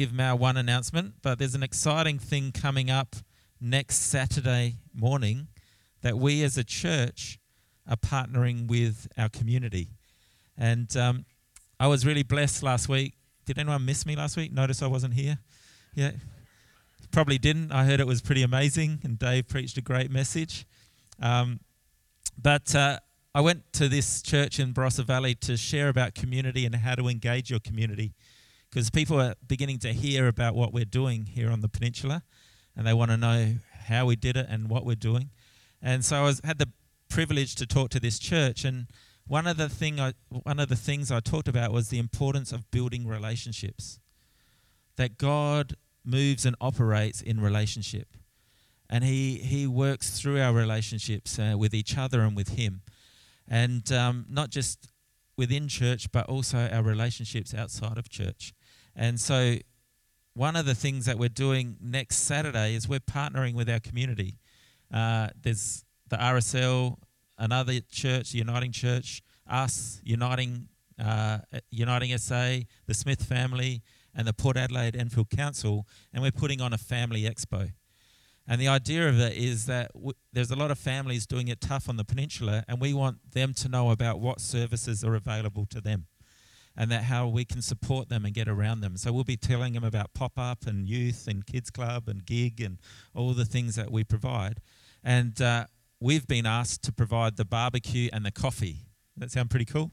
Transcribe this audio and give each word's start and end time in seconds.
give 0.00 0.14
Mal 0.14 0.38
one 0.38 0.56
announcement, 0.56 1.12
but 1.20 1.38
there's 1.38 1.54
an 1.54 1.62
exciting 1.62 2.18
thing 2.18 2.52
coming 2.52 2.90
up 2.90 3.16
next 3.60 3.96
Saturday 3.96 4.76
morning 4.94 5.48
that 6.00 6.16
we 6.16 6.42
as 6.42 6.56
a 6.56 6.64
church 6.64 7.38
are 7.86 7.98
partnering 7.98 8.66
with 8.66 9.08
our 9.18 9.28
community. 9.28 9.90
And 10.56 10.96
um, 10.96 11.26
I 11.78 11.86
was 11.86 12.06
really 12.06 12.22
blessed 12.22 12.62
last 12.62 12.88
week. 12.88 13.12
Did 13.44 13.58
anyone 13.58 13.84
miss 13.84 14.06
me 14.06 14.16
last 14.16 14.38
week? 14.38 14.54
Notice 14.54 14.80
I 14.80 14.86
wasn't 14.86 15.12
here? 15.12 15.36
Yeah. 15.94 16.12
Probably 17.10 17.36
didn't. 17.36 17.70
I 17.70 17.84
heard 17.84 18.00
it 18.00 18.06
was 18.06 18.22
pretty 18.22 18.42
amazing, 18.42 19.00
and 19.04 19.18
Dave 19.18 19.48
preached 19.48 19.76
a 19.76 19.82
great 19.82 20.10
message. 20.10 20.64
Um, 21.20 21.60
but 22.40 22.74
uh, 22.74 23.00
I 23.34 23.42
went 23.42 23.70
to 23.74 23.86
this 23.86 24.22
church 24.22 24.58
in 24.58 24.72
Barossa 24.72 25.04
Valley 25.04 25.34
to 25.34 25.58
share 25.58 25.90
about 25.90 26.14
community 26.14 26.64
and 26.64 26.74
how 26.74 26.94
to 26.94 27.06
engage 27.06 27.50
your 27.50 27.60
community 27.60 28.14
because 28.70 28.90
people 28.90 29.20
are 29.20 29.34
beginning 29.46 29.78
to 29.80 29.92
hear 29.92 30.28
about 30.28 30.54
what 30.54 30.72
we're 30.72 30.84
doing 30.84 31.26
here 31.26 31.50
on 31.50 31.60
the 31.60 31.68
peninsula 31.68 32.22
and 32.76 32.86
they 32.86 32.94
want 32.94 33.10
to 33.10 33.16
know 33.16 33.54
how 33.86 34.06
we 34.06 34.16
did 34.16 34.36
it 34.36 34.46
and 34.48 34.68
what 34.68 34.84
we're 34.84 34.94
doing. 34.94 35.30
And 35.82 36.04
so 36.04 36.16
I 36.16 36.22
was, 36.22 36.40
had 36.44 36.58
the 36.58 36.68
privilege 37.08 37.56
to 37.56 37.66
talk 37.66 37.90
to 37.90 38.00
this 38.00 38.18
church 38.18 38.64
and 38.64 38.86
one 39.30 39.46
of 39.46 39.56
the 39.56 39.68
thing 39.68 40.00
I, 40.00 40.14
one 40.28 40.58
of 40.58 40.68
the 40.68 40.76
things 40.76 41.12
I 41.12 41.20
talked 41.20 41.46
about 41.46 41.70
was 41.70 41.88
the 41.88 42.00
importance 42.00 42.50
of 42.50 42.68
building 42.72 43.06
relationships. 43.06 44.00
That 44.96 45.18
God 45.18 45.76
moves 46.04 46.44
and 46.44 46.56
operates 46.60 47.22
in 47.22 47.40
relationship. 47.40 48.08
And 48.88 49.04
he, 49.04 49.36
he 49.36 49.68
works 49.68 50.18
through 50.18 50.40
our 50.40 50.52
relationships 50.52 51.38
uh, 51.38 51.54
with 51.56 51.74
each 51.74 51.96
other 51.96 52.22
and 52.22 52.34
with 52.34 52.58
Him. 52.58 52.82
And 53.46 53.90
um, 53.92 54.26
not 54.28 54.50
just 54.50 54.88
within 55.36 55.68
church, 55.68 56.10
but 56.10 56.26
also 56.26 56.68
our 56.72 56.82
relationships 56.82 57.54
outside 57.54 57.98
of 57.98 58.08
church. 58.08 58.52
And 58.94 59.20
so, 59.20 59.56
one 60.34 60.56
of 60.56 60.64
the 60.64 60.74
things 60.74 61.06
that 61.06 61.18
we're 61.18 61.28
doing 61.28 61.76
next 61.80 62.18
Saturday 62.18 62.74
is 62.74 62.88
we're 62.88 63.00
partnering 63.00 63.54
with 63.54 63.68
our 63.68 63.80
community. 63.80 64.38
Uh, 64.92 65.28
there's 65.40 65.84
the 66.08 66.16
RSL, 66.16 66.96
another 67.38 67.80
church, 67.90 68.34
Uniting 68.34 68.72
Church, 68.72 69.22
us, 69.48 70.00
Uniting, 70.04 70.68
uh, 71.02 71.38
Uniting 71.70 72.16
SA, 72.18 72.60
the 72.86 72.94
Smith 72.94 73.22
family, 73.22 73.82
and 74.14 74.26
the 74.26 74.32
Port 74.32 74.56
Adelaide 74.56 74.96
Enfield 74.96 75.30
Council, 75.30 75.86
and 76.12 76.22
we're 76.22 76.32
putting 76.32 76.60
on 76.60 76.72
a 76.72 76.78
family 76.78 77.22
expo. 77.22 77.72
And 78.46 78.60
the 78.60 78.68
idea 78.68 79.08
of 79.08 79.20
it 79.20 79.36
is 79.36 79.66
that 79.66 79.92
w- 79.92 80.12
there's 80.32 80.50
a 80.50 80.56
lot 80.56 80.70
of 80.72 80.78
families 80.78 81.26
doing 81.26 81.48
it 81.48 81.60
tough 81.60 81.88
on 81.88 81.96
the 81.96 82.04
peninsula, 82.04 82.64
and 82.66 82.80
we 82.80 82.92
want 82.92 83.32
them 83.32 83.54
to 83.54 83.68
know 83.68 83.90
about 83.90 84.20
what 84.20 84.40
services 84.40 85.04
are 85.04 85.14
available 85.14 85.66
to 85.66 85.80
them 85.80 86.06
and 86.76 86.90
that 86.90 87.04
how 87.04 87.26
we 87.26 87.44
can 87.44 87.62
support 87.62 88.08
them 88.08 88.24
and 88.24 88.34
get 88.34 88.48
around 88.48 88.80
them. 88.80 88.96
So 88.96 89.12
we'll 89.12 89.24
be 89.24 89.36
telling 89.36 89.74
them 89.74 89.84
about 89.84 90.14
pop 90.14 90.32
up 90.38 90.66
and 90.66 90.88
youth 90.88 91.26
and 91.26 91.44
kids 91.44 91.70
club 91.70 92.08
and 92.08 92.24
gig 92.24 92.60
and 92.60 92.78
all 93.14 93.32
the 93.32 93.44
things 93.44 93.74
that 93.76 93.90
we 93.90 94.04
provide. 94.04 94.60
And 95.02 95.40
uh, 95.40 95.66
we've 96.00 96.26
been 96.26 96.46
asked 96.46 96.82
to 96.84 96.92
provide 96.92 97.36
the 97.36 97.44
barbecue 97.44 98.08
and 98.12 98.24
the 98.24 98.30
coffee. 98.30 98.78
That 99.16 99.30
sound 99.30 99.50
pretty 99.50 99.66
cool? 99.66 99.90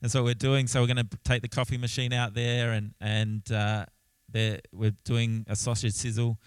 That's 0.00 0.14
what 0.14 0.24
we're 0.24 0.34
doing. 0.34 0.66
So 0.66 0.80
we're 0.80 0.94
going 0.94 1.08
to 1.08 1.18
take 1.24 1.42
the 1.42 1.48
coffee 1.48 1.78
machine 1.78 2.12
out 2.12 2.34
there 2.34 2.72
and 2.72 2.94
and 3.00 3.50
uh, 3.52 3.86
we're 4.32 4.94
doing 5.04 5.44
a 5.48 5.56
sausage 5.56 5.94
sizzle 5.94 6.38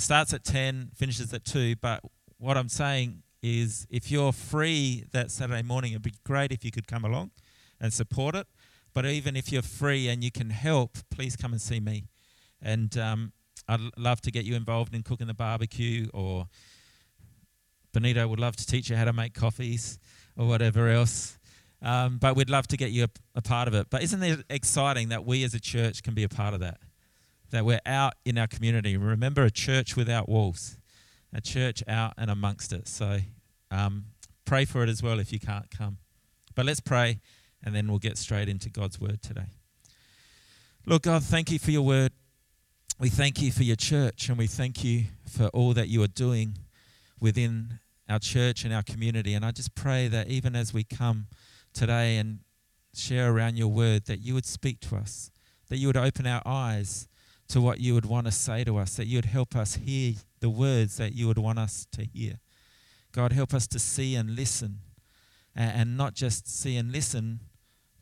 it 0.00 0.02
starts 0.02 0.32
at 0.32 0.44
10, 0.44 0.92
finishes 0.94 1.32
at 1.34 1.44
2. 1.44 1.76
But 1.76 2.00
what 2.38 2.56
I'm 2.56 2.70
saying 2.70 3.22
is 3.42 3.86
if 3.90 4.10
you're 4.10 4.32
free 4.32 5.04
that 5.12 5.30
Saturday 5.30 5.62
morning, 5.62 5.92
it'd 5.92 6.02
be 6.02 6.14
great 6.24 6.52
if 6.52 6.64
you 6.64 6.70
could 6.70 6.86
come 6.86 7.04
along 7.04 7.32
and 7.80 7.92
support 7.92 8.34
it. 8.34 8.46
But 8.92 9.06
even 9.06 9.36
if 9.36 9.52
you're 9.52 9.62
free 9.62 10.08
and 10.08 10.22
you 10.24 10.30
can 10.30 10.50
help, 10.50 10.98
please 11.10 11.36
come 11.36 11.52
and 11.52 11.60
see 11.60 11.80
me. 11.80 12.08
And 12.60 12.96
um, 12.98 13.32
I'd 13.68 13.80
love 13.96 14.20
to 14.22 14.30
get 14.30 14.44
you 14.44 14.56
involved 14.56 14.94
in 14.94 15.02
cooking 15.02 15.26
the 15.26 15.34
barbecue, 15.34 16.08
or 16.12 16.48
Benito 17.92 18.26
would 18.26 18.40
love 18.40 18.56
to 18.56 18.66
teach 18.66 18.90
you 18.90 18.96
how 18.96 19.04
to 19.04 19.12
make 19.12 19.34
coffees 19.34 19.98
or 20.36 20.46
whatever 20.46 20.88
else. 20.88 21.38
Um, 21.82 22.18
but 22.18 22.36
we'd 22.36 22.50
love 22.50 22.66
to 22.68 22.76
get 22.76 22.90
you 22.90 23.04
a, 23.04 23.08
a 23.36 23.42
part 23.42 23.68
of 23.68 23.74
it. 23.74 23.88
But 23.90 24.02
isn't 24.02 24.22
it 24.22 24.44
exciting 24.50 25.08
that 25.08 25.24
we 25.24 25.44
as 25.44 25.54
a 25.54 25.60
church 25.60 26.02
can 26.02 26.14
be 26.14 26.24
a 26.24 26.28
part 26.28 26.52
of 26.52 26.60
that? 26.60 26.78
that 27.50 27.64
we're 27.64 27.80
out 27.84 28.14
in 28.24 28.38
our 28.38 28.46
community. 28.46 28.96
Remember, 28.96 29.44
a 29.44 29.50
church 29.50 29.96
without 29.96 30.28
walls, 30.28 30.78
a 31.32 31.40
church 31.40 31.82
out 31.86 32.14
and 32.16 32.30
amongst 32.30 32.72
it. 32.72 32.88
So 32.88 33.18
um, 33.70 34.06
pray 34.44 34.64
for 34.64 34.82
it 34.82 34.88
as 34.88 35.02
well 35.02 35.18
if 35.18 35.32
you 35.32 35.40
can't 35.40 35.70
come. 35.70 35.98
But 36.54 36.66
let's 36.66 36.80
pray, 36.80 37.20
and 37.64 37.74
then 37.74 37.88
we'll 37.88 37.98
get 37.98 38.18
straight 38.18 38.48
into 38.48 38.70
God's 38.70 39.00
word 39.00 39.22
today. 39.22 39.48
Lord 40.86 41.02
God, 41.02 41.22
thank 41.22 41.50
you 41.50 41.58
for 41.58 41.70
your 41.70 41.82
word. 41.82 42.12
We 42.98 43.08
thank 43.08 43.40
you 43.40 43.52
for 43.52 43.62
your 43.62 43.76
church, 43.76 44.28
and 44.28 44.38
we 44.38 44.46
thank 44.46 44.84
you 44.84 45.04
for 45.26 45.46
all 45.48 45.72
that 45.74 45.88
you 45.88 46.02
are 46.02 46.08
doing 46.08 46.58
within 47.20 47.80
our 48.08 48.18
church 48.18 48.64
and 48.64 48.74
our 48.74 48.82
community. 48.82 49.34
And 49.34 49.44
I 49.44 49.50
just 49.52 49.74
pray 49.74 50.08
that 50.08 50.28
even 50.28 50.56
as 50.56 50.74
we 50.74 50.84
come 50.84 51.26
today 51.72 52.16
and 52.16 52.40
share 52.94 53.32
around 53.32 53.56
your 53.56 53.68
word, 53.68 54.06
that 54.06 54.20
you 54.20 54.34
would 54.34 54.46
speak 54.46 54.80
to 54.80 54.96
us, 54.96 55.30
that 55.68 55.76
you 55.76 55.86
would 55.86 55.96
open 55.96 56.26
our 56.26 56.42
eyes 56.44 57.08
to 57.48 57.60
what 57.60 57.80
you 57.80 57.94
would 57.94 58.06
want 58.06 58.26
to 58.26 58.32
say 58.32 58.64
to 58.64 58.76
us, 58.78 58.96
that 58.96 59.06
you 59.06 59.18
would 59.18 59.26
help 59.26 59.54
us 59.54 59.76
hear 59.76 60.14
the 60.40 60.50
words 60.50 60.96
that 60.96 61.14
you 61.14 61.26
would 61.26 61.38
want 61.38 61.58
us 61.58 61.86
to 61.92 62.04
hear. 62.04 62.40
God, 63.12 63.32
help 63.32 63.54
us 63.54 63.66
to 63.68 63.78
see 63.78 64.14
and 64.14 64.36
listen, 64.36 64.78
and 65.54 65.96
not 65.96 66.14
just 66.14 66.48
see 66.48 66.76
and 66.76 66.92
listen, 66.92 67.40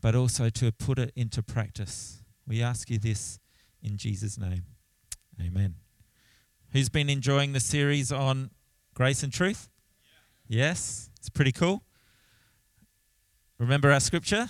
but 0.01 0.15
also 0.15 0.49
to 0.49 0.71
put 0.71 0.99
it 0.99 1.11
into 1.15 1.43
practice. 1.43 2.23
We 2.47 2.61
ask 2.61 2.89
you 2.89 2.97
this 2.97 3.39
in 3.81 3.97
Jesus' 3.97 4.37
name. 4.37 4.63
Amen. 5.41 5.75
Who's 6.71 6.89
been 6.89 7.09
enjoying 7.09 7.53
the 7.53 7.59
series 7.59 8.11
on 8.11 8.51
grace 8.93 9.23
and 9.23 9.33
truth? 9.33 9.69
Yeah. 10.47 10.67
Yes, 10.67 11.09
it's 11.17 11.29
pretty 11.29 11.51
cool. 11.51 11.83
Remember 13.57 13.91
our 13.91 13.99
scripture? 13.99 14.47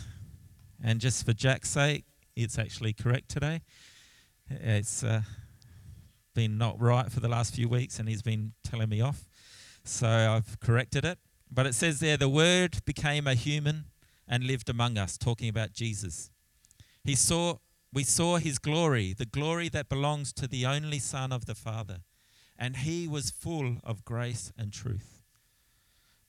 And 0.84 1.00
just 1.00 1.26
for 1.26 1.34
Jack's 1.34 1.70
sake, 1.70 2.06
it's 2.36 2.58
actually 2.58 2.94
correct 2.94 3.30
today. 3.30 3.62
It's 4.50 5.04
uh, 5.04 5.22
been 6.34 6.58
not 6.58 6.80
right 6.80 7.12
for 7.12 7.20
the 7.20 7.28
last 7.28 7.56
few 7.56 7.68
weeks, 7.68 8.00
and 8.00 8.08
he's 8.08 8.22
been 8.22 8.54
telling 8.64 8.90
me 8.90 9.02
off. 9.02 9.28
So 9.84 10.08
I've 10.08 10.60
corrected 10.60 11.06
it. 11.06 11.20
But 11.52 11.66
it 11.66 11.76
says 11.76 12.00
there, 12.00 12.18
the 12.18 12.30
Word 12.30 12.84
became 12.86 13.28
a 13.28 13.34
human 13.34 13.86
and 14.29 14.44
lived 14.44 14.69
among 14.69 14.97
us, 14.97 15.17
talking 15.17 15.50
about 15.50 15.73
Jesus. 15.73 16.29
He 17.03 17.16
saw, 17.16 17.57
we 17.91 18.03
saw 18.03 18.38
his 18.38 18.59
glory, 18.59 19.13
the 19.13 19.25
glory 19.25 19.67
that 19.69 19.90
belongs 19.90 20.31
to 20.34 20.47
the 20.47 20.66
only 20.66 21.00
Son 21.00 21.31
of 21.31 21.47
the 21.47 21.56
Father, 21.56 22.01
and 22.57 22.78
he 22.78 23.07
was 23.07 23.31
full 23.31 23.78
of 23.84 24.06
grace 24.06 24.53
and 24.56 24.72
truth. 24.72 25.23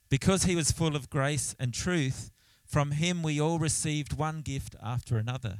Because 0.08 0.44
he 0.44 0.56
was 0.56 0.72
full 0.72 0.96
of 0.96 1.10
grace 1.10 1.54
and 1.60 1.74
truth, 1.74 2.30
from 2.66 2.92
him 2.92 3.22
we 3.22 3.40
all 3.40 3.58
received 3.58 4.16
one 4.16 4.40
gift 4.40 4.74
after 4.82 5.18
another. 5.18 5.58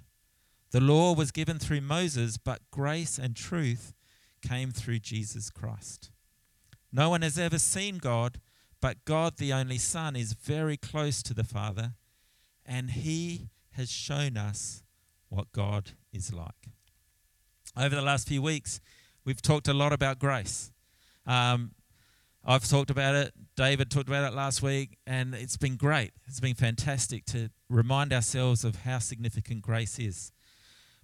The 0.70 0.80
law 0.80 1.12
was 1.12 1.32
given 1.32 1.58
through 1.58 1.82
Moses, 1.82 2.38
but 2.38 2.62
grace 2.70 3.18
and 3.18 3.36
truth 3.36 3.92
came 4.40 4.70
through 4.70 5.00
Jesus 5.00 5.50
Christ. 5.50 6.10
No 6.92 7.10
one 7.10 7.22
has 7.22 7.38
ever 7.38 7.58
seen 7.58 7.98
God, 7.98 8.40
but 8.80 9.04
God, 9.04 9.36
the 9.36 9.52
only 9.52 9.78
Son, 9.78 10.16
is 10.16 10.32
very 10.32 10.76
close 10.76 11.22
to 11.24 11.34
the 11.34 11.44
Father, 11.44 11.94
and 12.70 12.92
He 12.92 13.48
has 13.72 13.90
shown 13.90 14.36
us 14.36 14.84
what 15.28 15.50
God 15.52 15.90
is 16.12 16.32
like. 16.32 16.70
Over 17.76 17.96
the 17.96 18.02
last 18.02 18.28
few 18.28 18.40
weeks, 18.40 18.80
we've 19.24 19.42
talked 19.42 19.66
a 19.66 19.74
lot 19.74 19.92
about 19.92 20.20
grace. 20.20 20.70
Um, 21.26 21.72
I've 22.44 22.66
talked 22.66 22.90
about 22.90 23.16
it, 23.16 23.34
David 23.56 23.90
talked 23.90 24.08
about 24.08 24.32
it 24.32 24.34
last 24.34 24.62
week, 24.62 24.96
and 25.06 25.34
it's 25.34 25.56
been 25.56 25.76
great. 25.76 26.12
It's 26.26 26.40
been 26.40 26.54
fantastic 26.54 27.24
to 27.26 27.50
remind 27.68 28.12
ourselves 28.12 28.64
of 28.64 28.76
how 28.76 28.98
significant 29.00 29.62
grace 29.62 29.98
is. 29.98 30.32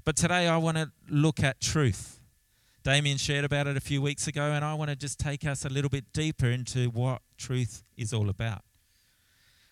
But 0.04 0.16
today 0.16 0.48
I 0.48 0.56
want 0.56 0.78
to 0.78 0.92
look 1.10 1.42
at 1.42 1.60
truth. 1.60 2.20
Damien 2.84 3.18
shared 3.18 3.44
about 3.44 3.66
it 3.66 3.76
a 3.76 3.80
few 3.80 4.00
weeks 4.00 4.28
ago, 4.28 4.52
and 4.52 4.64
I 4.64 4.74
want 4.74 4.90
to 4.90 4.96
just 4.96 5.18
take 5.18 5.44
us 5.44 5.64
a 5.64 5.68
little 5.68 5.90
bit 5.90 6.04
deeper 6.12 6.46
into 6.46 6.88
what 6.90 7.22
truth 7.36 7.82
is 7.96 8.12
all 8.14 8.28
about. 8.28 8.62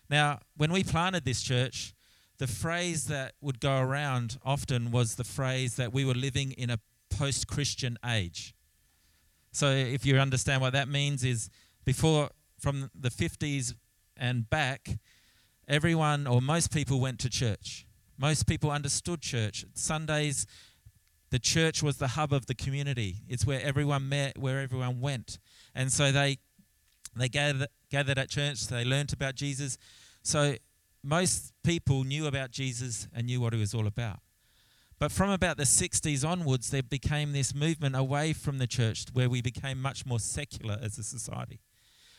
Now, 0.09 0.39
when 0.55 0.71
we 0.71 0.83
planted 0.83 1.25
this 1.25 1.41
church, 1.41 1.94
the 2.37 2.47
phrase 2.47 3.07
that 3.07 3.33
would 3.41 3.59
go 3.59 3.79
around 3.79 4.37
often 4.43 4.91
was 4.91 5.15
the 5.15 5.23
phrase 5.23 5.75
that 5.75 5.93
we 5.93 6.05
were 6.05 6.13
living 6.13 6.51
in 6.51 6.69
a 6.69 6.79
post 7.09 7.47
Christian 7.47 7.97
age. 8.05 8.53
So, 9.51 9.69
if 9.69 10.05
you 10.05 10.17
understand 10.17 10.61
what 10.61 10.73
that 10.73 10.89
means, 10.89 11.23
is 11.23 11.49
before 11.85 12.29
from 12.59 12.89
the 12.93 13.09
50s 13.09 13.73
and 14.17 14.49
back, 14.49 14.97
everyone 15.67 16.27
or 16.27 16.41
most 16.41 16.73
people 16.73 16.99
went 16.99 17.19
to 17.19 17.29
church. 17.29 17.85
Most 18.17 18.47
people 18.47 18.71
understood 18.71 19.21
church. 19.21 19.65
Sundays, 19.73 20.45
the 21.29 21.39
church 21.39 21.83
was 21.83 21.97
the 21.97 22.09
hub 22.09 22.33
of 22.33 22.45
the 22.45 22.55
community. 22.55 23.17
It's 23.27 23.45
where 23.45 23.61
everyone 23.61 24.09
met, 24.09 24.37
where 24.37 24.61
everyone 24.61 24.99
went. 25.01 25.39
And 25.73 25.91
so 25.91 26.11
they 26.11 26.39
they 27.15 27.29
gathered, 27.29 27.67
gathered 27.89 28.17
at 28.17 28.29
church, 28.29 28.67
they 28.67 28.83
learned 28.83 29.13
about 29.13 29.35
Jesus. 29.35 29.77
So 30.21 30.55
most 31.05 31.53
people 31.63 32.03
knew 32.03 32.25
about 32.25 32.51
Jesus 32.51 33.07
and 33.13 33.27
knew 33.27 33.39
what 33.39 33.53
he 33.53 33.59
was 33.59 33.73
all 33.73 33.85
about. 33.85 34.19
But 34.97 35.11
from 35.11 35.29
about 35.29 35.57
the 35.57 35.63
60s 35.63 36.27
onwards, 36.27 36.71
there 36.71 36.81
became 36.81 37.31
this 37.31 37.53
movement 37.53 37.95
away 37.95 38.33
from 38.33 38.57
the 38.57 38.67
church 38.67 39.05
where 39.13 39.29
we 39.29 39.41
became 39.41 39.81
much 39.81 40.05
more 40.05 40.19
secular 40.19 40.79
as 40.81 40.97
a 40.97 41.03
society. 41.03 41.59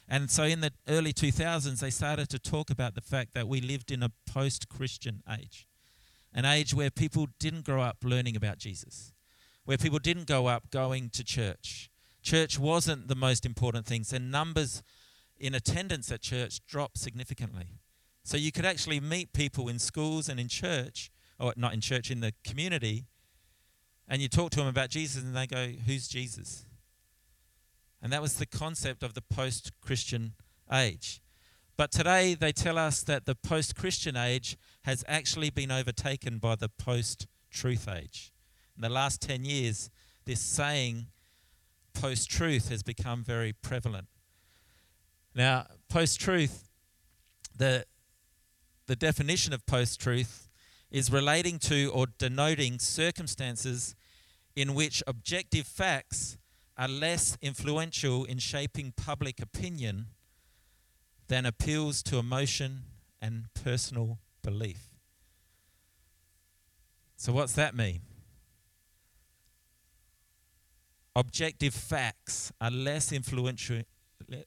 And 0.08 0.30
so 0.30 0.44
in 0.44 0.60
the 0.60 0.72
early 0.86 1.12
2000s, 1.12 1.80
they 1.80 1.90
started 1.90 2.28
to 2.28 2.38
talk 2.38 2.70
about 2.70 2.94
the 2.94 3.00
fact 3.00 3.34
that 3.34 3.48
we 3.48 3.60
lived 3.60 3.90
in 3.90 4.02
a 4.02 4.12
post 4.24 4.68
Christian 4.68 5.22
age, 5.28 5.66
an 6.32 6.44
age 6.44 6.74
where 6.74 6.90
people 6.90 7.26
didn't 7.40 7.64
grow 7.64 7.82
up 7.82 7.98
learning 8.04 8.36
about 8.36 8.58
Jesus, 8.58 9.12
where 9.64 9.78
people 9.78 9.98
didn't 9.98 10.28
grow 10.28 10.46
up 10.46 10.70
going 10.70 11.10
to 11.10 11.24
church. 11.24 11.90
Church 12.22 12.58
wasn't 12.58 13.08
the 13.08 13.16
most 13.16 13.44
important 13.44 13.86
thing. 13.86 14.04
So 14.04 14.18
numbers 14.18 14.82
in 15.38 15.54
attendance 15.54 16.12
at 16.12 16.22
church 16.22 16.60
dropped 16.66 16.98
significantly. 16.98 17.80
So 18.26 18.36
you 18.36 18.50
could 18.50 18.66
actually 18.66 18.98
meet 18.98 19.32
people 19.32 19.68
in 19.68 19.78
schools 19.78 20.28
and 20.28 20.40
in 20.40 20.48
church, 20.48 21.12
or 21.38 21.54
not 21.56 21.74
in 21.74 21.80
church, 21.80 22.10
in 22.10 22.18
the 22.18 22.32
community, 22.42 23.06
and 24.08 24.20
you 24.20 24.26
talk 24.26 24.50
to 24.50 24.58
them 24.58 24.66
about 24.66 24.90
Jesus 24.90 25.22
and 25.22 25.36
they 25.36 25.46
go, 25.46 25.68
Who's 25.86 26.08
Jesus? 26.08 26.66
And 28.02 28.12
that 28.12 28.20
was 28.20 28.34
the 28.34 28.44
concept 28.44 29.04
of 29.04 29.14
the 29.14 29.22
post 29.22 29.70
Christian 29.80 30.32
age. 30.72 31.20
But 31.76 31.92
today 31.92 32.34
they 32.34 32.50
tell 32.50 32.78
us 32.78 33.04
that 33.04 33.26
the 33.26 33.36
post 33.36 33.76
Christian 33.76 34.16
age 34.16 34.56
has 34.82 35.04
actually 35.06 35.50
been 35.50 35.70
overtaken 35.70 36.38
by 36.38 36.56
the 36.56 36.68
post 36.68 37.28
truth 37.52 37.88
age. 37.88 38.32
In 38.74 38.82
the 38.82 38.88
last 38.88 39.22
10 39.22 39.44
years, 39.44 39.88
this 40.24 40.40
saying 40.40 41.06
post 41.94 42.28
truth 42.28 42.70
has 42.70 42.82
become 42.82 43.22
very 43.22 43.52
prevalent. 43.52 44.08
Now, 45.32 45.66
post 45.88 46.20
truth, 46.20 46.68
the, 47.56 47.86
the 48.86 48.96
definition 48.96 49.52
of 49.52 49.66
post 49.66 50.00
truth 50.00 50.48
is 50.90 51.10
relating 51.10 51.58
to 51.58 51.90
or 51.92 52.06
denoting 52.18 52.78
circumstances 52.78 53.94
in 54.54 54.74
which 54.74 55.02
objective 55.06 55.66
facts 55.66 56.38
are 56.78 56.88
less 56.88 57.36
influential 57.42 58.24
in 58.24 58.38
shaping 58.38 58.92
public 58.96 59.40
opinion 59.40 60.06
than 61.28 61.44
appeals 61.44 62.02
to 62.02 62.18
emotion 62.18 62.84
and 63.20 63.46
personal 63.54 64.18
belief. 64.42 64.90
So, 67.16 67.32
what's 67.32 67.54
that 67.54 67.74
mean? 67.74 68.02
Objective 71.16 71.74
facts 71.74 72.52
are 72.60 72.70
less 72.70 73.10
influential, 73.10 73.82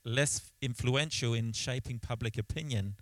less 0.06 0.52
influential 0.62 1.34
in 1.34 1.52
shaping 1.52 2.00
public 2.00 2.38
opinion 2.38 2.96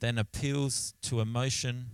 than 0.00 0.18
appeals 0.18 0.94
to 1.02 1.20
emotion 1.20 1.86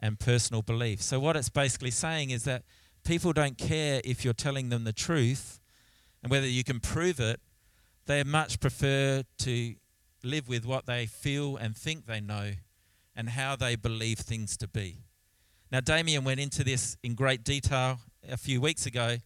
and 0.00 0.18
personal 0.18 0.62
belief. 0.62 1.00
So, 1.00 1.18
what 1.18 1.36
it's 1.36 1.48
basically 1.48 1.90
saying 1.90 2.30
is 2.30 2.44
that 2.44 2.62
people 3.04 3.32
don't 3.32 3.56
care 3.56 4.00
if 4.04 4.24
you're 4.24 4.34
telling 4.34 4.68
them 4.68 4.84
the 4.84 4.92
truth 4.92 5.60
and 6.22 6.30
whether 6.30 6.46
you 6.46 6.64
can 6.64 6.80
prove 6.80 7.20
it. 7.20 7.40
They 8.06 8.22
much 8.22 8.60
prefer 8.60 9.22
to 9.38 9.74
live 10.22 10.48
with 10.48 10.66
what 10.66 10.86
they 10.86 11.06
feel 11.06 11.56
and 11.56 11.76
think 11.76 12.06
they 12.06 12.20
know 12.20 12.52
and 13.16 13.30
how 13.30 13.56
they 13.56 13.76
believe 13.76 14.18
things 14.18 14.56
to 14.58 14.68
be. 14.68 15.04
Now, 15.70 15.80
Damien 15.80 16.24
went 16.24 16.40
into 16.40 16.64
this 16.64 16.96
in 17.02 17.14
great 17.14 17.44
detail 17.44 18.00
a 18.28 18.36
few 18.36 18.60
weeks 18.60 18.86
ago, 18.86 19.16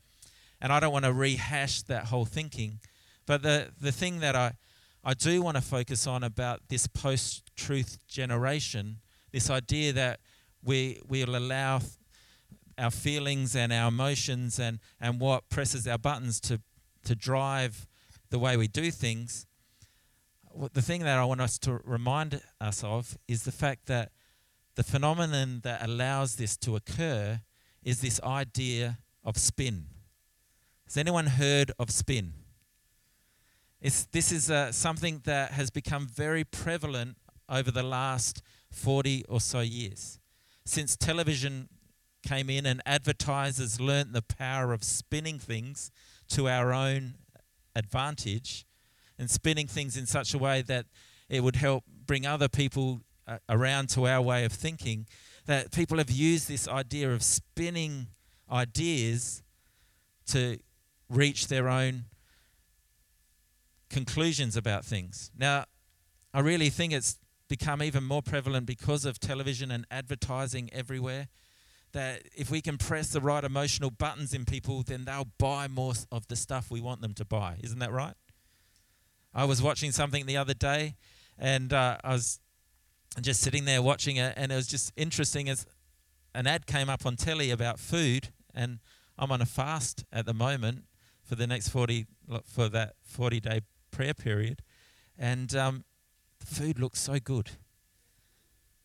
and 0.61 0.72
I 0.72 0.81
don't 0.81 0.93
want 0.93 1.04
to 1.04 1.12
rehash 1.12 1.82
that 1.82 2.06
whole 2.06 2.25
thinking. 2.25 2.81
But 3.26 3.43
the, 3.43 3.69
the 3.81 3.93
thing 3.93 4.20
that 4.20 4.34
I, 4.34 4.52
I 5.04 5.14
do 5.14 5.42
want 5.42 5.56
to 5.56 5.62
focus 5.62 6.06
on 6.06 6.22
about 6.22 6.68
this 6.68 6.86
post 6.86 7.50
truth 7.56 7.98
generation, 8.08 8.98
this 9.32 9.48
idea 9.48 9.92
that 9.92 10.20
we, 10.62 11.00
we'll 11.08 11.36
allow 11.36 11.80
our 12.76 12.90
feelings 12.90 13.56
and 13.56 13.72
our 13.72 13.88
emotions 13.88 14.58
and, 14.58 14.78
and 15.00 15.20
what 15.20 15.48
presses 15.48 15.86
our 15.86 15.98
buttons 15.98 16.40
to, 16.40 16.60
to 17.04 17.14
drive 17.14 17.86
the 18.30 18.38
way 18.38 18.56
we 18.56 18.68
do 18.68 18.90
things. 18.90 19.46
The 20.72 20.82
thing 20.82 21.02
that 21.02 21.18
I 21.18 21.24
want 21.24 21.40
us 21.40 21.58
to 21.60 21.80
remind 21.84 22.40
us 22.60 22.82
of 22.82 23.16
is 23.26 23.44
the 23.44 23.52
fact 23.52 23.86
that 23.86 24.12
the 24.74 24.82
phenomenon 24.82 25.60
that 25.64 25.84
allows 25.84 26.36
this 26.36 26.56
to 26.58 26.76
occur 26.76 27.40
is 27.82 28.00
this 28.00 28.20
idea 28.22 28.98
of 29.24 29.36
spin. 29.36 29.86
Has 30.86 30.96
anyone 30.96 31.26
heard 31.26 31.72
of 31.78 31.90
spin? 31.90 32.32
It's, 33.80 34.06
this 34.06 34.32
is 34.32 34.50
uh, 34.50 34.72
something 34.72 35.22
that 35.25 35.52
has 35.52 35.70
become 35.70 36.06
very 36.06 36.42
prevalent 36.44 37.16
over 37.48 37.70
the 37.70 37.82
last 37.82 38.42
40 38.72 39.25
or 39.28 39.40
so 39.40 39.60
years. 39.60 40.19
Since 40.64 40.96
television 40.96 41.69
came 42.26 42.50
in 42.50 42.66
and 42.66 42.82
advertisers 42.84 43.80
learnt 43.80 44.12
the 44.12 44.22
power 44.22 44.72
of 44.72 44.82
spinning 44.82 45.38
things 45.38 45.92
to 46.30 46.48
our 46.48 46.72
own 46.72 47.14
advantage 47.76 48.66
and 49.19 49.30
spinning 49.30 49.69
things 49.69 49.96
in 49.96 50.06
such 50.06 50.34
a 50.34 50.38
way 50.38 50.62
that 50.62 50.86
it 51.28 51.42
would 51.42 51.56
help 51.56 51.84
bring 52.06 52.26
other 52.26 52.48
people 52.48 53.00
uh, 53.26 53.38
around 53.48 53.88
to 53.90 54.06
our 54.08 54.20
way 54.20 54.44
of 54.44 54.52
thinking 54.52 55.06
that 55.46 55.70
people 55.70 55.98
have 55.98 56.10
used 56.10 56.48
this 56.48 56.66
idea 56.66 57.10
of 57.10 57.22
spinning 57.22 58.08
ideas 58.50 59.42
to 60.26 60.58
reach 61.08 61.48
their 61.48 61.69
own 61.69 62.04
conclusions 63.90 64.56
about 64.56 64.85
things. 64.85 65.31
Now, 65.37 65.64
I 66.32 66.40
really 66.40 66.70
think 66.70 66.93
it's 66.93 67.19
become 67.49 67.82
even 67.82 68.05
more 68.05 68.23
prevalent 68.23 68.67
because 68.67 69.05
of 69.05 69.19
television 69.19 69.70
and 69.70 69.87
advertising 69.90 70.70
everywhere. 70.73 71.29
That 71.93 72.23
if 72.37 72.50
we 72.50 72.61
can 72.61 72.76
press 72.76 73.11
the 73.12 73.20
right 73.20 73.43
emotional 73.43 73.90
buttons 73.90 74.35
in 74.35 74.44
people, 74.44 74.82
then 74.82 75.06
they'll 75.06 75.29
buy 75.38 75.69
more 75.69 75.94
of 76.12 76.29
the 76.29 76.37
stuff 76.37 76.70
we 76.70 76.82
want 76.82 77.00
them 77.00 77.14
to 77.14 77.25
buy. 77.25 77.56
Isn't 77.64 77.79
that 77.79 77.90
right? 77.90 78.14
I 79.32 79.46
was 79.46 79.62
watching 79.62 79.90
something 79.90 80.26
the 80.26 80.37
other 80.37 80.52
day 80.52 80.96
and 81.38 81.73
uh, 81.73 81.96
I 82.02 82.12
was 82.12 82.40
just 83.20 83.40
sitting 83.40 83.64
there 83.64 83.81
watching 83.81 84.17
it, 84.17 84.35
and 84.37 84.52
it 84.52 84.55
was 84.55 84.67
just 84.67 84.93
interesting 84.96 85.49
as 85.49 85.67
an 86.35 86.46
ad 86.46 86.67
came 86.67 86.90
up 86.90 87.06
on 87.06 87.17
telly 87.17 87.50
about 87.50 87.79
food, 87.79 88.29
and 88.55 88.81
I'm 89.19 89.32
on 89.32 89.40
a 89.40 89.46
fast 89.46 90.05
at 90.12 90.26
the 90.26 90.35
moment 90.35 90.85
for 91.23 91.35
the 91.35 91.46
next 91.46 91.69
40 91.69 92.07
for 92.45 92.68
that 92.68 92.95
40 93.04 93.40
day 93.40 93.61
prayer 93.99 94.14
period, 94.14 94.62
and 95.19 95.57
um, 95.57 95.85
the 96.38 96.47
food 96.47 96.78
looks 96.78 97.00
so 97.00 97.19
good. 97.19 97.50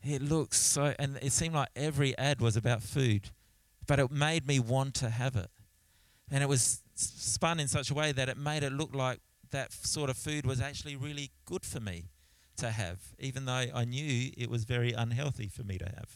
It 0.01 0.23
looks 0.23 0.57
so, 0.57 0.95
and 0.97 1.19
it 1.21 1.31
seemed 1.31 1.53
like 1.53 1.69
every 1.75 2.17
ad 2.17 2.41
was 2.41 2.57
about 2.57 2.81
food, 2.81 3.29
but 3.85 3.99
it 3.99 4.09
made 4.09 4.47
me 4.47 4.59
want 4.59 4.95
to 4.95 5.11
have 5.11 5.35
it, 5.35 5.51
and 6.31 6.41
it 6.41 6.49
was 6.49 6.81
spun 6.95 7.59
in 7.59 7.67
such 7.67 7.91
a 7.91 7.93
way 7.93 8.11
that 8.11 8.27
it 8.27 8.37
made 8.37 8.63
it 8.63 8.73
look 8.73 8.95
like 8.95 9.19
that 9.51 9.71
sort 9.71 10.09
of 10.09 10.17
food 10.17 10.47
was 10.47 10.59
actually 10.59 10.95
really 10.95 11.29
good 11.45 11.63
for 11.63 11.79
me 11.79 12.05
to 12.57 12.71
have, 12.71 12.97
even 13.19 13.45
though 13.45 13.65
I 13.71 13.85
knew 13.85 14.31
it 14.35 14.49
was 14.49 14.63
very 14.63 14.93
unhealthy 14.93 15.47
for 15.47 15.61
me 15.61 15.77
to 15.77 15.85
have. 15.85 16.09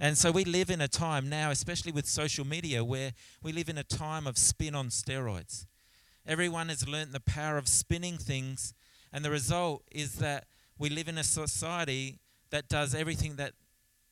And 0.00 0.16
so 0.16 0.30
we 0.30 0.46
live 0.46 0.70
in 0.70 0.80
a 0.80 0.88
time 0.88 1.28
now, 1.28 1.50
especially 1.50 1.92
with 1.92 2.06
social 2.06 2.46
media, 2.46 2.82
where 2.82 3.12
we 3.42 3.52
live 3.52 3.68
in 3.68 3.76
a 3.76 3.84
time 3.84 4.26
of 4.26 4.38
spin 4.38 4.74
on 4.74 4.88
steroids. 4.88 5.66
Everyone 6.26 6.68
has 6.68 6.88
learnt 6.88 7.12
the 7.12 7.20
power 7.20 7.56
of 7.56 7.68
spinning 7.68 8.18
things, 8.18 8.74
and 9.12 9.24
the 9.24 9.30
result 9.30 9.84
is 9.92 10.16
that 10.16 10.46
we 10.78 10.88
live 10.90 11.08
in 11.08 11.18
a 11.18 11.24
society 11.24 12.18
that 12.50 12.68
does 12.68 12.94
everything 12.94 13.36
that 13.36 13.52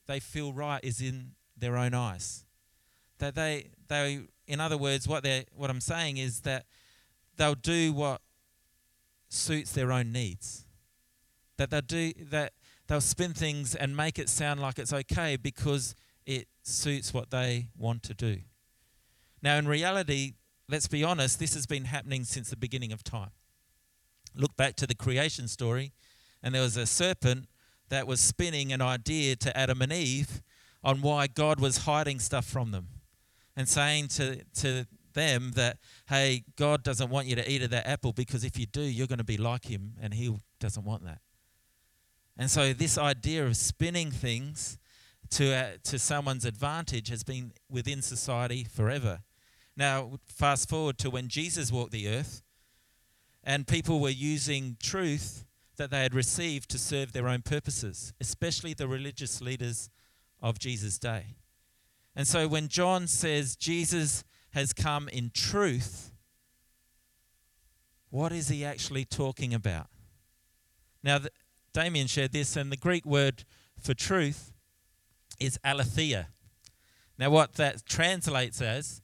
they 0.07 0.21
feel 0.21 0.53
right 0.53 0.83
is 0.85 1.01
in 1.01 1.33
their 1.57 1.77
own 1.77 1.95
eyes. 1.95 2.45
That 3.19 3.35
they, 3.35 3.71
they 3.89 4.23
in 4.47 4.61
other 4.61 4.77
words, 4.77 5.09
what, 5.09 5.23
they 5.23 5.47
what 5.55 5.71
I'm 5.71 5.81
saying 5.81 6.19
is 6.19 6.41
that 6.41 6.67
they'll 7.37 7.55
do 7.55 7.93
what 7.93 8.21
suits 9.29 9.73
their 9.73 9.93
own 9.93 10.13
needs. 10.13 10.67
That 11.57 11.71
they'll 11.71 11.81
do 11.81 12.13
that 12.31 12.53
they'll 12.87 13.01
spin 13.01 13.33
things 13.33 13.75
and 13.75 13.97
make 13.97 14.19
it 14.19 14.29
sound 14.29 14.61
like 14.61 14.79
it's 14.79 14.93
okay 14.93 15.37
because 15.37 15.95
it 16.27 16.49
suits 16.63 17.13
what 17.15 17.31
they 17.31 17.69
want 17.77 18.03
to 18.05 18.15
do. 18.15 18.39
Now, 19.43 19.57
in 19.57 19.69
reality, 19.69 20.35
let's 20.69 20.89
be 20.89 21.05
honest, 21.05 21.39
this 21.39 21.55
has 21.55 21.67
been 21.67 21.87
happening 21.87 22.25
since 22.25 22.51
the 22.51 22.57
beginning 22.57 22.93
of 22.93 23.05
time. 23.05 23.31
Look 24.35 24.57
back 24.57 24.77
to 24.77 24.87
the 24.87 24.95
creation 24.95 25.49
story, 25.49 25.93
and 26.43 26.55
there 26.55 26.63
was 26.63 26.77
a 26.77 26.87
serpent 26.87 27.49
that 27.89 28.07
was 28.07 28.21
spinning 28.21 28.73
an 28.73 28.83
idea 28.83 29.37
to 29.37 29.57
Adam 29.57 29.83
and 29.83 29.93
Eve 29.93 30.43
on 30.83 31.01
why 31.01 31.27
God 31.27 31.61
was 31.61 31.79
hiding 31.79 32.19
stuff 32.19 32.45
from 32.45 32.71
them 32.71 32.89
and 33.57 33.69
saying 33.69 34.09
to, 34.09 34.43
to 34.57 34.87
them 35.15 35.53
that, 35.53 35.79
hey, 36.09 36.45
God 36.57 36.83
doesn't 36.83 37.11
want 37.11 37.27
you 37.27 37.37
to 37.37 37.51
eat 37.51 37.63
of 37.63 37.71
that 37.71 37.87
apple 37.87 38.13
because 38.13 38.45
if 38.45 38.59
you 38.59 38.67
do, 38.67 38.83
you're 38.83 39.07
going 39.07 39.19
to 39.19 39.25
be 39.25 39.37
like 39.37 39.67
him, 39.67 39.95
and 40.01 40.15
he 40.15 40.35
doesn't 40.61 40.85
want 40.85 41.05
that. 41.05 41.21
And 42.37 42.51
so, 42.51 42.73
this 42.73 42.99
idea 42.99 43.47
of 43.47 43.57
spinning 43.57 44.11
things 44.11 44.77
to, 45.31 45.55
uh, 45.55 45.67
to 45.85 45.99
someone's 45.99 46.45
advantage 46.45 47.09
has 47.09 47.23
been 47.23 47.53
within 47.71 48.03
society 48.03 48.65
forever. 48.65 49.21
Now, 49.77 50.19
fast 50.27 50.69
forward 50.69 50.99
to 50.99 51.11
when 51.11 51.29
Jesus 51.29 51.73
walked 51.73 51.93
the 51.93 52.09
earth, 52.09 52.43
and 53.43 53.67
people 53.67 54.01
were 54.01 54.09
using 54.09 54.77
truth 54.83 55.45
that 55.77 55.91
they 55.91 56.03
had 56.03 56.15
received 56.15 56.71
to 56.71 56.79
serve 56.79 57.13
their 57.13 57.29
own 57.29 57.43
purposes, 57.43 58.13
especially 58.21 58.75
the 58.75 58.89
religious 58.89 59.41
leaders 59.41 59.91
of 60.41 60.59
Jesus' 60.59 60.99
day. 60.99 61.37
And 62.15 62.27
so 62.27 62.47
when 62.47 62.69
John 62.69 63.07
says 63.09 63.57
Jesus 63.57 64.25
has 64.51 64.73
come 64.73 65.09
in 65.09 65.31
truth, 65.35 66.13
what 68.11 68.31
is 68.31 68.49
he 68.49 68.65
actually 68.65 69.05
talking 69.05 69.53
about? 69.53 69.89
Now, 71.03 71.19
Damien 71.73 72.07
shared 72.07 72.33
this, 72.33 72.57
and 72.57 72.71
the 72.71 72.77
Greek 72.77 73.05
word 73.05 73.45
for 73.81 73.95
truth 73.95 74.53
is 75.41 75.59
aletheia. 75.65 76.29
Now, 77.19 77.31
what 77.31 77.55
that 77.55 77.85
translates 77.85 78.63
as 78.63 79.03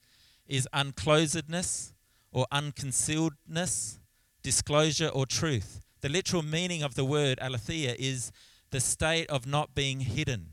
is 0.51 0.69
unclosedness 0.75 1.93
or 2.33 2.47
unconcealedness, 2.53 3.99
disclosure 4.43 5.09
or 5.09 5.25
truth. 5.25 5.81
The 6.01 6.09
literal 6.09 6.43
meaning 6.43 6.83
of 6.83 6.95
the 6.95 7.05
word 7.05 7.39
aletheia 7.41 7.95
is 7.99 8.33
the 8.71 8.81
state 8.81 9.29
of 9.31 9.47
not 9.47 9.75
being 9.75 10.01
hidden, 10.01 10.49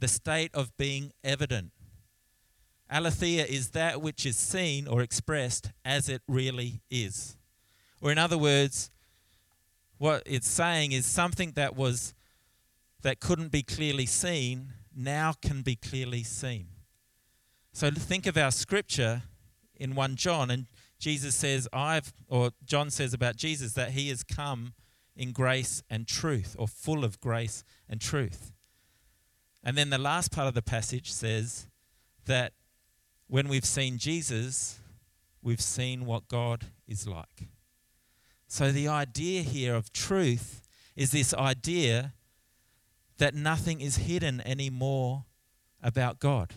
the 0.00 0.08
state 0.08 0.50
of 0.54 0.76
being 0.76 1.12
evident. 1.22 1.72
Aletheia 2.90 3.44
is 3.44 3.70
that 3.70 4.02
which 4.02 4.26
is 4.26 4.36
seen 4.36 4.86
or 4.86 5.00
expressed 5.00 5.70
as 5.84 6.08
it 6.08 6.20
really 6.28 6.82
is. 6.90 7.36
Or, 8.02 8.12
in 8.12 8.18
other 8.18 8.36
words, 8.36 8.90
what 9.98 10.22
it's 10.26 10.48
saying 10.48 10.92
is 10.92 11.06
something 11.06 11.52
that 11.52 11.76
was 11.76 12.12
that 13.02 13.20
couldn't 13.20 13.50
be 13.50 13.62
clearly 13.62 14.06
seen 14.06 14.72
now 14.94 15.32
can 15.40 15.62
be 15.62 15.76
clearly 15.76 16.22
seen. 16.22 16.66
So 17.72 17.90
think 17.90 18.26
of 18.26 18.36
our 18.36 18.50
scripture 18.50 19.22
in 19.76 19.94
1 19.94 20.16
John, 20.16 20.50
and 20.50 20.66
Jesus 20.98 21.34
says, 21.34 21.66
I've, 21.72 22.12
or 22.28 22.50
John 22.64 22.90
says 22.90 23.14
about 23.14 23.36
Jesus 23.36 23.72
that 23.72 23.92
he 23.92 24.08
has 24.10 24.22
come 24.22 24.74
in 25.16 25.32
grace 25.32 25.82
and 25.90 26.06
truth, 26.06 26.54
or 26.58 26.68
full 26.68 27.04
of 27.04 27.20
grace 27.20 27.64
and 27.88 28.00
truth. 28.00 28.52
And 29.64 29.76
then 29.76 29.90
the 29.90 29.98
last 29.98 30.32
part 30.32 30.48
of 30.48 30.54
the 30.54 30.62
passage 30.62 31.12
says 31.12 31.66
that 32.26 32.52
when 33.26 33.48
we've 33.48 33.64
seen 33.64 33.98
Jesus, 33.98 34.80
we've 35.42 35.60
seen 35.60 36.04
what 36.04 36.28
God 36.28 36.66
is 36.86 37.06
like. 37.06 37.48
So 38.46 38.70
the 38.70 38.88
idea 38.88 39.42
here 39.42 39.74
of 39.74 39.92
truth 39.92 40.62
is 40.94 41.10
this 41.10 41.32
idea 41.32 42.12
that 43.18 43.34
nothing 43.34 43.80
is 43.80 43.96
hidden 43.96 44.42
anymore 44.42 45.24
about 45.82 46.18
God. 46.18 46.54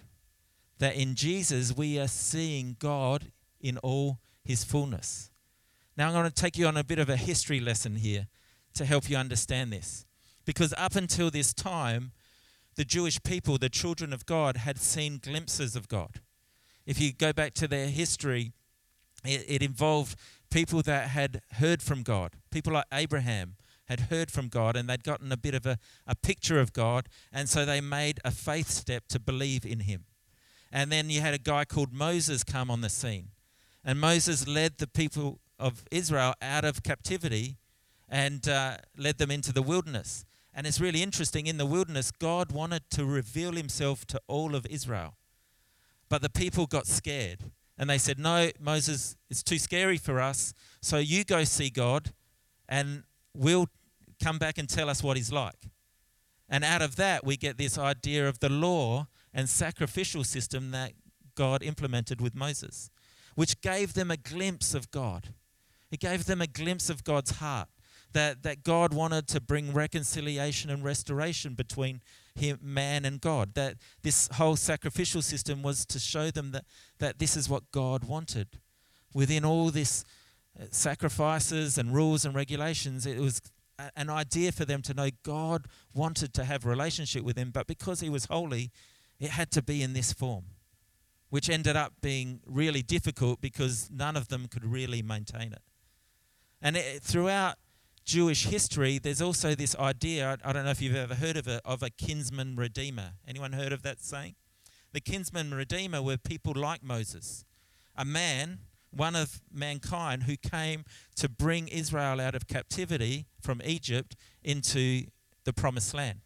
That 0.79 0.95
in 0.95 1.15
Jesus 1.15 1.75
we 1.75 1.99
are 1.99 2.07
seeing 2.07 2.75
God 2.79 3.31
in 3.59 3.77
all 3.79 4.19
his 4.43 4.63
fullness. 4.63 5.31
Now 5.97 6.07
I'm 6.07 6.13
going 6.13 6.25
to 6.25 6.31
take 6.31 6.57
you 6.57 6.67
on 6.67 6.77
a 6.77 6.83
bit 6.83 6.99
of 6.99 7.09
a 7.09 7.15
history 7.15 7.59
lesson 7.59 7.95
here 7.95 8.27
to 8.73 8.85
help 8.85 9.09
you 9.09 9.17
understand 9.17 9.71
this. 9.71 10.05
Because 10.45 10.73
up 10.77 10.95
until 10.95 11.31
this 11.31 11.53
time, 11.53 12.11
the 12.75 12.85
Jewish 12.85 13.23
people, 13.23 13.57
the 13.57 13.69
children 13.69 14.11
of 14.13 14.25
God, 14.25 14.57
had 14.57 14.77
seen 14.77 15.19
glimpses 15.23 15.75
of 15.75 15.87
God. 15.87 16.19
If 16.85 16.99
you 16.99 17.13
go 17.13 17.33
back 17.33 17.53
to 17.55 17.67
their 17.67 17.87
history, 17.87 18.51
it, 19.23 19.45
it 19.47 19.63
involved 19.63 20.17
people 20.51 20.81
that 20.83 21.09
had 21.09 21.41
heard 21.53 21.81
from 21.81 22.03
God, 22.03 22.33
people 22.51 22.73
like 22.73 22.85
Abraham, 22.93 23.55
had 23.85 24.01
heard 24.01 24.31
from 24.31 24.49
God 24.49 24.75
and 24.75 24.89
they'd 24.89 25.03
gotten 25.03 25.31
a 25.31 25.37
bit 25.37 25.55
of 25.55 25.65
a, 25.65 25.77
a 26.05 26.15
picture 26.15 26.59
of 26.59 26.73
God, 26.73 27.07
and 27.31 27.47
so 27.47 27.65
they 27.65 27.81
made 27.81 28.19
a 28.25 28.31
faith 28.31 28.69
step 28.69 29.07
to 29.09 29.19
believe 29.19 29.65
in 29.65 29.81
him. 29.81 30.05
And 30.75 30.91
then 30.91 31.09
you 31.09 31.21
had 31.21 31.33
a 31.33 31.37
guy 31.37 31.63
called 31.63 31.93
Moses 31.93 32.43
come 32.43 32.69
on 32.69 32.81
the 32.81 32.89
scene. 32.89 33.29
And 33.85 33.97
Moses 33.97 34.45
led 34.45 34.77
the 34.77 34.87
people 34.87 35.39
of 35.57 35.85
Israel 35.89 36.33
out 36.41 36.65
of 36.65 36.83
captivity 36.83 37.55
and 38.09 38.45
uh, 38.49 38.75
led 38.97 39.17
them 39.17 39.31
into 39.31 39.53
the 39.53 39.61
wilderness. 39.61 40.25
And 40.53 40.67
it's 40.67 40.81
really 40.81 41.01
interesting 41.01 41.47
in 41.47 41.55
the 41.55 41.65
wilderness, 41.65 42.11
God 42.11 42.51
wanted 42.51 42.89
to 42.89 43.05
reveal 43.05 43.53
himself 43.53 44.05
to 44.07 44.21
all 44.27 44.53
of 44.53 44.65
Israel. 44.69 45.15
But 46.09 46.21
the 46.21 46.29
people 46.29 46.65
got 46.67 46.87
scared 46.87 47.39
and 47.77 47.89
they 47.89 47.97
said, 47.97 48.19
No, 48.19 48.49
Moses, 48.59 49.15
it's 49.29 49.43
too 49.43 49.59
scary 49.59 49.97
for 49.97 50.19
us. 50.19 50.53
So 50.81 50.97
you 50.97 51.23
go 51.23 51.45
see 51.45 51.69
God 51.69 52.11
and 52.67 53.03
we'll 53.33 53.69
come 54.21 54.39
back 54.39 54.57
and 54.57 54.67
tell 54.67 54.89
us 54.89 55.01
what 55.01 55.15
he's 55.15 55.31
like. 55.31 55.69
And 56.49 56.65
out 56.65 56.81
of 56.81 56.97
that, 56.97 57.25
we 57.25 57.37
get 57.37 57.57
this 57.57 57.77
idea 57.77 58.27
of 58.27 58.39
the 58.39 58.49
law 58.49 59.07
and 59.35 59.49
sacrificial 59.49 60.23
system 60.23 60.71
that 60.71 60.93
God 61.35 61.61
implemented 61.61 62.21
with 62.21 62.33
Moses, 62.33 62.89
which 63.35 63.59
gave 63.61 63.93
them 63.93 64.09
a 64.09 64.17
glimpse 64.17 64.73
of 64.73 64.89
God. 64.89 65.33
It 65.91 65.99
gave 65.99 66.25
them 66.25 66.41
a 66.41 66.47
glimpse 66.47 66.89
of 66.89 67.03
God's 67.03 67.31
heart, 67.31 67.67
that, 68.13 68.43
that 68.43 68.63
God 68.63 68.93
wanted 68.93 69.27
to 69.27 69.41
bring 69.41 69.73
reconciliation 69.73 70.69
and 70.69 70.85
restoration 70.85 71.53
between 71.53 72.01
him, 72.33 72.59
man 72.61 73.03
and 73.03 73.19
God. 73.19 73.55
That 73.55 73.75
this 74.03 74.29
whole 74.33 74.55
sacrificial 74.55 75.21
system 75.21 75.61
was 75.61 75.85
to 75.87 75.99
show 75.99 76.31
them 76.31 76.51
that, 76.51 76.63
that 76.99 77.19
this 77.19 77.35
is 77.35 77.49
what 77.49 77.69
God 77.71 78.05
wanted. 78.05 78.47
Within 79.13 79.43
all 79.43 79.69
this 79.69 80.05
uh, 80.57 80.65
sacrifices 80.71 81.77
and 81.77 81.93
rules 81.93 82.23
and 82.23 82.33
regulations, 82.33 83.05
it 83.05 83.19
was 83.19 83.41
an 83.97 84.09
idea 84.09 84.53
for 84.53 84.63
them 84.63 84.81
to 84.83 84.93
know 84.93 85.09
God 85.23 85.65
wanted 85.93 86.33
to 86.35 86.45
have 86.45 86.65
relationship 86.65 87.23
with 87.23 87.37
him, 87.37 87.51
but 87.51 87.67
because 87.67 87.99
he 87.99 88.09
was 88.09 88.25
holy, 88.25 88.71
it 89.19 89.31
had 89.31 89.51
to 89.51 89.61
be 89.61 89.81
in 89.81 89.93
this 89.93 90.13
form, 90.13 90.45
which 91.29 91.49
ended 91.49 91.75
up 91.75 91.93
being 92.01 92.41
really 92.45 92.81
difficult 92.81 93.41
because 93.41 93.89
none 93.91 94.15
of 94.15 94.27
them 94.27 94.47
could 94.47 94.65
really 94.65 95.01
maintain 95.01 95.53
it. 95.53 95.61
And 96.61 96.75
it, 96.77 97.01
throughout 97.01 97.55
Jewish 98.03 98.45
history, 98.45 98.99
there's 98.99 99.21
also 99.21 99.55
this 99.55 99.75
idea 99.75 100.37
I 100.43 100.53
don't 100.53 100.65
know 100.65 100.71
if 100.71 100.81
you've 100.81 100.95
ever 100.95 101.15
heard 101.15 101.37
of 101.37 101.47
it 101.47 101.61
of 101.65 101.81
a 101.81 101.89
kinsman 101.89 102.55
redeemer. 102.55 103.13
Anyone 103.27 103.53
heard 103.53 103.71
of 103.71 103.81
that 103.83 104.01
saying? 104.01 104.35
The 104.93 105.01
kinsman 105.01 105.53
redeemer 105.53 106.01
were 106.01 106.17
people 106.17 106.53
like 106.55 106.83
Moses, 106.83 107.45
a 107.95 108.05
man 108.05 108.59
one 108.95 109.15
of 109.15 109.41
mankind 109.51 110.23
who 110.23 110.37
came 110.37 110.85
to 111.17 111.27
bring 111.27 111.67
Israel 111.67 112.21
out 112.21 112.33
of 112.33 112.47
captivity 112.47 113.25
from 113.41 113.61
Egypt 113.63 114.15
into 114.43 115.03
the 115.43 115.53
promised 115.53 115.93
land. 115.93 116.21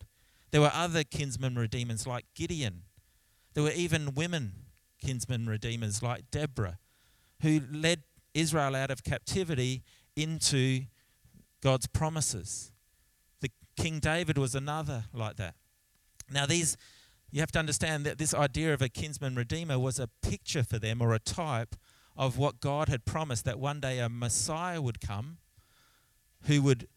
There 0.51 0.61
were 0.61 0.71
other 0.73 1.03
kinsman 1.03 1.55
redeemers 1.55 2.07
like 2.07 2.25
Gideon. 2.35 2.83
There 3.53 3.63
were 3.63 3.71
even 3.71 4.15
women 4.15 4.53
kinsman 5.01 5.47
redeemers 5.47 6.01
like 6.03 6.31
Deborah 6.31 6.79
who 7.41 7.61
led 7.71 8.03
Israel 8.33 8.75
out 8.75 8.91
of 8.91 9.03
captivity 9.03 9.83
into 10.15 10.85
God's 11.61 11.87
promises. 11.87 12.71
The 13.41 13.49
King 13.77 13.99
David 13.99 14.37
was 14.37 14.55
another 14.55 15.05
like 15.13 15.37
that. 15.37 15.55
Now 16.31 16.45
these 16.45 16.77
you 17.31 17.41
have 17.41 17.51
to 17.51 17.59
understand 17.59 18.05
that 18.05 18.17
this 18.17 18.33
idea 18.33 18.73
of 18.73 18.81
a 18.81 18.89
kinsman 18.89 19.35
redeemer 19.35 19.77
was 19.77 19.99
a 19.99 20.09
picture 20.21 20.63
for 20.63 20.79
them 20.79 21.01
or 21.01 21.13
a 21.13 21.19
type 21.19 21.75
of 22.17 22.37
what 22.37 22.59
God 22.59 22.89
had 22.89 23.05
promised 23.05 23.45
that 23.45 23.59
one 23.59 23.79
day 23.79 23.99
a 23.99 24.09
Messiah 24.09 24.81
would 24.81 24.99
come 24.99 25.37
who 26.43 26.61
would 26.61 26.87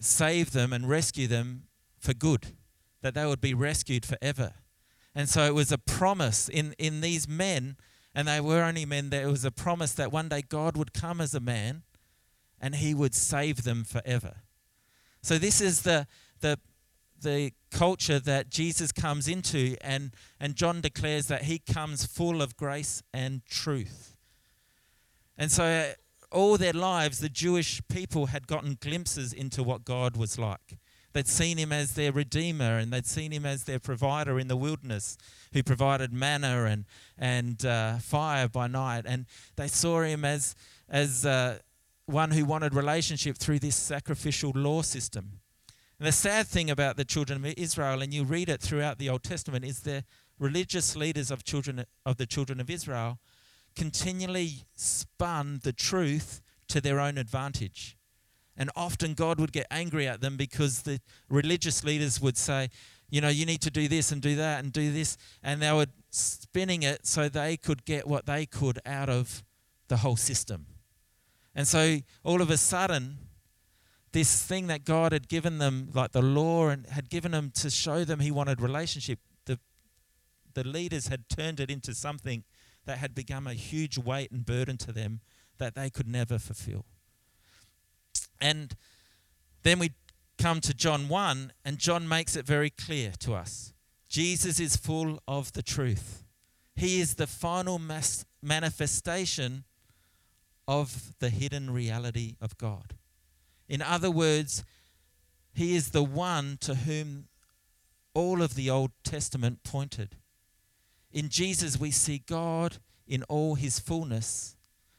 save 0.00 0.52
them 0.52 0.72
and 0.72 0.88
rescue 0.88 1.26
them 1.26 1.64
for 1.98 2.14
good, 2.14 2.56
that 3.02 3.14
they 3.14 3.26
would 3.26 3.40
be 3.40 3.54
rescued 3.54 4.06
forever. 4.06 4.54
And 5.14 5.28
so 5.28 5.44
it 5.44 5.54
was 5.54 5.70
a 5.70 5.78
promise 5.78 6.48
in, 6.48 6.74
in 6.78 7.00
these 7.00 7.28
men, 7.28 7.76
and 8.14 8.26
they 8.26 8.40
were 8.40 8.62
only 8.62 8.86
men, 8.86 9.10
there 9.10 9.28
was 9.28 9.44
a 9.44 9.50
promise 9.50 9.92
that 9.92 10.10
one 10.10 10.28
day 10.28 10.42
God 10.42 10.76
would 10.76 10.92
come 10.92 11.20
as 11.20 11.34
a 11.34 11.40
man 11.40 11.82
and 12.60 12.76
he 12.76 12.94
would 12.94 13.14
save 13.14 13.64
them 13.64 13.84
forever. 13.84 14.36
So 15.20 15.36
this 15.36 15.60
is 15.60 15.82
the, 15.82 16.06
the, 16.40 16.58
the 17.20 17.52
culture 17.70 18.18
that 18.20 18.50
Jesus 18.50 18.92
comes 18.92 19.28
into, 19.28 19.76
and, 19.80 20.14
and 20.40 20.54
John 20.54 20.80
declares 20.80 21.26
that 21.26 21.42
he 21.42 21.58
comes 21.58 22.06
full 22.06 22.40
of 22.40 22.56
grace 22.56 23.02
and 23.12 23.44
truth. 23.46 24.16
And 25.36 25.50
so, 25.50 25.64
uh, 25.64 25.92
all 26.30 26.56
their 26.56 26.72
lives, 26.72 27.18
the 27.18 27.28
Jewish 27.28 27.80
people 27.88 28.26
had 28.26 28.46
gotten 28.46 28.78
glimpses 28.80 29.32
into 29.32 29.62
what 29.62 29.84
God 29.84 30.16
was 30.16 30.38
like. 30.38 30.78
They'd 31.12 31.28
seen 31.28 31.58
him 31.58 31.72
as 31.72 31.94
their 31.94 32.12
redeemer 32.12 32.78
and 32.78 32.92
they'd 32.92 33.06
seen 33.06 33.32
him 33.32 33.44
as 33.44 33.64
their 33.64 33.78
provider 33.78 34.38
in 34.38 34.48
the 34.48 34.56
wilderness, 34.56 35.18
who 35.52 35.62
provided 35.62 36.12
manna 36.12 36.64
and, 36.64 36.84
and 37.18 37.64
uh, 37.66 37.98
fire 37.98 38.48
by 38.48 38.66
night. 38.66 39.04
And 39.06 39.26
they 39.56 39.68
saw 39.68 40.02
him 40.02 40.24
as, 40.24 40.54
as 40.88 41.26
uh, 41.26 41.58
one 42.06 42.30
who 42.30 42.44
wanted 42.44 42.74
relationship 42.74 43.36
through 43.36 43.58
this 43.58 43.76
sacrificial 43.76 44.52
law 44.54 44.82
system. 44.82 45.40
And 45.98 46.08
the 46.08 46.12
sad 46.12 46.46
thing 46.46 46.70
about 46.70 46.96
the 46.96 47.04
children 47.04 47.44
of 47.44 47.54
Israel, 47.56 48.02
and 48.02 48.12
you 48.12 48.24
read 48.24 48.48
it 48.48 48.60
throughout 48.60 48.98
the 48.98 49.08
Old 49.08 49.22
Testament, 49.22 49.64
is 49.64 49.80
the 49.80 50.04
religious 50.38 50.96
leaders 50.96 51.30
of 51.30 51.44
children 51.44 51.84
of 52.04 52.16
the 52.16 52.26
children 52.26 52.58
of 52.58 52.68
Israel 52.68 53.18
continually 53.74 54.64
spun 54.74 55.60
the 55.62 55.72
truth 55.72 56.40
to 56.68 56.80
their 56.80 57.00
own 57.00 57.18
advantage. 57.18 57.96
And 58.56 58.70
often 58.76 59.14
God 59.14 59.40
would 59.40 59.52
get 59.52 59.66
angry 59.70 60.06
at 60.06 60.20
them 60.20 60.36
because 60.36 60.82
the 60.82 61.00
religious 61.28 61.84
leaders 61.84 62.20
would 62.20 62.36
say, 62.36 62.68
you 63.08 63.20
know, 63.20 63.28
you 63.28 63.46
need 63.46 63.60
to 63.62 63.70
do 63.70 63.88
this 63.88 64.12
and 64.12 64.20
do 64.20 64.36
that 64.36 64.62
and 64.62 64.72
do 64.72 64.92
this. 64.92 65.16
And 65.42 65.62
they 65.62 65.72
were 65.72 65.86
spinning 66.10 66.82
it 66.82 67.06
so 67.06 67.28
they 67.28 67.56
could 67.56 67.84
get 67.84 68.06
what 68.06 68.26
they 68.26 68.46
could 68.46 68.78
out 68.84 69.08
of 69.08 69.42
the 69.88 69.98
whole 69.98 70.16
system. 70.16 70.66
And 71.54 71.66
so 71.66 71.98
all 72.24 72.40
of 72.40 72.50
a 72.50 72.56
sudden, 72.56 73.18
this 74.12 74.42
thing 74.42 74.66
that 74.66 74.84
God 74.84 75.12
had 75.12 75.28
given 75.28 75.58
them, 75.58 75.90
like 75.94 76.12
the 76.12 76.22
law, 76.22 76.68
and 76.68 76.86
had 76.86 77.08
given 77.08 77.32
them 77.32 77.50
to 77.56 77.70
show 77.70 78.04
them 78.04 78.20
He 78.20 78.30
wanted 78.30 78.60
relationship, 78.60 79.18
the 79.46 79.58
the 80.54 80.64
leaders 80.64 81.08
had 81.08 81.28
turned 81.28 81.60
it 81.60 81.70
into 81.70 81.94
something 81.94 82.44
that 82.84 82.98
had 82.98 83.14
become 83.14 83.46
a 83.46 83.54
huge 83.54 83.98
weight 83.98 84.30
and 84.30 84.44
burden 84.44 84.76
to 84.78 84.92
them 84.92 85.20
that 85.58 85.74
they 85.74 85.88
could 85.88 86.08
never 86.08 86.38
fulfill. 86.38 86.84
And 88.42 88.74
then 89.62 89.78
we 89.78 89.92
come 90.36 90.60
to 90.62 90.74
John 90.74 91.08
1, 91.08 91.52
and 91.64 91.78
John 91.78 92.08
makes 92.08 92.34
it 92.34 92.44
very 92.44 92.70
clear 92.70 93.12
to 93.20 93.34
us 93.34 93.72
Jesus 94.08 94.58
is 94.58 94.76
full 94.76 95.22
of 95.28 95.52
the 95.52 95.62
truth. 95.62 96.24
He 96.74 97.00
is 97.00 97.14
the 97.14 97.28
final 97.28 97.78
mas- 97.78 98.26
manifestation 98.42 99.64
of 100.66 101.14
the 101.20 101.30
hidden 101.30 101.70
reality 101.70 102.34
of 102.40 102.58
God. 102.58 102.94
In 103.68 103.80
other 103.80 104.10
words, 104.10 104.64
he 105.54 105.76
is 105.76 105.90
the 105.90 106.02
one 106.02 106.58
to 106.62 106.74
whom 106.74 107.28
all 108.12 108.42
of 108.42 108.56
the 108.56 108.68
Old 108.68 108.90
Testament 109.04 109.62
pointed. 109.62 110.16
In 111.12 111.28
Jesus, 111.28 111.78
we 111.78 111.92
see 111.92 112.22
God 112.26 112.78
in 113.06 113.22
all 113.24 113.54
his 113.54 113.78
fullness, 113.78 114.56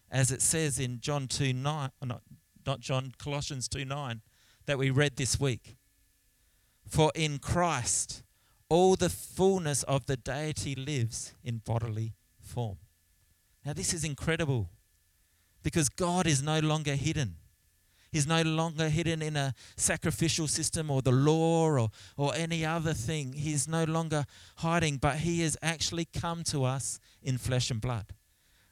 as 0.09 0.31
it 0.31 0.41
says 0.41 0.79
in 0.79 1.01
John 1.01 1.27
2 1.27 1.51
9, 1.53 1.91
not, 2.03 2.21
not 2.65 2.79
John, 2.79 3.13
Colossians 3.17 3.67
2 3.67 3.85
9, 3.85 4.21
that 4.65 4.77
we 4.77 4.89
read 4.89 5.17
this 5.17 5.39
week. 5.39 5.77
For 6.87 7.11
in 7.15 7.39
Christ, 7.39 8.23
all 8.69 8.95
the 8.95 9.09
fullness 9.09 9.83
of 9.83 10.05
the 10.05 10.17
deity 10.17 10.75
lives 10.75 11.33
in 11.43 11.61
bodily 11.65 12.13
form. 12.41 12.77
Now, 13.65 13.73
this 13.73 13.93
is 13.93 14.03
incredible 14.03 14.69
because 15.63 15.89
God 15.89 16.27
is 16.27 16.43
no 16.43 16.59
longer 16.59 16.95
hidden. 16.95 17.35
He's 18.11 18.27
no 18.27 18.43
longer 18.43 18.89
hidden 18.89 19.23
in 19.23 19.35
a 19.35 19.55
sacrificial 19.75 20.47
system 20.47 20.91
or 20.91 21.01
the 21.01 21.11
law 21.11 21.67
or, 21.67 21.89
or 22.15 22.35
any 22.35 22.63
other 22.63 22.93
thing. 22.93 23.33
He's 23.33 23.67
no 23.67 23.85
longer 23.85 24.25
hiding, 24.57 24.97
but 24.97 25.17
He 25.17 25.41
has 25.41 25.57
actually 25.63 26.05
come 26.05 26.43
to 26.45 26.63
us 26.63 26.99
in 27.23 27.39
flesh 27.39 27.71
and 27.71 27.81
blood, 27.81 28.05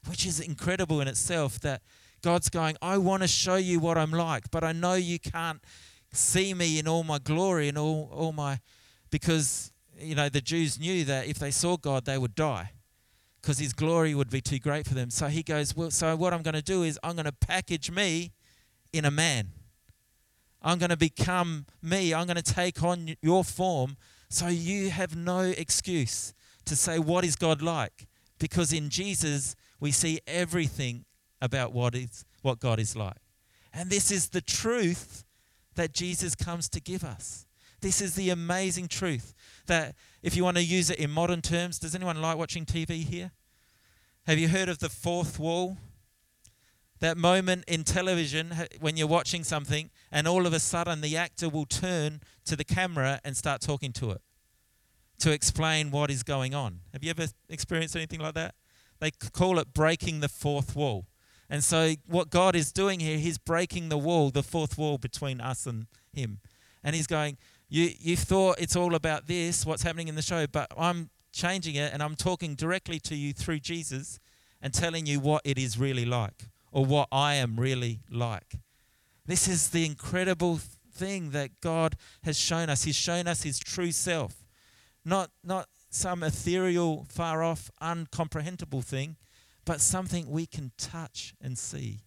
which 0.08 0.28
is 0.28 0.40
incredible 0.40 1.02
in 1.02 1.08
itself 1.08 1.60
that 1.62 1.82
God's 2.22 2.50
going, 2.50 2.78
I 2.82 2.98
want 2.98 3.24
to 3.24 3.28
show 3.28 3.56
you 3.56 3.80
what 3.80 3.98
I'm 3.98 4.12
like, 4.12 4.52
but 4.52 4.64
I 4.64 4.72
know 4.72 4.94
you 4.94 5.20
can't 5.20 5.62
see 6.14 6.54
me 6.54 6.78
in 6.80 6.88
all 6.88 7.04
my 7.04 7.20
glory 7.20 7.68
and 7.68 7.78
all, 7.78 8.10
all 8.14 8.32
my. 8.32 8.60
Because, 9.10 9.72
you 9.98 10.16
know, 10.16 10.30
the 10.30 10.42
Jews 10.42 10.80
knew 10.80 11.04
that 11.06 11.28
if 11.28 11.40
they 11.40 11.52
saw 11.52 11.78
God, 11.78 12.06
they 12.06 12.18
would 12.18 12.36
die 12.36 12.72
because 13.42 13.58
his 13.58 13.74
glory 13.74 14.14
would 14.14 14.30
be 14.30 14.42
too 14.42 14.60
great 14.60 14.88
for 14.88 14.94
them. 14.94 15.10
So 15.10 15.28
he 15.28 15.42
goes, 15.42 15.76
Well, 15.76 15.92
so 15.92 16.16
what 16.16 16.34
I'm 16.34 16.44
going 16.44 16.54
to 16.54 16.62
do 16.62 16.84
is 16.84 17.00
I'm 17.04 17.16
going 17.16 17.26
to 17.26 17.32
package 17.32 17.90
me 17.90 18.32
in 18.94 19.06
a 19.06 19.12
man. 19.12 19.50
I'm 20.62 20.78
going 20.78 20.92
to 20.92 20.98
become 20.98 21.66
me. 21.82 22.14
I'm 22.14 22.28
going 22.28 22.38
to 22.38 22.54
take 22.54 22.84
on 22.84 23.16
your 23.22 23.44
form 23.44 23.98
so 24.30 24.48
you 24.48 24.92
have 24.92 25.16
no 25.16 25.40
excuse 25.40 26.34
to 26.66 26.76
say, 26.76 27.00
What 27.00 27.26
is 27.26 27.36
God 27.36 27.62
like? 27.62 28.08
Because 28.38 28.72
in 28.72 28.90
Jesus, 28.90 29.56
we 29.80 29.92
see 29.92 30.20
everything 30.28 31.06
about 31.42 31.74
what, 31.74 31.96
is, 31.96 32.26
what 32.42 32.60
God 32.60 32.80
is 32.80 32.96
like. 32.96 33.18
And 33.74 33.90
this 33.90 34.12
is 34.12 34.30
the 34.30 34.42
truth 34.42 35.24
that 35.76 35.94
Jesus 35.94 36.36
comes 36.36 36.70
to 36.70 36.82
give 36.82 37.04
us. 37.04 37.46
This 37.82 38.02
is 38.02 38.16
the 38.16 38.30
amazing 38.30 38.88
truth 38.88 39.34
that, 39.66 39.96
if 40.22 40.36
you 40.36 40.44
want 40.44 40.58
to 40.58 40.64
use 40.64 40.90
it 40.90 41.00
in 41.00 41.10
modern 41.10 41.42
terms, 41.42 41.80
does 41.80 41.96
anyone 41.96 42.22
like 42.22 42.38
watching 42.38 42.66
TV 42.66 43.04
here? 43.04 43.32
Have 44.28 44.38
you 44.38 44.50
heard 44.50 44.70
of 44.70 44.80
the 44.80 44.90
fourth 44.90 45.40
wall? 45.40 45.78
that 47.02 47.18
moment 47.18 47.64
in 47.68 47.84
television 47.84 48.54
when 48.80 48.96
you're 48.96 49.08
watching 49.08 49.44
something 49.44 49.90
and 50.12 50.28
all 50.28 50.46
of 50.46 50.54
a 50.54 50.60
sudden 50.60 51.02
the 51.02 51.18
actor 51.18 51.50
will 51.50 51.66
turn 51.66 52.22
to 52.46 52.56
the 52.56 52.64
camera 52.64 53.20
and 53.26 53.36
start 53.36 53.60
talking 53.60 53.92
to 53.92 54.12
it 54.12 54.22
to 55.20 55.32
explain 55.32 55.92
what 55.92 56.10
is 56.10 56.24
going 56.24 56.54
on. 56.54 56.80
Have 56.94 57.04
you 57.04 57.10
ever 57.10 57.28
experienced 57.50 57.96
anything 57.96 58.20
like 58.20 58.36
that? 58.36 58.56
They 59.00 59.12
call 59.12 59.60
it 59.60 59.74
breaking 59.74 60.20
the 60.20 60.30
fourth 60.30 60.76
wall. 60.76 61.08
And 61.52 61.62
so, 61.62 61.96
what 62.08 62.30
God 62.30 62.56
is 62.56 62.72
doing 62.72 63.02
here, 63.02 63.18
He's 63.18 63.38
breaking 63.38 63.90
the 63.90 63.98
wall, 63.98 64.30
the 64.32 64.42
fourth 64.42 64.78
wall 64.78 64.98
between 64.98 65.42
us 65.42 65.68
and 65.68 65.88
Him. 66.14 66.40
And 66.82 66.96
He's 66.96 67.08
going, 67.08 67.38
you, 67.68 67.92
you 68.00 68.16
thought 68.16 68.56
it's 68.58 68.78
all 68.78 68.96
about 68.96 69.28
this, 69.28 69.66
what's 69.66 69.84
happening 69.84 70.08
in 70.08 70.16
the 70.16 70.22
show, 70.22 70.48
but 70.48 70.72
I'm 70.78 71.10
changing 71.34 71.76
it 71.76 71.94
and 71.94 72.02
I'm 72.02 72.16
talking 72.16 72.56
directly 72.56 73.00
to 73.02 73.16
you 73.16 73.34
through 73.34 73.60
Jesus 73.60 74.18
and 74.62 74.74
telling 74.74 75.06
you 75.06 75.20
what 75.20 75.42
it 75.44 75.58
is 75.58 75.78
really 75.78 76.06
like 76.06 76.48
or 76.72 76.86
what 76.86 77.10
I 77.12 77.36
am 77.36 77.58
really 77.60 78.00
like. 78.10 78.56
This 79.26 79.50
is 79.50 79.70
the 79.70 79.86
incredible 79.86 80.60
thing 80.94 81.32
that 81.32 81.60
God 81.60 81.98
has 82.24 82.40
shown 82.40 82.70
us. 82.70 82.84
He's 82.84 82.96
shown 82.96 83.28
us 83.28 83.44
His 83.44 83.60
true 83.60 83.92
self, 83.92 84.46
not, 85.04 85.32
not 85.44 85.68
some 85.90 86.24
ethereal, 86.24 87.06
far 87.10 87.44
off, 87.44 87.70
uncomprehendable 87.82 88.84
thing, 88.84 89.18
but 89.72 89.80
something 89.80 90.30
we 90.30 90.46
can 90.46 90.74
touch 90.78 91.34
and 91.40 91.58
see 91.58 92.02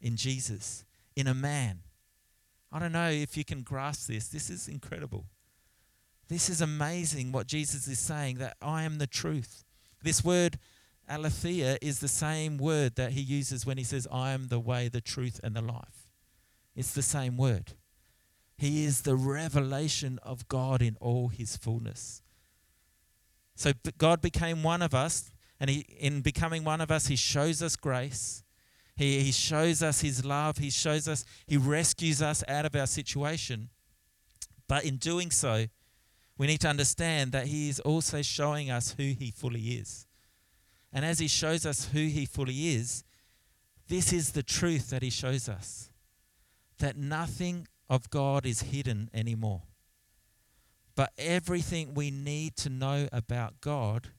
in 0.00 0.16
Jesus, 0.16 0.84
in 1.14 1.28
a 1.28 1.32
man. 1.32 1.78
I 2.72 2.80
don't 2.80 2.90
know 2.90 3.08
if 3.08 3.36
you 3.36 3.44
can 3.44 3.62
grasp 3.62 4.08
this. 4.08 4.26
This 4.26 4.50
is 4.50 4.66
incredible. 4.66 5.26
This 6.26 6.50
is 6.50 6.60
amazing 6.60 7.30
what 7.30 7.46
Jesus 7.46 7.86
is 7.86 8.00
saying 8.00 8.38
that 8.38 8.56
I 8.60 8.82
am 8.82 8.98
the 8.98 9.06
truth. 9.06 9.62
This 10.02 10.24
word 10.24 10.58
aletheia 11.08 11.78
is 11.80 12.00
the 12.00 12.08
same 12.08 12.58
word 12.58 12.96
that 12.96 13.12
he 13.12 13.20
uses 13.20 13.64
when 13.64 13.78
he 13.78 13.84
says, 13.84 14.08
I 14.10 14.32
am 14.32 14.48
the 14.48 14.58
way, 14.58 14.88
the 14.88 15.00
truth, 15.00 15.38
and 15.44 15.54
the 15.54 15.62
life. 15.62 16.08
It's 16.74 16.94
the 16.94 17.00
same 17.00 17.36
word. 17.36 17.74
He 18.56 18.84
is 18.84 19.02
the 19.02 19.14
revelation 19.14 20.18
of 20.24 20.48
God 20.48 20.82
in 20.82 20.96
all 20.98 21.28
his 21.28 21.56
fullness. 21.56 22.22
So 23.54 23.70
God 23.98 24.20
became 24.20 24.64
one 24.64 24.82
of 24.82 24.96
us, 24.96 25.30
and 25.64 25.70
he, 25.70 25.86
in 25.98 26.20
becoming 26.20 26.62
one 26.62 26.82
of 26.82 26.90
us, 26.90 27.06
he 27.06 27.16
shows 27.16 27.62
us 27.62 27.74
grace. 27.74 28.42
He, 28.96 29.20
he 29.20 29.32
shows 29.32 29.82
us 29.82 30.02
his 30.02 30.22
love. 30.22 30.58
He 30.58 30.68
shows 30.68 31.08
us, 31.08 31.24
he 31.46 31.56
rescues 31.56 32.20
us 32.20 32.44
out 32.46 32.66
of 32.66 32.76
our 32.76 32.86
situation. 32.86 33.70
But 34.68 34.84
in 34.84 34.98
doing 34.98 35.30
so, 35.30 35.64
we 36.36 36.46
need 36.48 36.60
to 36.60 36.68
understand 36.68 37.32
that 37.32 37.46
he 37.46 37.70
is 37.70 37.80
also 37.80 38.20
showing 38.20 38.70
us 38.70 38.94
who 38.98 39.14
he 39.18 39.30
fully 39.30 39.60
is. 39.60 40.06
And 40.92 41.02
as 41.02 41.18
he 41.18 41.28
shows 41.28 41.64
us 41.64 41.88
who 41.94 42.08
he 42.08 42.26
fully 42.26 42.74
is, 42.74 43.02
this 43.88 44.12
is 44.12 44.32
the 44.32 44.42
truth 44.42 44.90
that 44.90 45.00
he 45.00 45.08
shows 45.08 45.48
us 45.48 45.88
that 46.78 46.98
nothing 46.98 47.68
of 47.88 48.10
God 48.10 48.44
is 48.44 48.60
hidden 48.60 49.08
anymore. 49.14 49.62
But 50.94 51.12
everything 51.16 51.94
we 51.94 52.10
need 52.10 52.54
to 52.56 52.68
know 52.68 53.08
about 53.12 53.62
God 53.62 54.10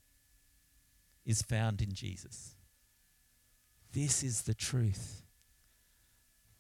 is 1.26 1.42
found 1.42 1.82
in 1.82 1.94
Jesus. 1.94 2.56
This 3.94 4.24
is 4.24 4.44
the 4.44 4.54
truth. 4.54 5.24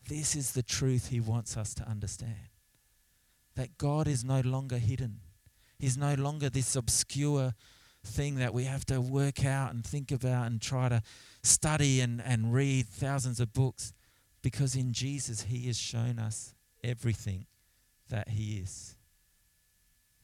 This 0.08 0.36
is 0.36 0.54
the 0.54 0.63
truth 0.63 1.10
he 1.10 1.19
wants 1.19 1.58
us 1.58 1.73
to 1.75 1.84
understand. 1.88 2.49
That 3.56 3.78
God 3.78 4.08
is 4.08 4.23
no 4.23 4.41
longer 4.41 4.78
hidden. 4.78 5.19
He's 5.80 5.97
no 5.97 6.13
longer 6.13 6.49
this 6.49 6.75
obscure 6.75 7.54
thing 8.06 8.36
that 8.36 8.54
we 8.54 8.65
have 8.65 8.86
to 8.86 9.01
work 9.01 9.45
out 9.45 9.73
and 9.73 9.84
think 9.84 10.12
about 10.12 10.47
and 10.47 10.62
try 10.62 10.89
to 10.89 11.01
study 11.43 12.01
and, 12.01 12.21
and 12.21 12.54
read 12.54 12.88
thousands 12.88 13.39
of 13.39 13.54
books 13.54 13.93
because 14.41 14.75
in 14.75 14.93
Jesus 14.93 15.43
he 15.43 15.67
has 15.67 15.78
shown 15.78 16.19
us 16.19 16.54
everything 16.84 17.47
that 18.10 18.30
he 18.30 18.58
is. 18.58 18.95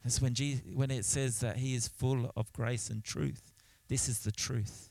That's 0.02 0.20
when, 0.20 0.34
Jesus, 0.34 0.62
when 0.74 0.90
it 0.90 1.04
says 1.04 1.40
that 1.40 1.58
he 1.58 1.74
is 1.74 1.88
full 1.88 2.32
of 2.36 2.52
grace 2.52 2.88
and 2.88 3.04
truth. 3.04 3.51
This 3.92 4.08
is 4.08 4.20
the 4.20 4.32
truth. 4.32 4.88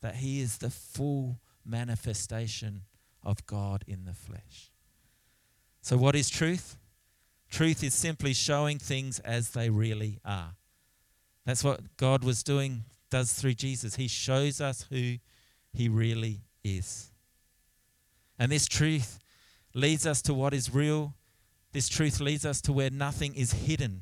That 0.00 0.14
he 0.14 0.40
is 0.40 0.56
the 0.56 0.70
full 0.70 1.40
manifestation 1.62 2.84
of 3.22 3.44
God 3.44 3.84
in 3.86 4.06
the 4.06 4.14
flesh. 4.14 4.70
So, 5.82 5.98
what 5.98 6.16
is 6.16 6.30
truth? 6.30 6.78
Truth 7.50 7.84
is 7.84 7.92
simply 7.92 8.32
showing 8.32 8.78
things 8.78 9.18
as 9.18 9.50
they 9.50 9.68
really 9.68 10.20
are. 10.24 10.54
That's 11.44 11.62
what 11.62 11.98
God 11.98 12.24
was 12.24 12.42
doing, 12.42 12.84
does 13.10 13.34
through 13.34 13.56
Jesus. 13.56 13.96
He 13.96 14.08
shows 14.08 14.58
us 14.58 14.86
who 14.88 15.16
He 15.74 15.90
really 15.90 16.40
is. 16.64 17.10
And 18.38 18.50
this 18.50 18.66
truth 18.66 19.18
leads 19.74 20.06
us 20.06 20.22
to 20.22 20.32
what 20.32 20.54
is 20.54 20.74
real. 20.74 21.14
This 21.72 21.90
truth 21.90 22.20
leads 22.20 22.46
us 22.46 22.62
to 22.62 22.72
where 22.72 22.88
nothing 22.88 23.34
is 23.34 23.52
hidden. 23.52 24.00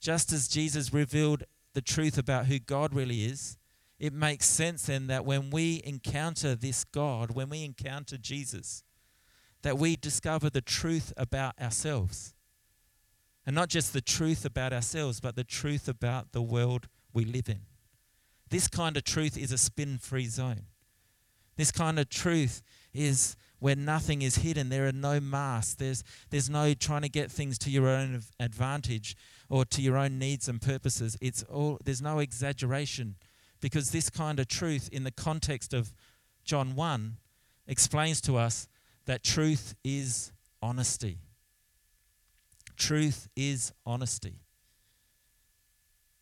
Just 0.00 0.32
as 0.32 0.48
Jesus 0.48 0.94
revealed 0.94 1.44
the 1.76 1.82
truth 1.82 2.16
about 2.16 2.46
who 2.46 2.58
God 2.58 2.94
really 2.94 3.26
is, 3.26 3.58
it 3.98 4.14
makes 4.14 4.46
sense 4.46 4.86
then 4.86 5.08
that 5.08 5.26
when 5.26 5.50
we 5.50 5.82
encounter 5.84 6.54
this 6.54 6.84
God, 6.84 7.32
when 7.32 7.50
we 7.50 7.64
encounter 7.64 8.16
Jesus, 8.16 8.82
that 9.60 9.76
we 9.76 9.94
discover 9.94 10.48
the 10.48 10.62
truth 10.62 11.12
about 11.18 11.52
ourselves. 11.60 12.34
And 13.44 13.54
not 13.54 13.68
just 13.68 13.92
the 13.92 14.00
truth 14.00 14.46
about 14.46 14.72
ourselves, 14.72 15.20
but 15.20 15.36
the 15.36 15.44
truth 15.44 15.86
about 15.86 16.32
the 16.32 16.40
world 16.40 16.88
we 17.12 17.26
live 17.26 17.50
in. 17.50 17.60
This 18.48 18.68
kind 18.68 18.96
of 18.96 19.04
truth 19.04 19.36
is 19.36 19.52
a 19.52 19.58
spin 19.58 19.98
free 19.98 20.28
zone. 20.28 20.62
This 21.56 21.70
kind 21.70 21.98
of 21.98 22.08
truth 22.08 22.62
is 22.94 23.36
where 23.58 23.76
nothing 23.76 24.22
is 24.22 24.36
hidden. 24.36 24.70
There 24.70 24.86
are 24.86 24.92
no 24.92 25.20
masks. 25.20 25.74
There's, 25.74 26.02
there's 26.30 26.48
no 26.48 26.72
trying 26.72 27.02
to 27.02 27.10
get 27.10 27.30
things 27.30 27.58
to 27.58 27.70
your 27.70 27.86
own 27.86 28.22
advantage 28.40 29.14
or 29.48 29.64
to 29.64 29.82
your 29.82 29.96
own 29.96 30.18
needs 30.18 30.48
and 30.48 30.60
purposes. 30.60 31.16
It's 31.20 31.42
all, 31.44 31.78
there's 31.84 32.02
no 32.02 32.18
exaggeration 32.18 33.16
because 33.60 33.90
this 33.90 34.10
kind 34.10 34.38
of 34.40 34.48
truth, 34.48 34.88
in 34.92 35.04
the 35.04 35.10
context 35.10 35.72
of 35.72 35.92
John 36.44 36.74
1, 36.74 37.16
explains 37.66 38.20
to 38.22 38.36
us 38.36 38.68
that 39.06 39.22
truth 39.22 39.74
is 39.84 40.32
honesty. 40.62 41.18
Truth 42.76 43.28
is 43.34 43.72
honesty. 43.84 44.40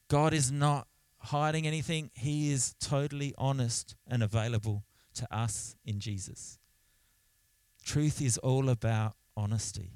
God 0.08 0.32
is 0.32 0.52
not 0.52 0.86
hiding 1.18 1.66
anything, 1.66 2.10
He 2.14 2.52
is 2.52 2.74
totally 2.80 3.34
honest 3.38 3.96
and 4.06 4.22
available 4.22 4.84
to 5.14 5.34
us 5.34 5.74
in 5.84 5.98
Jesus. 5.98 6.58
Truth 7.84 8.20
is 8.20 8.38
all 8.38 8.68
about 8.68 9.14
honesty. 9.36 9.90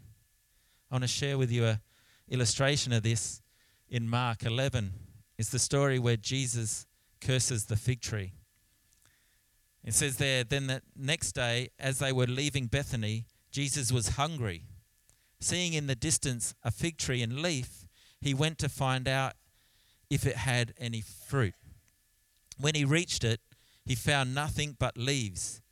I 0.90 0.94
want 0.94 1.04
to 1.04 1.08
share 1.08 1.36
with 1.36 1.50
you 1.52 1.66
a 1.66 1.80
illustration 2.28 2.92
of 2.92 3.02
this 3.02 3.42
in 3.88 4.08
Mark 4.08 4.44
11. 4.44 4.92
It's 5.38 5.50
the 5.50 5.58
story 5.58 5.98
where 5.98 6.16
Jesus 6.16 6.86
curses 7.20 7.66
the 7.66 7.76
fig 7.76 8.00
tree. 8.00 8.32
It 9.84 9.94
says 9.94 10.16
there, 10.16 10.44
then 10.44 10.66
the 10.66 10.82
next 10.96 11.32
day, 11.32 11.70
as 11.78 11.98
they 11.98 12.12
were 12.12 12.26
leaving 12.26 12.66
Bethany, 12.66 13.26
Jesus 13.50 13.90
was 13.90 14.10
hungry. 14.10 14.64
Seeing 15.40 15.72
in 15.72 15.86
the 15.86 15.94
distance 15.94 16.54
a 16.64 16.70
fig 16.70 16.98
tree 16.98 17.22
in 17.22 17.42
leaf, 17.42 17.86
he 18.20 18.34
went 18.34 18.58
to 18.58 18.68
find 18.68 19.06
out 19.08 19.34
if 20.10 20.26
it 20.26 20.36
had 20.36 20.74
any 20.78 21.00
fruit. 21.00 21.54
When 22.60 22.74
he 22.74 22.84
reached 22.84 23.24
it, 23.24 23.40
he 23.84 23.94
found 23.94 24.34
nothing 24.34 24.76
but 24.78 24.98
leaves, 24.98 25.62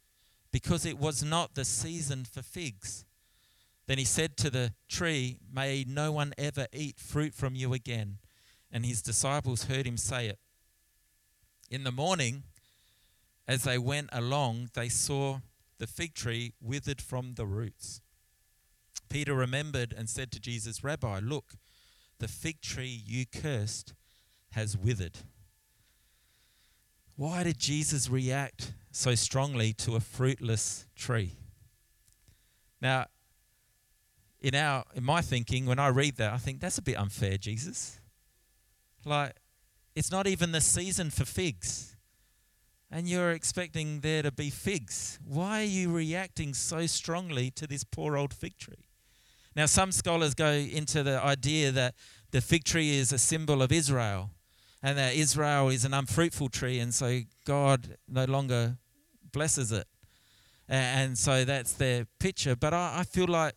because 0.53 0.87
it 0.87 0.99
was 0.99 1.23
not 1.23 1.55
the 1.55 1.65
season 1.65 2.25
for 2.25 2.43
figs. 2.43 3.05
Then 3.87 3.99
he 3.99 4.05
said 4.05 4.37
to 4.39 4.51
the 4.51 4.73
tree, 4.89 5.39
May 5.53 5.85
no 5.87 6.13
one 6.13 6.35
ever 6.37 6.67
eat 6.73 6.99
fruit 6.99 7.35
from 7.35 7.55
you 7.55 7.73
again. 7.73 8.19
And 8.71 8.85
his 8.85 9.01
disciples 9.01 9.65
heard 9.65 9.87
him 9.87 9.97
say 9.97 10.27
it. 10.27 10.39
In 11.71 11.85
the 11.85 11.93
morning, 11.93 12.43
as 13.47 13.63
they 13.65 13.79
went 13.79 14.11
along, 14.13 14.71
they 14.75 14.89
saw 14.89 15.41
the 15.79 15.87
fig 15.87 16.15
tree 16.15 16.53
withered 16.61 17.01
from 17.01 17.35
the 17.35 17.47
roots. 17.47 18.01
Peter 19.09 19.35
remembered 19.35 19.95
and 19.97 20.09
said 20.09 20.33
to 20.33 20.41
Jesus, 20.41 20.83
Rabbi, 20.83 21.21
look, 21.23 21.55
the 22.19 22.29
fig 22.29 22.61
tree 22.61 23.03
you 23.07 23.25
cursed 23.27 23.95
has 24.53 24.77
withered. 24.77 25.19
Why 27.15 27.45
did 27.45 27.59
Jesus 27.59 28.11
react 28.11 28.73
so 28.91 29.15
strongly 29.15 29.73
to 29.75 29.97
a 29.97 30.01
fruitless 30.01 30.87
tree? 30.97 31.33
Now, 32.81 33.07
in 34.47 34.55
our 34.55 34.85
in 34.95 35.03
my 35.03 35.23
thinking, 35.23 35.67
when 35.67 35.81
I 35.81 35.89
read 35.89 36.19
that, 36.19 36.33
I 36.33 36.37
think 36.37 36.61
that's 36.61 36.79
a 36.79 36.83
bit 36.83 36.97
unfair, 36.97 37.37
Jesus. 37.37 37.99
Like, 39.05 39.35
it's 39.97 40.13
not 40.13 40.29
even 40.29 40.53
the 40.53 40.61
season 40.61 41.11
for 41.11 41.25
figs. 41.25 41.97
And 42.89 43.09
you're 43.09 43.33
expecting 43.33 44.01
there 44.03 44.23
to 44.23 44.31
be 44.31 44.51
figs. 44.51 45.19
Why 45.25 45.63
are 45.63 45.65
you 45.65 45.91
reacting 45.91 46.55
so 46.55 46.87
strongly 46.87 47.51
to 47.53 47.67
this 47.67 47.83
poor 47.83 48.17
old 48.17 48.33
fig 48.33 48.57
tree? 48.57 48.87
Now, 49.57 49.67
some 49.67 49.91
scholars 49.91 50.35
go 50.35 50.53
into 50.53 51.03
the 51.03 51.21
idea 51.21 51.73
that 51.73 51.97
the 52.31 52.41
fig 52.41 52.63
tree 52.63 52.97
is 52.97 53.13
a 53.13 53.19
symbol 53.19 53.63
of 53.63 53.73
Israel 53.73 54.31
and 54.81 54.97
that 54.97 55.15
Israel 55.15 55.71
is 55.71 55.85
an 55.85 55.93
unfruitful 55.93 56.51
tree, 56.51 56.79
and 56.79 56.95
so 56.95 57.23
God 57.45 57.97
no 58.07 58.27
longer 58.27 58.77
blesses 59.33 59.73
it. 59.73 59.89
And 60.69 61.19
so 61.19 61.45
that's 61.45 61.73
their 61.73 62.07
picture. 62.21 62.55
But 62.55 62.73
I, 62.75 62.99
I 63.01 63.03
feel 63.05 63.27
like 63.27 63.55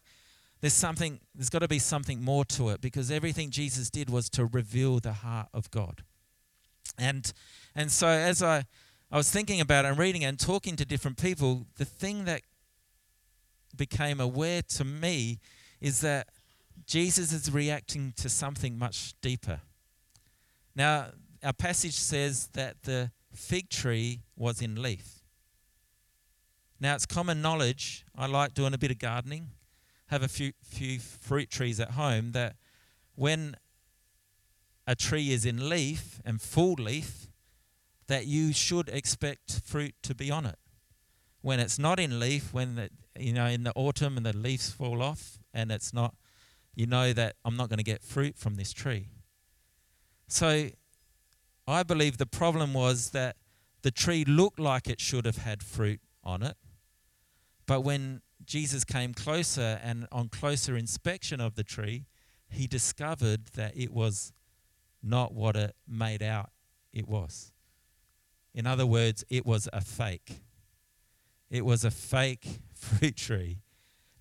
there's 0.62 0.74
something, 0.74 1.20
there's 1.34 1.50
got 1.50 1.60
to 1.60 1.68
be 1.68 1.80
something 1.80 2.22
more 2.22 2.44
to 2.46 2.70
it 2.70 2.82
because 2.82 3.10
everything 3.10 3.50
Jesus 3.50 3.90
did 3.90 4.10
was 4.10 4.30
to 4.32 4.46
reveal 4.46 5.00
the 5.00 5.14
heart 5.14 5.48
of 5.54 5.72
God. 5.72 6.04
And 6.98 7.32
and 7.76 7.92
so 7.92 8.08
as 8.08 8.44
I 8.44 8.66
I 9.12 9.18
was 9.18 9.32
thinking 9.32 9.62
about 9.62 9.86
it 9.86 9.90
and 9.90 9.98
reading 9.98 10.24
it 10.24 10.26
and 10.26 10.40
talking 10.40 10.76
to 10.76 10.86
different 10.86 11.18
people, 11.18 11.66
the 11.78 11.86
thing 11.86 12.26
that 12.26 12.42
became 13.76 14.20
aware 14.20 14.62
to 14.62 14.84
me 14.84 15.40
is 15.80 16.02
that 16.02 16.28
Jesus 16.86 17.32
is 17.32 17.52
reacting 17.52 18.14
to 18.18 18.30
something 18.30 18.78
much 18.78 19.14
deeper. 19.22 19.62
Now, 20.76 21.12
our 21.44 21.54
passage 21.54 21.94
says 21.94 22.48
that 22.54 22.84
the 22.84 23.12
fig 23.34 23.70
tree 23.70 24.22
was 24.36 24.62
in 24.62 24.82
leaf. 24.82 25.22
Now, 26.80 26.96
it's 26.96 27.06
common 27.06 27.42
knowledge. 27.42 28.06
I 28.16 28.28
like 28.28 28.54
doing 28.54 28.74
a 28.74 28.78
bit 28.78 28.92
of 28.92 29.00
gardening 29.00 29.52
have 30.10 30.24
a 30.24 30.28
few, 30.28 30.54
few 30.64 31.00
fruit 31.00 31.50
trees 31.50 31.80
at 31.80 31.92
home 31.92 32.32
that 32.32 32.56
when 33.16 33.56
a 34.88 34.96
tree 34.96 35.32
is 35.32 35.46
in 35.46 35.70
leaf 35.70 36.20
and 36.26 36.42
full 36.42 36.74
leaf, 36.74 37.28
that 38.08 38.26
you 38.26 38.52
should 38.52 38.90
expect 38.90 39.62
fruit 39.64 39.94
to 40.02 40.16
be 40.16 40.32
on 40.32 40.48
it. 40.48 40.58
When 41.42 41.60
it's 41.60 41.78
not 41.78 42.00
in 42.00 42.20
leaf, 42.20 42.52
when 42.52 42.76
the, 42.76 42.90
you 43.18 43.34
know 43.34 43.46
in 43.46 43.64
the 43.64 43.74
autumn 43.76 44.18
and 44.18 44.26
the 44.26 44.36
leaves 44.36 44.72
fall 44.72 45.04
off 45.04 45.38
and 45.54 45.72
it's 45.72 45.94
not, 45.94 46.16
you 46.76 46.88
know 46.88 47.14
that 47.14 47.36
I'm 47.46 47.56
not 47.56 47.70
going 47.70 47.78
to 47.78 47.84
get 47.84 48.04
fruit 48.04 48.36
from 48.36 48.56
this 48.56 48.74
tree. 48.74 49.10
So, 50.28 50.70
I 51.68 51.84
believe 51.84 52.18
the 52.18 52.26
problem 52.26 52.74
was 52.74 53.12
that 53.12 53.36
the 53.84 53.92
tree 53.92 54.26
looked 54.26 54.60
like 54.60 54.90
it 54.90 55.00
should 55.00 55.26
have 55.26 55.38
had 55.38 55.62
fruit 55.62 56.02
on 56.24 56.42
it, 56.42 56.58
but 57.68 57.82
when 57.82 58.22
Jesus 58.50 58.84
came 58.84 59.14
closer, 59.14 59.80
and 59.84 60.08
on 60.12 60.28
closer 60.28 60.76
inspection 60.76 61.40
of 61.40 61.54
the 61.54 61.64
tree, 61.64 62.08
he 62.50 62.66
discovered 62.66 63.46
that 63.54 63.78
it 63.78 63.94
was 63.94 64.34
not 65.04 65.36
what 65.36 65.56
it 65.56 65.76
made 65.88 66.24
out 66.24 66.50
it 66.92 67.08
was. 67.08 67.52
In 68.56 68.66
other 68.66 68.88
words, 68.88 69.24
it 69.30 69.46
was 69.46 69.70
a 69.72 69.82
fake. 69.82 70.42
It 71.52 71.64
was 71.64 71.86
a 71.86 71.92
fake 71.92 72.48
fruit 72.74 73.18
tree 73.18 73.60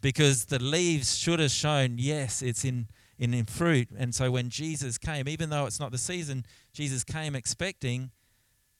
because 0.02 0.44
the 0.44 0.62
leaves 0.62 1.16
should 1.16 1.40
have 1.40 1.50
shown, 1.50 1.94
yes, 1.96 2.42
it's 2.42 2.66
in, 2.66 2.88
in, 3.18 3.32
in 3.32 3.46
fruit. 3.46 3.88
And 3.96 4.14
so 4.14 4.30
when 4.30 4.50
Jesus 4.50 4.98
came, 4.98 5.26
even 5.26 5.48
though 5.48 5.64
it's 5.64 5.80
not 5.80 5.90
the 5.90 5.96
season, 5.96 6.44
Jesus 6.74 7.02
came 7.02 7.34
expecting, 7.34 8.10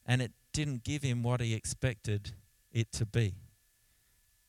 and 0.05 0.21
it 0.21 0.33
didn't 0.53 0.85
give 0.85 1.03
him 1.03 1.23
what 1.23 1.41
he 1.41 1.55
expected 1.55 2.33
it 2.71 2.93
to 2.93 3.07
be. 3.07 3.48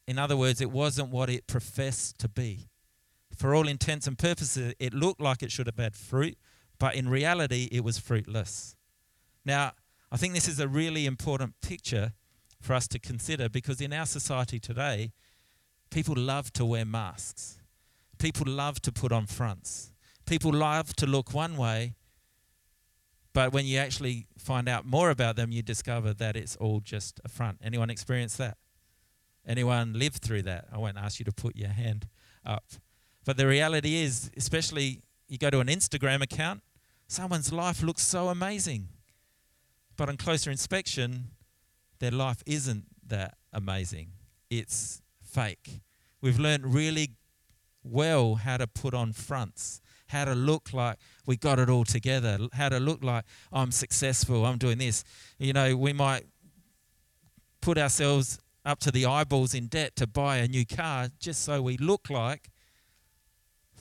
In 0.09 0.17
other 0.17 0.35
words, 0.35 0.59
it 0.59 0.71
wasn't 0.71 1.11
what 1.11 1.29
it 1.29 1.45
professed 1.45 2.17
to 2.17 2.27
be. 2.27 2.71
For 3.35 3.53
all 3.53 3.67
intents 3.67 4.07
and 4.07 4.17
purposes, 4.17 4.73
it 4.79 4.91
looked 4.91 5.21
like 5.21 5.43
it 5.43 5.51
should 5.51 5.67
have 5.67 5.77
had 5.77 5.95
fruit, 5.95 6.35
but 6.79 6.95
in 6.95 7.07
reality, 7.07 7.69
it 7.71 7.83
was 7.83 7.99
fruitless. 7.99 8.75
Now, 9.45 9.73
I 10.11 10.17
think 10.17 10.33
this 10.33 10.47
is 10.47 10.59
a 10.59 10.67
really 10.67 11.05
important 11.05 11.61
picture 11.61 12.13
for 12.59 12.73
us 12.73 12.87
to 12.87 12.97
consider 12.97 13.49
because 13.49 13.81
in 13.81 13.93
our 13.93 14.07
society 14.07 14.59
today, 14.59 15.11
people 15.91 16.15
love 16.17 16.51
to 16.53 16.65
wear 16.65 16.85
masks. 16.85 17.59
People 18.17 18.51
love 18.51 18.81
to 18.81 18.91
put 18.91 19.11
on 19.11 19.27
fronts. 19.27 19.93
People 20.25 20.51
love 20.51 20.95
to 20.95 21.05
look 21.05 21.35
one 21.35 21.55
way, 21.55 21.93
but 23.35 23.53
when 23.53 23.67
you 23.67 23.77
actually 23.77 24.25
find 24.39 24.67
out 24.67 24.87
more 24.87 25.11
about 25.11 25.35
them, 25.35 25.51
you 25.51 25.61
discover 25.61 26.15
that 26.15 26.35
it's 26.35 26.55
all 26.55 26.79
just 26.79 27.21
a 27.23 27.29
front. 27.29 27.59
Anyone 27.63 27.91
experience 27.91 28.37
that? 28.37 28.57
Anyone 29.47 29.93
lived 29.93 30.21
through 30.21 30.43
that? 30.43 30.65
I 30.71 30.77
won't 30.77 30.97
ask 30.97 31.19
you 31.19 31.25
to 31.25 31.31
put 31.31 31.55
your 31.55 31.69
hand 31.69 32.07
up. 32.45 32.65
But 33.25 33.37
the 33.37 33.47
reality 33.47 33.95
is, 33.97 34.31
especially 34.37 35.01
you 35.27 35.37
go 35.37 35.49
to 35.49 35.59
an 35.59 35.67
Instagram 35.67 36.21
account, 36.21 36.61
someone's 37.07 37.51
life 37.51 37.83
looks 37.83 38.03
so 38.03 38.29
amazing. 38.29 38.89
But 39.97 40.09
on 40.09 40.17
closer 40.17 40.49
inspection, 40.49 41.31
their 41.99 42.11
life 42.11 42.41
isn't 42.45 42.85
that 43.07 43.37
amazing. 43.51 44.11
It's 44.49 45.01
fake. 45.21 45.81
We've 46.21 46.39
learned 46.39 46.73
really 46.73 47.11
well 47.83 48.35
how 48.35 48.57
to 48.57 48.67
put 48.67 48.93
on 48.93 49.13
fronts, 49.13 49.81
how 50.07 50.25
to 50.25 50.35
look 50.35 50.73
like 50.73 50.97
we 51.25 51.37
got 51.37 51.59
it 51.59 51.69
all 51.69 51.85
together, 51.85 52.37
how 52.53 52.69
to 52.69 52.79
look 52.79 53.03
like 53.03 53.25
I'm 53.51 53.71
successful, 53.71 54.45
I'm 54.45 54.57
doing 54.57 54.77
this. 54.77 55.03
You 55.37 55.53
know, 55.53 55.75
we 55.75 55.93
might 55.93 56.25
put 57.61 57.77
ourselves 57.77 58.39
up 58.69 58.79
to 58.79 58.91
the 58.91 59.03
eyeballs 59.03 59.55
in 59.55 59.65
debt 59.65 59.95
to 59.95 60.05
buy 60.05 60.37
a 60.37 60.47
new 60.47 60.63
car 60.63 61.07
just 61.19 61.43
so 61.43 61.59
we 61.59 61.75
look 61.75 62.07
like, 62.07 62.51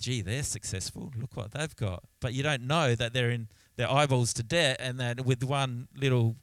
gee, 0.01 0.23
they're 0.23 0.43
successful. 0.43 1.13
Look 1.15 1.37
what 1.37 1.53
they've 1.53 1.77
got. 1.77 2.05
But 2.21 2.33
you 2.33 2.43
don't 2.43 2.63
know 2.67 2.95
that 2.95 3.13
they're 3.13 3.31
in 3.31 3.49
their 3.77 3.91
eyeballs 3.91 4.33
to 4.35 4.43
debt 4.43 4.79
and 4.81 4.99
that 4.99 5.27
with 5.27 5.45
one 5.45 5.89
little 5.95 6.37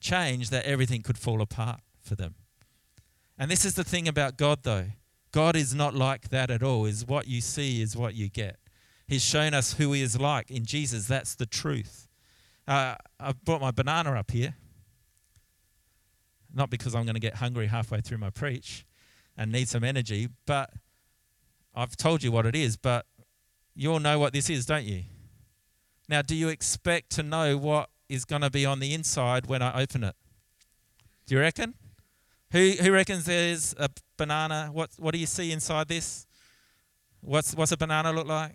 change 0.00 0.50
that 0.50 0.64
everything 0.64 1.02
could 1.02 1.16
fall 1.16 1.40
apart 1.40 1.80
for 2.02 2.16
them. 2.16 2.34
And 3.38 3.48
this 3.48 3.64
is 3.64 3.74
the 3.74 3.84
thing 3.84 4.08
about 4.08 4.36
God 4.36 4.64
though. 4.64 4.86
God 5.30 5.54
is 5.54 5.72
not 5.72 5.94
like 5.94 6.30
that 6.30 6.50
at 6.50 6.64
all. 6.64 6.86
Is 6.86 7.06
what 7.06 7.28
you 7.28 7.40
see 7.40 7.80
is 7.80 7.96
what 7.96 8.14
you 8.14 8.28
get. 8.28 8.56
He's 9.06 9.24
shown 9.24 9.54
us 9.54 9.74
who 9.74 9.92
he 9.92 10.02
is 10.02 10.18
like 10.18 10.50
in 10.50 10.64
Jesus. 10.64 11.06
That's 11.06 11.36
the 11.36 11.46
truth. 11.46 12.08
Uh, 12.66 12.96
I've 13.20 13.44
brought 13.44 13.60
my 13.60 13.70
banana 13.70 14.14
up 14.14 14.32
here 14.32 14.56
not 16.54 16.70
because 16.70 16.94
I'm 16.94 17.04
going 17.04 17.14
to 17.14 17.20
get 17.20 17.36
hungry 17.36 17.66
halfway 17.66 18.00
through 18.00 18.18
my 18.18 18.30
preach, 18.30 18.86
and 19.36 19.50
need 19.50 19.68
some 19.68 19.84
energy. 19.84 20.28
But 20.46 20.70
I've 21.74 21.96
told 21.96 22.22
you 22.22 22.30
what 22.30 22.46
it 22.46 22.54
is, 22.54 22.76
but 22.76 23.06
you 23.74 23.92
all 23.92 24.00
know 24.00 24.18
what 24.18 24.32
this 24.32 24.48
is, 24.48 24.66
don't 24.66 24.84
you? 24.84 25.02
Now, 26.08 26.22
do 26.22 26.34
you 26.34 26.48
expect 26.48 27.10
to 27.10 27.22
know 27.22 27.56
what 27.56 27.90
is 28.08 28.24
going 28.24 28.42
to 28.42 28.50
be 28.50 28.66
on 28.66 28.78
the 28.78 28.94
inside 28.94 29.46
when 29.46 29.62
I 29.62 29.82
open 29.82 30.04
it? 30.04 30.14
Do 31.26 31.34
you 31.34 31.40
reckon? 31.40 31.74
Who, 32.52 32.72
who 32.80 32.92
reckons 32.92 33.24
there's 33.24 33.74
a 33.78 33.88
banana? 34.16 34.70
What, 34.72 34.90
what 34.98 35.12
do 35.12 35.18
you 35.18 35.26
see 35.26 35.50
inside 35.50 35.88
this? 35.88 36.26
What's, 37.20 37.54
what's 37.54 37.72
a 37.72 37.76
banana 37.76 38.12
look 38.12 38.26
like? 38.26 38.52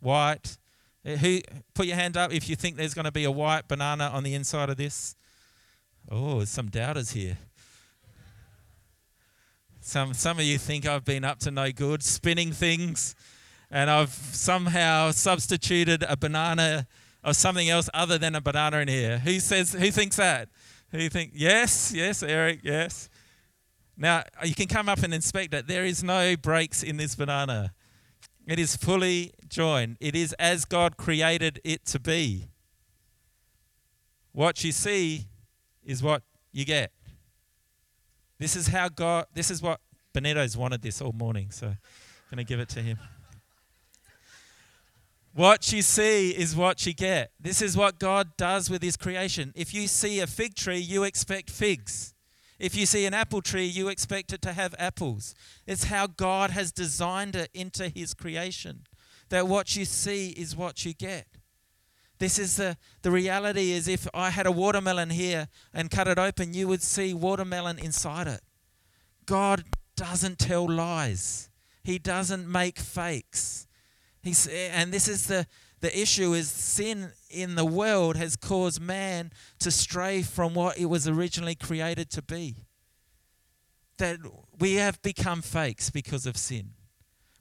White. 0.00 0.56
Who, 1.04 1.40
put 1.74 1.86
your 1.86 1.96
hand 1.96 2.16
up 2.16 2.32
if 2.32 2.48
you 2.48 2.56
think 2.56 2.76
there's 2.76 2.94
going 2.94 3.04
to 3.04 3.12
be 3.12 3.24
a 3.24 3.30
white 3.30 3.68
banana 3.68 4.10
on 4.12 4.22
the 4.22 4.34
inside 4.34 4.70
of 4.70 4.76
this. 4.76 5.16
Oh, 6.08 6.44
some 6.44 6.68
doubters 6.68 7.10
here. 7.10 7.36
Some, 9.80 10.14
some 10.14 10.38
of 10.38 10.44
you 10.44 10.56
think 10.56 10.86
I've 10.86 11.04
been 11.04 11.24
up 11.24 11.40
to 11.40 11.50
no 11.50 11.72
good, 11.72 12.02
spinning 12.02 12.52
things, 12.52 13.16
and 13.70 13.90
I've 13.90 14.10
somehow 14.10 15.10
substituted 15.10 16.04
a 16.08 16.16
banana 16.16 16.86
or 17.24 17.34
something 17.34 17.68
else 17.68 17.90
other 17.92 18.18
than 18.18 18.36
a 18.36 18.40
banana 18.40 18.78
in 18.78 18.88
here. 18.88 19.18
Who 19.18 19.40
says? 19.40 19.72
Who 19.72 19.90
thinks 19.90 20.16
that? 20.16 20.48
Who 20.92 21.08
think? 21.08 21.32
Yes, 21.34 21.92
yes, 21.92 22.22
Eric, 22.22 22.60
yes. 22.62 23.08
Now 23.96 24.22
you 24.44 24.54
can 24.54 24.68
come 24.68 24.88
up 24.88 25.02
and 25.02 25.12
inspect 25.12 25.54
it. 25.54 25.66
There 25.66 25.84
is 25.84 26.04
no 26.04 26.36
breaks 26.36 26.84
in 26.84 26.98
this 26.98 27.16
banana. 27.16 27.72
It 28.46 28.60
is 28.60 28.76
fully 28.76 29.32
joined. 29.48 29.96
It 29.98 30.14
is 30.14 30.32
as 30.34 30.64
God 30.64 30.96
created 30.96 31.60
it 31.64 31.84
to 31.86 31.98
be. 31.98 32.46
What 34.30 34.62
you 34.62 34.70
see 34.70 35.26
is 35.86 36.02
what 36.02 36.22
you 36.52 36.66
get. 36.66 36.92
This 38.38 38.56
is 38.56 38.66
how 38.68 38.88
God, 38.88 39.26
this 39.32 39.50
is 39.50 39.62
what 39.62 39.80
Benito's 40.12 40.56
wanted 40.56 40.82
this 40.82 41.00
all 41.00 41.12
morning, 41.12 41.50
so 41.50 41.68
I'm 41.68 41.76
going 42.30 42.44
to 42.44 42.48
give 42.48 42.60
it 42.60 42.68
to 42.70 42.80
him. 42.82 42.98
What 45.32 45.72
you 45.72 45.82
see 45.82 46.30
is 46.30 46.56
what 46.56 46.86
you 46.86 46.94
get. 46.94 47.30
This 47.38 47.60
is 47.60 47.76
what 47.76 47.98
God 47.98 48.36
does 48.38 48.70
with 48.70 48.82
his 48.82 48.96
creation. 48.96 49.52
If 49.54 49.74
you 49.74 49.86
see 49.86 50.20
a 50.20 50.26
fig 50.26 50.54
tree, 50.54 50.78
you 50.78 51.04
expect 51.04 51.50
figs. 51.50 52.14
If 52.58 52.74
you 52.74 52.86
see 52.86 53.04
an 53.04 53.12
apple 53.12 53.42
tree, 53.42 53.66
you 53.66 53.88
expect 53.88 54.32
it 54.32 54.40
to 54.42 54.54
have 54.54 54.74
apples. 54.78 55.34
It's 55.66 55.84
how 55.84 56.06
God 56.06 56.50
has 56.50 56.72
designed 56.72 57.36
it 57.36 57.50
into 57.52 57.90
his 57.90 58.14
creation. 58.14 58.84
That 59.28 59.46
what 59.46 59.76
you 59.76 59.84
see 59.84 60.30
is 60.30 60.56
what 60.56 60.86
you 60.86 60.94
get. 60.94 61.26
This 62.18 62.38
is 62.38 62.56
the, 62.56 62.76
the 63.02 63.10
reality 63.10 63.72
is 63.72 63.88
if 63.88 64.08
I 64.14 64.30
had 64.30 64.46
a 64.46 64.52
watermelon 64.52 65.10
here 65.10 65.48
and 65.74 65.90
cut 65.90 66.08
it 66.08 66.18
open, 66.18 66.54
you 66.54 66.66
would 66.68 66.82
see 66.82 67.12
watermelon 67.12 67.78
inside 67.78 68.26
it. 68.26 68.40
God 69.26 69.64
doesn't 69.96 70.38
tell 70.38 70.68
lies. 70.68 71.50
He 71.82 71.98
doesn't 71.98 72.50
make 72.50 72.78
fakes. 72.78 73.66
He's, 74.22 74.46
and 74.46 74.92
this 74.92 75.08
is 75.08 75.26
the, 75.26 75.46
the 75.80 76.00
issue 76.00 76.32
is 76.32 76.50
sin 76.50 77.12
in 77.30 77.54
the 77.54 77.64
world 77.64 78.16
has 78.16 78.34
caused 78.34 78.80
man 78.80 79.30
to 79.58 79.70
stray 79.70 80.22
from 80.22 80.54
what 80.54 80.78
it 80.78 80.86
was 80.86 81.06
originally 81.06 81.54
created 81.54 82.10
to 82.10 82.22
be. 82.22 82.64
That 83.98 84.18
we 84.58 84.74
have 84.74 85.00
become 85.02 85.42
fakes 85.42 85.90
because 85.90 86.26
of 86.26 86.36
sin. 86.36 86.75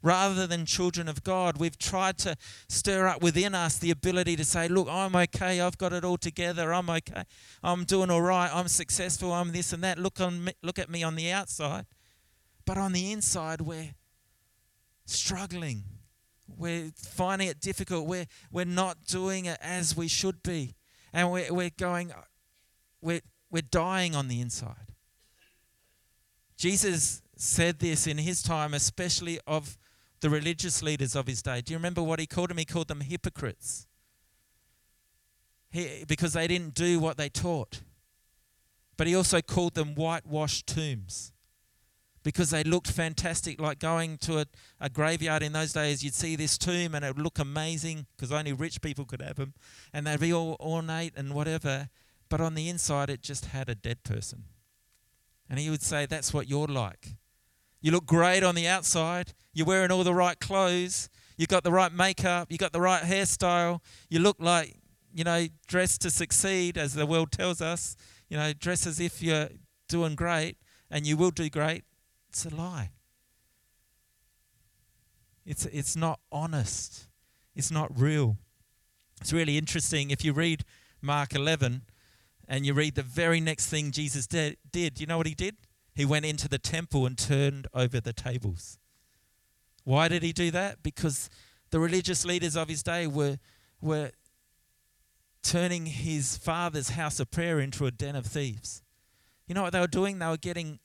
Rather 0.01 0.45
than 0.45 0.65
children 0.65 1.07
of 1.07 1.23
God, 1.23 1.57
we've 1.57 1.77
tried 1.79 2.17
to 2.19 2.37
stir 2.69 3.07
up 3.07 3.23
within 3.23 3.55
us 3.55 3.79
the 3.79 3.89
ability 3.89 4.35
to 4.35 4.45
say, 4.45 4.67
Look, 4.67 4.87
I'm 4.89 5.15
okay. 5.15 5.61
I've 5.61 5.77
got 5.77 5.93
it 5.93 6.03
all 6.03 6.17
together. 6.17 6.73
I'm 6.73 6.89
okay. 6.89 7.23
I'm 7.63 7.85
doing 7.85 8.11
all 8.11 8.21
right. 8.21 8.49
I'm 8.53 8.67
successful. 8.67 9.33
I'm 9.33 9.51
this 9.51 9.73
and 9.73 9.83
that. 9.83 9.97
Look, 9.97 10.21
on 10.21 10.43
me, 10.45 10.53
look 10.61 10.77
at 10.77 10.89
me 10.89 11.03
on 11.03 11.15
the 11.15 11.31
outside. 11.31 11.85
But 12.65 12.77
on 12.77 12.93
the 12.93 13.11
inside, 13.11 13.61
we're 13.61 13.95
struggling 15.05 15.83
we're 16.47 16.91
finding 16.95 17.47
it 17.47 17.59
difficult. 17.59 18.07
We're, 18.07 18.27
we're 18.51 18.65
not 18.65 19.05
doing 19.05 19.45
it 19.45 19.57
as 19.61 19.95
we 19.95 20.07
should 20.07 20.43
be. 20.43 20.75
And 21.13 21.31
we're, 21.31 21.51
we're 21.53 21.71
going, 21.77 22.11
we're, 23.01 23.21
we're 23.49 23.63
dying 23.63 24.15
on 24.15 24.27
the 24.27 24.41
inside. 24.41 24.93
Jesus 26.57 27.21
said 27.35 27.79
this 27.79 28.07
in 28.07 28.17
his 28.17 28.41
time, 28.41 28.73
especially 28.73 29.39
of 29.45 29.77
the 30.25 30.29
religious 30.31 30.81
leaders 30.81 31.15
of 31.15 31.27
his 31.27 31.43
day. 31.43 31.61
Do 31.61 31.71
you 31.71 31.77
remember 31.77 32.01
what 32.01 32.19
he 32.19 32.25
called 32.25 32.49
them? 32.49 32.57
He 32.57 32.65
called 32.65 32.87
them 32.87 33.01
hypocrites. 33.01 33.85
He, 35.69 36.03
because 36.07 36.33
they 36.33 36.47
didn't 36.47 36.73
do 36.73 36.99
what 36.99 37.15
they 37.15 37.29
taught. 37.29 37.81
But 38.97 39.05
he 39.05 39.13
also 39.13 39.39
called 39.39 39.75
them 39.75 39.93
whitewashed 39.93 40.65
tombs 40.65 41.31
because 42.23 42.49
they 42.49 42.63
looked 42.63 42.89
fantastic. 42.89 43.61
Like 43.61 43.77
going 43.77 44.17
to 44.19 44.39
a, 44.39 44.45
a 44.81 44.89
graveyard 44.89 45.43
in 45.43 45.53
those 45.53 45.73
days, 45.73 46.03
you'd 46.03 46.15
see 46.15 46.35
this 46.35 46.57
tomb 46.57 46.95
and 46.95 47.05
it 47.05 47.15
would 47.15 47.23
look 47.23 47.37
amazing 47.37 48.07
because 48.17 48.31
only 48.31 48.51
rich 48.51 48.81
people 48.81 49.05
could 49.05 49.21
have 49.21 49.35
them. 49.35 49.53
And 49.93 50.07
they'd 50.07 50.19
be 50.19 50.33
all 50.33 50.57
ornate 50.59 51.13
and 51.15 51.35
whatever. 51.35 51.89
But 52.29 52.41
on 52.41 52.55
the 52.55 52.67
inside, 52.67 53.11
it 53.11 53.21
just 53.21 53.45
had 53.45 53.69
a 53.69 53.75
dead 53.75 54.03
person. 54.03 54.45
And 55.47 55.59
he 55.59 55.69
would 55.69 55.83
say, 55.83 56.07
That's 56.07 56.33
what 56.33 56.49
you're 56.49 56.65
like. 56.65 57.09
You 57.85 57.91
look 57.91 58.07
great 58.07 58.41
on 58.41 58.55
the 58.55 58.67
outside. 58.67 59.33
You're 59.53 59.67
wearing 59.67 59.91
all 59.91 60.03
the 60.03 60.11
right 60.11 60.39
clothes. 60.39 61.07
You've 61.37 61.49
got 61.49 61.63
the 61.63 61.71
right 61.71 61.93
makeup. 61.93 62.47
You've 62.49 62.59
got 62.59 62.73
the 62.73 62.81
right 62.81 63.03
hairstyle. 63.03 63.79
You 64.09 64.21
look 64.21 64.37
like, 64.39 64.75
you 65.13 65.23
know, 65.23 65.45
dressed 65.67 66.01
to 66.01 66.09
succeed, 66.09 66.79
as 66.79 66.95
the 66.95 67.05
world 67.05 67.31
tells 67.31 67.61
us. 67.61 67.95
You 68.27 68.37
know, 68.37 68.53
dress 68.53 68.87
as 68.87 68.99
if 68.99 69.21
you're 69.21 69.49
doing 69.87 70.15
great, 70.15 70.57
and 70.89 71.05
you 71.05 71.15
will 71.15 71.29
do 71.29 71.47
great 71.47 71.83
it's 72.27 72.43
a 72.43 72.49
lie. 72.49 72.89
It's, 75.45 75.67
it's 75.67 75.95
not 75.95 76.19
honest. 76.31 77.05
It's 77.55 77.69
not 77.69 77.91
real. 77.95 78.39
It's 79.21 79.31
really 79.31 79.59
interesting. 79.59 80.09
If 80.09 80.25
you 80.25 80.33
read 80.33 80.65
Mark 81.03 81.35
11 81.35 81.83
and 82.47 82.65
you 82.65 82.73
read 82.73 82.95
the 82.95 83.03
very 83.03 83.39
next 83.39 83.67
thing 83.67 83.91
Jesus 83.91 84.25
did, 84.25 84.57
did, 84.71 84.99
you 84.99 85.05
know 85.05 85.17
what 85.17 85.27
he 85.27 85.35
did? 85.35 85.55
He 85.95 86.05
went 86.05 86.25
into 86.25 86.49
the 86.49 86.59
temple 86.59 87.05
and 87.05 87.17
turned 87.17 87.67
over 87.73 88.01
the 88.01 88.13
tables. 88.13 88.77
Why 89.85 90.07
did 90.07 90.23
he 90.23 90.33
do 90.33 90.51
that? 90.51 90.83
Because 90.83 91.29
the 91.71 91.79
religious 91.79 92.25
leaders 92.25 92.57
of 92.57 92.67
his 92.67 92.83
day 92.83 93.07
were, 93.07 93.37
were 93.79 94.11
turning 95.41 95.85
his 95.85 96.37
father's 96.37 96.89
house 96.89 97.19
of 97.19 97.31
prayer 97.31 97.59
into 97.59 97.85
a 97.85 97.91
den 97.91 98.15
of 98.15 98.25
thieves. 98.25 98.81
You 99.47 99.55
know 99.55 99.61
what 99.61 99.73
they 99.73 99.79
were 99.79 99.87
doing? 99.87 100.19
They 100.19 100.27
were 100.27 100.37
getting 100.37 100.79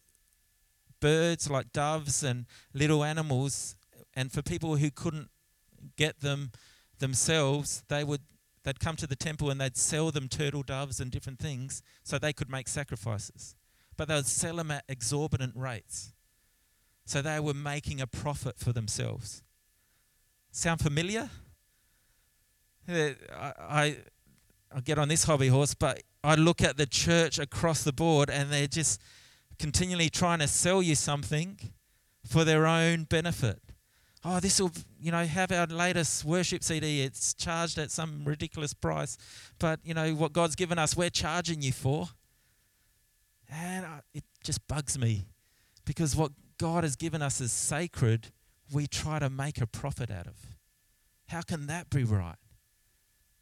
birds 1.00 1.50
like 1.50 1.72
doves 1.72 2.22
and 2.22 2.46
little 2.72 3.02
animals. 3.02 3.74
And 4.14 4.30
for 4.30 4.42
people 4.42 4.76
who 4.76 4.90
couldn't 4.90 5.30
get 5.96 6.20
them 6.20 6.52
themselves, 6.98 7.82
they 7.88 8.04
would 8.04 8.20
they'd 8.62 8.78
come 8.78 8.96
to 8.96 9.06
the 9.06 9.16
temple 9.16 9.50
and 9.50 9.58
they'd 9.60 9.76
sell 9.76 10.10
them 10.10 10.28
turtle 10.28 10.62
doves 10.62 11.00
and 11.00 11.10
different 11.10 11.38
things 11.38 11.82
so 12.04 12.18
they 12.18 12.32
could 12.32 12.50
make 12.50 12.68
sacrifices. 12.68 13.56
But 14.00 14.08
they 14.08 14.14
would 14.14 14.26
sell 14.26 14.56
them 14.56 14.70
at 14.70 14.84
exorbitant 14.88 15.52
rates. 15.54 16.14
So 17.04 17.20
they 17.20 17.38
were 17.38 17.52
making 17.52 18.00
a 18.00 18.06
profit 18.06 18.58
for 18.58 18.72
themselves. 18.72 19.42
Sound 20.52 20.80
familiar? 20.80 21.28
I, 22.88 23.14
I, 23.36 23.96
I 24.74 24.80
get 24.82 24.98
on 24.98 25.08
this 25.08 25.24
hobby 25.24 25.48
horse, 25.48 25.74
but 25.74 26.02
I 26.24 26.36
look 26.36 26.62
at 26.62 26.78
the 26.78 26.86
church 26.86 27.38
across 27.38 27.84
the 27.84 27.92
board 27.92 28.30
and 28.30 28.50
they're 28.50 28.66
just 28.66 29.02
continually 29.58 30.08
trying 30.08 30.38
to 30.38 30.48
sell 30.48 30.82
you 30.82 30.94
something 30.94 31.58
for 32.24 32.42
their 32.42 32.66
own 32.66 33.04
benefit. 33.04 33.60
Oh, 34.24 34.40
this 34.40 34.62
will, 34.62 34.72
you 34.98 35.12
know, 35.12 35.26
have 35.26 35.52
our 35.52 35.66
latest 35.66 36.24
worship 36.24 36.64
CD. 36.64 37.02
It's 37.02 37.34
charged 37.34 37.76
at 37.76 37.90
some 37.90 38.24
ridiculous 38.24 38.72
price. 38.72 39.18
But, 39.58 39.80
you 39.84 39.92
know, 39.92 40.14
what 40.14 40.32
God's 40.32 40.54
given 40.54 40.78
us, 40.78 40.96
we're 40.96 41.10
charging 41.10 41.60
you 41.60 41.72
for. 41.72 42.08
And 43.50 43.84
it 44.14 44.24
just 44.44 44.66
bugs 44.68 44.98
me 44.98 45.26
because 45.84 46.14
what 46.14 46.32
God 46.58 46.84
has 46.84 46.94
given 46.94 47.20
us 47.20 47.40
is 47.40 47.52
sacred, 47.52 48.28
we 48.72 48.86
try 48.86 49.18
to 49.18 49.28
make 49.28 49.60
a 49.60 49.66
profit 49.66 50.10
out 50.10 50.26
of. 50.26 50.36
How 51.28 51.42
can 51.42 51.66
that 51.66 51.90
be 51.90 52.04
right? 52.04 52.36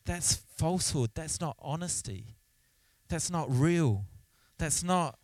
That's 0.04 0.34
falsehood. 0.56 1.10
That's 1.14 1.40
not 1.40 1.56
honesty. 1.60 2.36
That's 3.08 3.30
not 3.30 3.46
real. 3.50 4.06
That's 4.58 4.82
not 4.82 5.18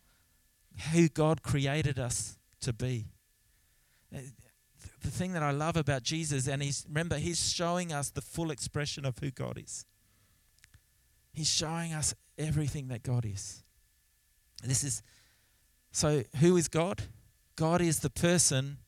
who 0.93 1.09
God 1.09 1.43
created 1.43 1.99
us 1.99 2.39
to 2.61 2.73
be. 2.73 3.07
Uh, 4.15 4.19
the 5.03 5.11
thing 5.11 5.33
that 5.33 5.43
I 5.43 5.51
love 5.51 5.77
about 5.77 6.03
Jesus, 6.03 6.49
and 6.49 6.63
he's 6.63 6.85
remember, 6.89 7.17
he's 7.17 7.53
showing 7.53 7.93
us 7.93 8.11
the 8.11 8.21
full 8.21 8.51
expression 8.51 9.05
of 9.05 9.19
who 9.19 9.31
God 9.31 9.59
is. 9.59 9.87
He's 11.33 11.51
showing 11.51 11.93
us 11.93 12.15
everything 12.39 12.89
that 12.89 13.03
God 13.03 13.27
is. 13.27 13.64
This 14.69 14.85
is 14.85 15.03
so 15.93 16.25
who 16.41 16.57
is 16.57 16.69
God? 16.69 17.03
God 17.57 17.81
is 17.81 18.01
the 18.01 18.11
person 18.11 18.79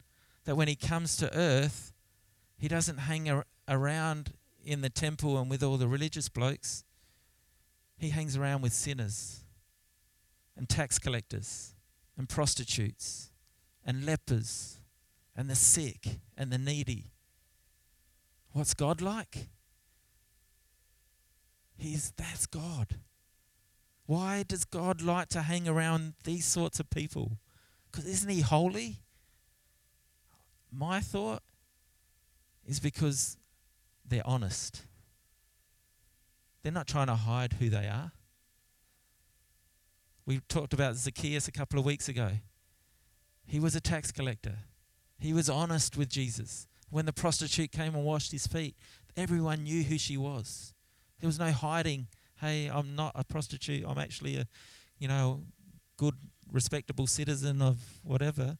that 0.44 0.56
when 0.56 0.68
he 0.68 0.76
comes 0.76 1.16
to 1.18 1.36
earth, 1.36 1.92
he 2.56 2.68
doesn't 2.68 2.98
hang 2.98 3.30
ar- 3.30 3.46
around 3.68 4.32
in 4.64 4.80
the 4.80 4.90
temple 4.90 5.38
and 5.38 5.48
with 5.48 5.62
all 5.62 5.76
the 5.76 5.86
religious 5.86 6.28
blokes. 6.28 6.84
He 7.96 8.10
hangs 8.10 8.36
around 8.36 8.62
with 8.62 8.72
sinners 8.72 9.44
and 10.56 10.68
tax 10.68 10.98
collectors 10.98 11.74
and 12.16 12.28
prostitutes 12.28 13.30
and 13.84 14.04
lepers 14.04 14.80
and 15.36 15.48
the 15.48 15.54
sick 15.54 16.18
and 16.36 16.50
the 16.50 16.58
needy. 16.58 17.12
What's 18.52 18.74
God 18.74 19.00
like? 19.00 19.48
He's 21.76 22.12
that's 22.16 22.46
God. 22.46 22.96
Why 24.06 24.44
does 24.46 24.64
God 24.64 25.02
like 25.02 25.28
to 25.30 25.42
hang 25.42 25.68
around 25.68 26.14
these 26.24 26.46
sorts 26.46 26.80
of 26.80 26.88
people? 26.90 27.38
Because 27.90 28.06
isn't 28.06 28.30
he 28.30 28.40
holy? 28.40 29.00
My 30.72 31.00
thought 31.00 31.42
is 32.64 32.80
because 32.80 33.36
they're 34.06 34.26
honest. 34.26 34.82
They're 36.62 36.72
not 36.72 36.86
trying 36.86 37.08
to 37.08 37.14
hide 37.14 37.54
who 37.54 37.68
they 37.68 37.86
are. 37.86 38.12
We 40.24 40.40
talked 40.48 40.72
about 40.72 40.96
Zacchaeus 40.96 41.46
a 41.46 41.52
couple 41.52 41.78
of 41.78 41.84
weeks 41.84 42.08
ago. 42.08 42.30
He 43.46 43.60
was 43.60 43.76
a 43.76 43.80
tax 43.80 44.10
collector. 44.10 44.58
He 45.18 45.32
was 45.32 45.48
honest 45.48 45.96
with 45.96 46.08
Jesus. 46.08 46.66
When 46.90 47.06
the 47.06 47.12
prostitute 47.12 47.72
came 47.72 47.94
and 47.94 48.04
washed 48.04 48.32
his 48.32 48.46
feet, 48.46 48.76
everyone 49.16 49.64
knew 49.64 49.82
who 49.82 49.98
she 49.98 50.16
was. 50.16 50.74
There 51.20 51.28
was 51.28 51.38
no 51.38 51.52
hiding. 51.52 52.08
Hey, 52.40 52.68
I'm 52.72 52.94
not 52.94 53.12
a 53.14 53.24
prostitute. 53.24 53.84
I'm 53.86 53.98
actually 53.98 54.36
a, 54.36 54.46
you 54.98 55.08
know, 55.08 55.42
good, 55.96 56.14
respectable 56.52 57.06
citizen 57.06 57.62
of 57.62 57.78
whatever. 58.02 58.58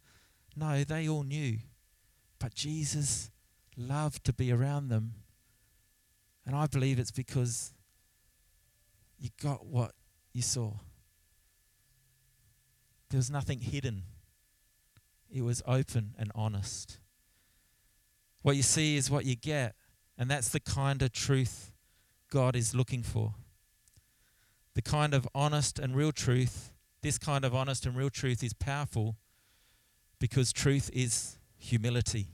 No, 0.56 0.84
they 0.84 1.08
all 1.08 1.22
knew. 1.22 1.58
But 2.38 2.54
Jesus 2.54 3.30
loved 3.76 4.24
to 4.24 4.32
be 4.32 4.50
around 4.52 4.88
them. 4.88 5.14
And 6.46 6.54
I 6.54 6.66
believe 6.66 6.98
it's 6.98 7.10
because 7.10 7.74
you 9.18 9.30
got 9.42 9.66
what 9.66 9.92
you 10.32 10.42
saw. 10.42 10.72
There 13.10 13.18
was 13.18 13.30
nothing 13.30 13.60
hidden, 13.60 14.02
it 15.30 15.42
was 15.42 15.62
open 15.66 16.14
and 16.18 16.32
honest. 16.34 16.98
What 18.42 18.56
you 18.56 18.62
see 18.62 18.96
is 18.96 19.10
what 19.10 19.24
you 19.24 19.34
get, 19.34 19.74
and 20.16 20.30
that's 20.30 20.48
the 20.48 20.60
kind 20.60 21.02
of 21.02 21.12
truth 21.12 21.72
God 22.30 22.54
is 22.54 22.74
looking 22.74 23.02
for. 23.02 23.34
The 24.76 24.82
kind 24.82 25.14
of 25.14 25.26
honest 25.34 25.78
and 25.78 25.96
real 25.96 26.12
truth, 26.12 26.70
this 27.00 27.16
kind 27.16 27.46
of 27.46 27.54
honest 27.54 27.86
and 27.86 27.96
real 27.96 28.10
truth 28.10 28.44
is 28.44 28.52
powerful 28.52 29.16
because 30.18 30.52
truth 30.52 30.90
is 30.92 31.38
humility. 31.56 32.26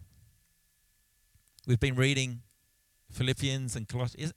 We've 1.69 1.79
been 1.79 1.95
reading 1.95 2.41
Philippians 3.13 3.77
and 3.77 3.87
Colossians. 3.87 4.33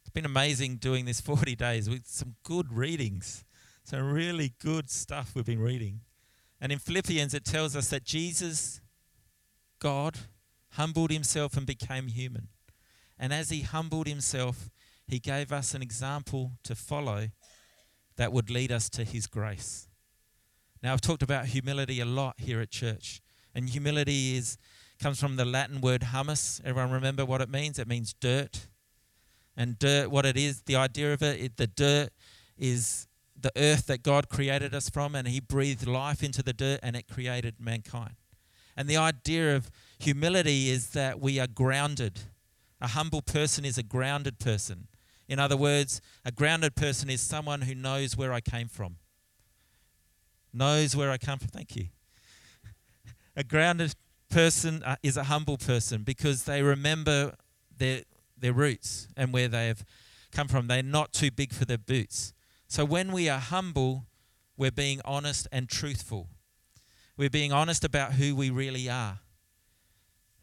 It's 0.00 0.10
been 0.10 0.24
amazing 0.24 0.78
doing 0.78 1.04
this 1.04 1.20
40 1.20 1.54
days 1.54 1.88
with 1.88 2.08
some 2.08 2.34
good 2.42 2.72
readings, 2.72 3.44
some 3.84 4.12
really 4.12 4.54
good 4.58 4.90
stuff 4.90 5.30
we've 5.36 5.46
been 5.46 5.60
reading. 5.60 6.00
And 6.60 6.72
in 6.72 6.80
Philippians, 6.80 7.32
it 7.32 7.44
tells 7.44 7.76
us 7.76 7.90
that 7.90 8.02
Jesus, 8.02 8.80
God, 9.78 10.18
humbled 10.70 11.12
himself 11.12 11.56
and 11.56 11.64
became 11.64 12.08
human. 12.08 12.48
And 13.16 13.32
as 13.32 13.50
he 13.50 13.62
humbled 13.62 14.08
himself, 14.08 14.68
he 15.06 15.18
gave 15.18 15.52
us 15.52 15.74
an 15.74 15.82
example 15.82 16.52
to 16.64 16.74
follow 16.74 17.28
that 18.16 18.32
would 18.32 18.50
lead 18.50 18.72
us 18.72 18.88
to 18.90 19.04
his 19.04 19.26
grace. 19.26 19.88
Now, 20.82 20.92
I've 20.92 21.00
talked 21.00 21.22
about 21.22 21.46
humility 21.46 22.00
a 22.00 22.04
lot 22.04 22.34
here 22.38 22.60
at 22.60 22.70
church. 22.70 23.20
And 23.54 23.68
humility 23.68 24.36
is 24.36 24.58
comes 25.00 25.20
from 25.20 25.36
the 25.36 25.44
Latin 25.44 25.80
word 25.80 26.04
humus. 26.04 26.60
Everyone 26.64 26.90
remember 26.90 27.24
what 27.24 27.40
it 27.40 27.50
means? 27.50 27.78
It 27.78 27.88
means 27.88 28.14
dirt. 28.14 28.66
And 29.56 29.78
dirt, 29.78 30.10
what 30.10 30.26
it 30.26 30.36
is, 30.36 30.62
the 30.62 30.76
idea 30.76 31.12
of 31.12 31.22
it, 31.22 31.40
it 31.40 31.56
the 31.56 31.66
dirt 31.66 32.10
is 32.58 33.06
the 33.38 33.52
earth 33.56 33.86
that 33.86 34.02
God 34.02 34.28
created 34.28 34.74
us 34.74 34.88
from, 34.88 35.14
and 35.14 35.28
He 35.28 35.40
breathed 35.40 35.86
life 35.86 36.22
into 36.22 36.42
the 36.42 36.52
dirt 36.52 36.80
and 36.82 36.96
it 36.96 37.08
created 37.08 37.56
mankind. 37.58 38.16
And 38.76 38.88
the 38.88 38.96
idea 38.96 39.56
of 39.56 39.70
humility 39.98 40.68
is 40.68 40.90
that 40.90 41.20
we 41.20 41.40
are 41.40 41.46
grounded. 41.46 42.20
A 42.80 42.88
humble 42.88 43.22
person 43.22 43.64
is 43.64 43.78
a 43.78 43.82
grounded 43.82 44.38
person. 44.38 44.88
In 45.28 45.38
other 45.38 45.56
words, 45.56 46.00
a 46.24 46.30
grounded 46.30 46.76
person 46.76 47.10
is 47.10 47.20
someone 47.20 47.62
who 47.62 47.74
knows 47.74 48.16
where 48.16 48.32
I 48.32 48.40
came 48.40 48.68
from. 48.68 48.96
Knows 50.52 50.94
where 50.94 51.10
I 51.10 51.18
come 51.18 51.38
from. 51.38 51.48
Thank 51.48 51.76
you. 51.76 51.86
A 53.36 53.44
grounded 53.44 53.94
person 54.30 54.82
uh, 54.82 54.96
is 55.02 55.16
a 55.16 55.24
humble 55.24 55.58
person 55.58 56.02
because 56.02 56.44
they 56.44 56.62
remember 56.62 57.34
their 57.76 58.02
their 58.38 58.52
roots 58.52 59.08
and 59.16 59.32
where 59.32 59.48
they 59.48 59.68
have 59.68 59.84
come 60.32 60.48
from. 60.48 60.66
They're 60.66 60.82
not 60.82 61.12
too 61.12 61.30
big 61.30 61.52
for 61.52 61.64
their 61.64 61.78
boots. 61.78 62.32
So 62.68 62.84
when 62.84 63.12
we 63.12 63.28
are 63.28 63.38
humble, 63.38 64.06
we're 64.56 64.70
being 64.70 65.00
honest 65.04 65.46
and 65.52 65.68
truthful. 65.68 66.28
We're 67.16 67.30
being 67.30 67.52
honest 67.52 67.84
about 67.84 68.12
who 68.14 68.34
we 68.36 68.50
really 68.50 68.88
are. 68.88 69.20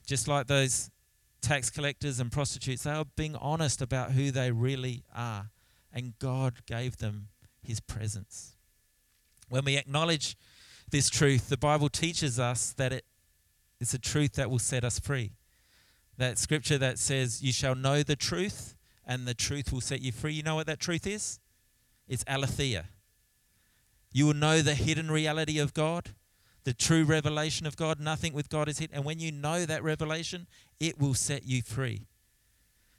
Just 0.06 0.28
like 0.28 0.48
those 0.48 0.90
tax 1.44 1.70
collectors 1.70 2.20
and 2.20 2.32
prostitutes, 2.32 2.84
they 2.84 2.92
are 2.92 3.06
being 3.16 3.36
honest 3.36 3.82
about 3.82 4.14
who 4.14 4.32
they 4.32 4.52
really 4.52 5.04
are. 5.16 5.50
And 5.94 6.18
God 6.18 6.66
gave 6.66 6.98
them 6.98 7.28
his 7.62 7.80
presence. 7.80 8.56
When 9.50 9.64
we 9.66 9.78
acknowledge 9.78 10.36
this 10.90 11.10
truth, 11.10 11.50
the 11.50 11.58
Bible 11.58 11.90
teaches 11.90 12.40
us 12.40 12.74
that 12.78 13.04
it's 13.80 13.94
a 13.94 14.00
truth 14.00 14.34
that 14.34 14.50
will 14.50 14.60
set 14.60 14.84
us 14.84 14.98
free 14.98 15.34
that 16.18 16.38
scripture 16.38 16.78
that 16.78 17.00
says, 17.00 17.42
You 17.42 17.52
shall 17.52 17.76
know 17.76 18.04
the 18.04 18.16
truth, 18.16 18.76
and 19.06 19.28
the 19.28 19.34
truth 19.34 19.72
will 19.72 19.82
set 19.82 20.02
you 20.02 20.12
free. 20.12 20.34
You 20.34 20.44
know 20.44 20.56
what 20.56 20.68
that 20.68 20.80
truth 20.80 21.08
is? 21.08 21.40
It's 22.08 22.24
aletheia. 22.28 22.86
You 24.12 24.28
will 24.28 24.36
know 24.36 24.62
the 24.62 24.76
hidden 24.76 25.10
reality 25.10 25.58
of 25.58 25.74
God, 25.74 26.12
the 26.64 26.74
true 26.74 27.04
revelation 27.04 27.66
of 27.66 27.76
God. 27.76 28.00
Nothing 28.00 28.34
with 28.34 28.50
God 28.50 28.70
is 28.70 28.80
hidden. 28.80 28.96
And 28.96 29.06
when 29.06 29.20
you 29.20 29.32
know 29.32 29.66
that 29.66 29.84
revelation, 29.84 30.48
it 30.80 31.00
will 31.00 31.14
set 31.14 31.46
you 31.46 31.62
free. 31.62 32.08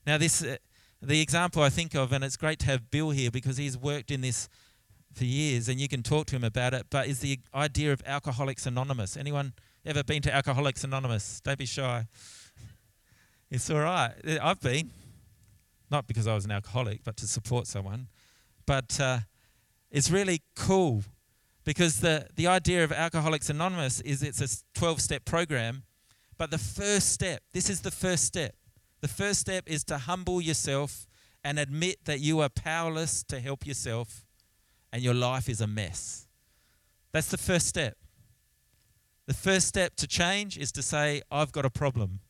Now, 0.07 0.19
this, 0.19 0.43
uh, 0.43 0.57
the 1.01 1.21
example 1.21 1.63
I 1.63 1.71
think 1.71 1.95
of, 1.95 2.13
and 2.13 2.23
it's 2.23 2.37
great 2.37 2.59
to 2.61 2.67
have 2.67 2.91
Bill 2.91 3.11
here 3.11 3.31
because 3.31 3.57
he's 3.57 3.77
worked 3.77 4.11
in 4.11 4.21
this 4.21 4.49
for 5.15 5.25
years, 5.25 5.69
and 5.69 5.81
you 5.81 5.89
can 5.89 6.03
talk 6.03 6.27
to 6.27 6.37
him 6.37 6.45
about 6.45 6.75
it. 6.75 6.87
But 6.91 7.07
is 7.07 7.21
the 7.21 7.39
idea 7.55 7.93
of 7.93 8.03
Alcoholics 8.05 8.67
Anonymous? 8.67 9.17
Anyone 9.17 9.55
ever 9.87 10.03
been 10.03 10.23
to 10.23 10.35
Alcoholics 10.35 10.85
Anonymous? 10.85 11.41
Don't 11.41 11.59
be 11.59 11.67
shy. 11.67 12.07
It's 13.51 13.71
all 13.71 13.79
right. 13.79 14.11
I've 14.43 14.61
been, 14.61 14.91
not 15.89 16.09
because 16.09 16.27
I 16.27 16.35
was 16.35 16.45
an 16.45 16.51
alcoholic, 16.51 17.05
but 17.05 17.17
to 17.19 17.27
support 17.29 17.69
someone. 17.69 18.09
But 18.67 18.99
uh, 18.99 19.19
it's 19.93 20.11
really 20.11 20.43
cool 20.57 21.05
because 21.65 22.01
the, 22.01 22.27
the 22.37 22.47
idea 22.47 22.85
of 22.85 22.93
Alcoholics 22.93 23.49
Anonymous 23.51 24.01
is 24.01 24.23
it's 24.23 24.41
a 24.41 24.79
12 24.79 25.01
step 25.01 25.25
program. 25.25 25.85
But 26.37 26.51
the 26.51 26.59
first 26.59 27.13
step, 27.13 27.43
this 27.53 27.71
is 27.71 27.81
the 27.81 27.91
first 27.91 28.25
step. 28.25 28.55
The 29.01 29.09
first 29.09 29.41
step 29.41 29.65
is 29.67 29.85
to 29.85 29.99
humble 29.99 30.41
yourself 30.41 31.07
and 31.43 31.59
admit 31.59 32.05
that 32.05 32.21
you 32.21 32.41
are 32.41 32.49
powerless 32.49 33.23
to 33.25 33.39
help 33.41 33.67
yourself 33.67 34.25
and 34.93 35.03
your 35.03 35.15
life 35.15 35.49
is 35.49 35.61
a 35.61 35.67
mess. 35.67 36.27
That's 37.13 37.29
the 37.29 37.39
first 37.39 37.67
step. 37.67 37.97
The 39.27 39.35
first 39.35 39.69
step 39.69 39.97
to 39.97 40.07
change 40.07 40.59
is 40.59 40.73
to 40.73 40.83
say, 40.83 41.23
I've 41.31 41.53
got 41.53 41.65
a 41.65 41.71
problem. 41.71 42.21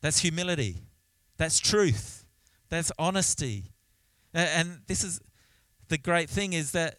That's 0.00 0.20
humility. 0.20 0.82
That's 1.36 1.58
truth. 1.58 2.24
That's 2.68 2.92
honesty. 2.98 3.72
And 4.32 4.80
this 4.86 5.02
is 5.02 5.20
the 5.88 5.98
great 5.98 6.28
thing 6.28 6.52
is 6.52 6.72
that 6.72 6.96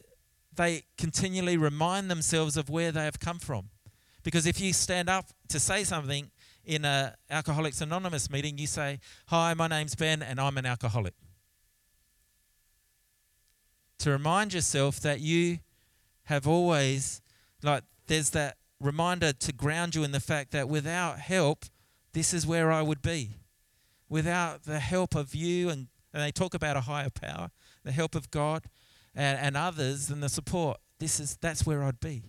they 0.57 0.83
continually 0.97 1.57
remind 1.57 2.11
themselves 2.11 2.57
of 2.57 2.69
where 2.69 2.91
they 2.91 3.05
have 3.05 3.19
come 3.19 3.39
from. 3.39 3.69
Because 4.23 4.45
if 4.45 4.59
you 4.59 4.73
stand 4.73 5.09
up 5.09 5.27
to 5.47 5.59
say 5.59 5.83
something 5.83 6.31
in 6.65 6.83
an 6.83 7.13
Alcoholics 7.29 7.79
Anonymous 7.79 8.29
meeting, 8.29 8.57
you 8.57 8.67
say, 8.67 8.99
"Hi, 9.27 9.53
my 9.53 9.67
name's 9.67 9.95
Ben 9.95 10.21
and 10.21 10.39
I'm 10.39 10.57
an 10.57 10.65
alcoholic." 10.65 11.13
To 13.99 14.11
remind 14.11 14.53
yourself 14.53 14.99
that 14.99 15.21
you 15.21 15.59
have 16.25 16.45
always 16.45 17.21
like 17.63 17.83
there's 18.07 18.31
that 18.31 18.57
reminder 18.79 19.33
to 19.33 19.53
ground 19.53 19.95
you 19.95 20.03
in 20.03 20.11
the 20.11 20.19
fact 20.19 20.51
that 20.51 20.67
without 20.69 21.19
help 21.19 21.65
this 22.13 22.33
is 22.33 22.45
where 22.45 22.71
I 22.71 22.81
would 22.81 23.01
be. 23.01 23.37
Without 24.09 24.63
the 24.63 24.79
help 24.79 25.15
of 25.15 25.35
you, 25.35 25.69
and, 25.69 25.87
and 26.13 26.23
they 26.23 26.31
talk 26.31 26.53
about 26.53 26.77
a 26.77 26.81
higher 26.81 27.09
power, 27.09 27.51
the 27.83 27.91
help 27.91 28.15
of 28.15 28.31
God 28.31 28.65
and, 29.17 29.39
and 29.39 29.57
others, 29.57 30.11
and 30.11 30.21
the 30.21 30.29
support, 30.29 30.77
this 30.99 31.19
is 31.19 31.37
that's 31.41 31.65
where 31.65 31.83
I'd 31.83 31.99
be. 31.99 32.23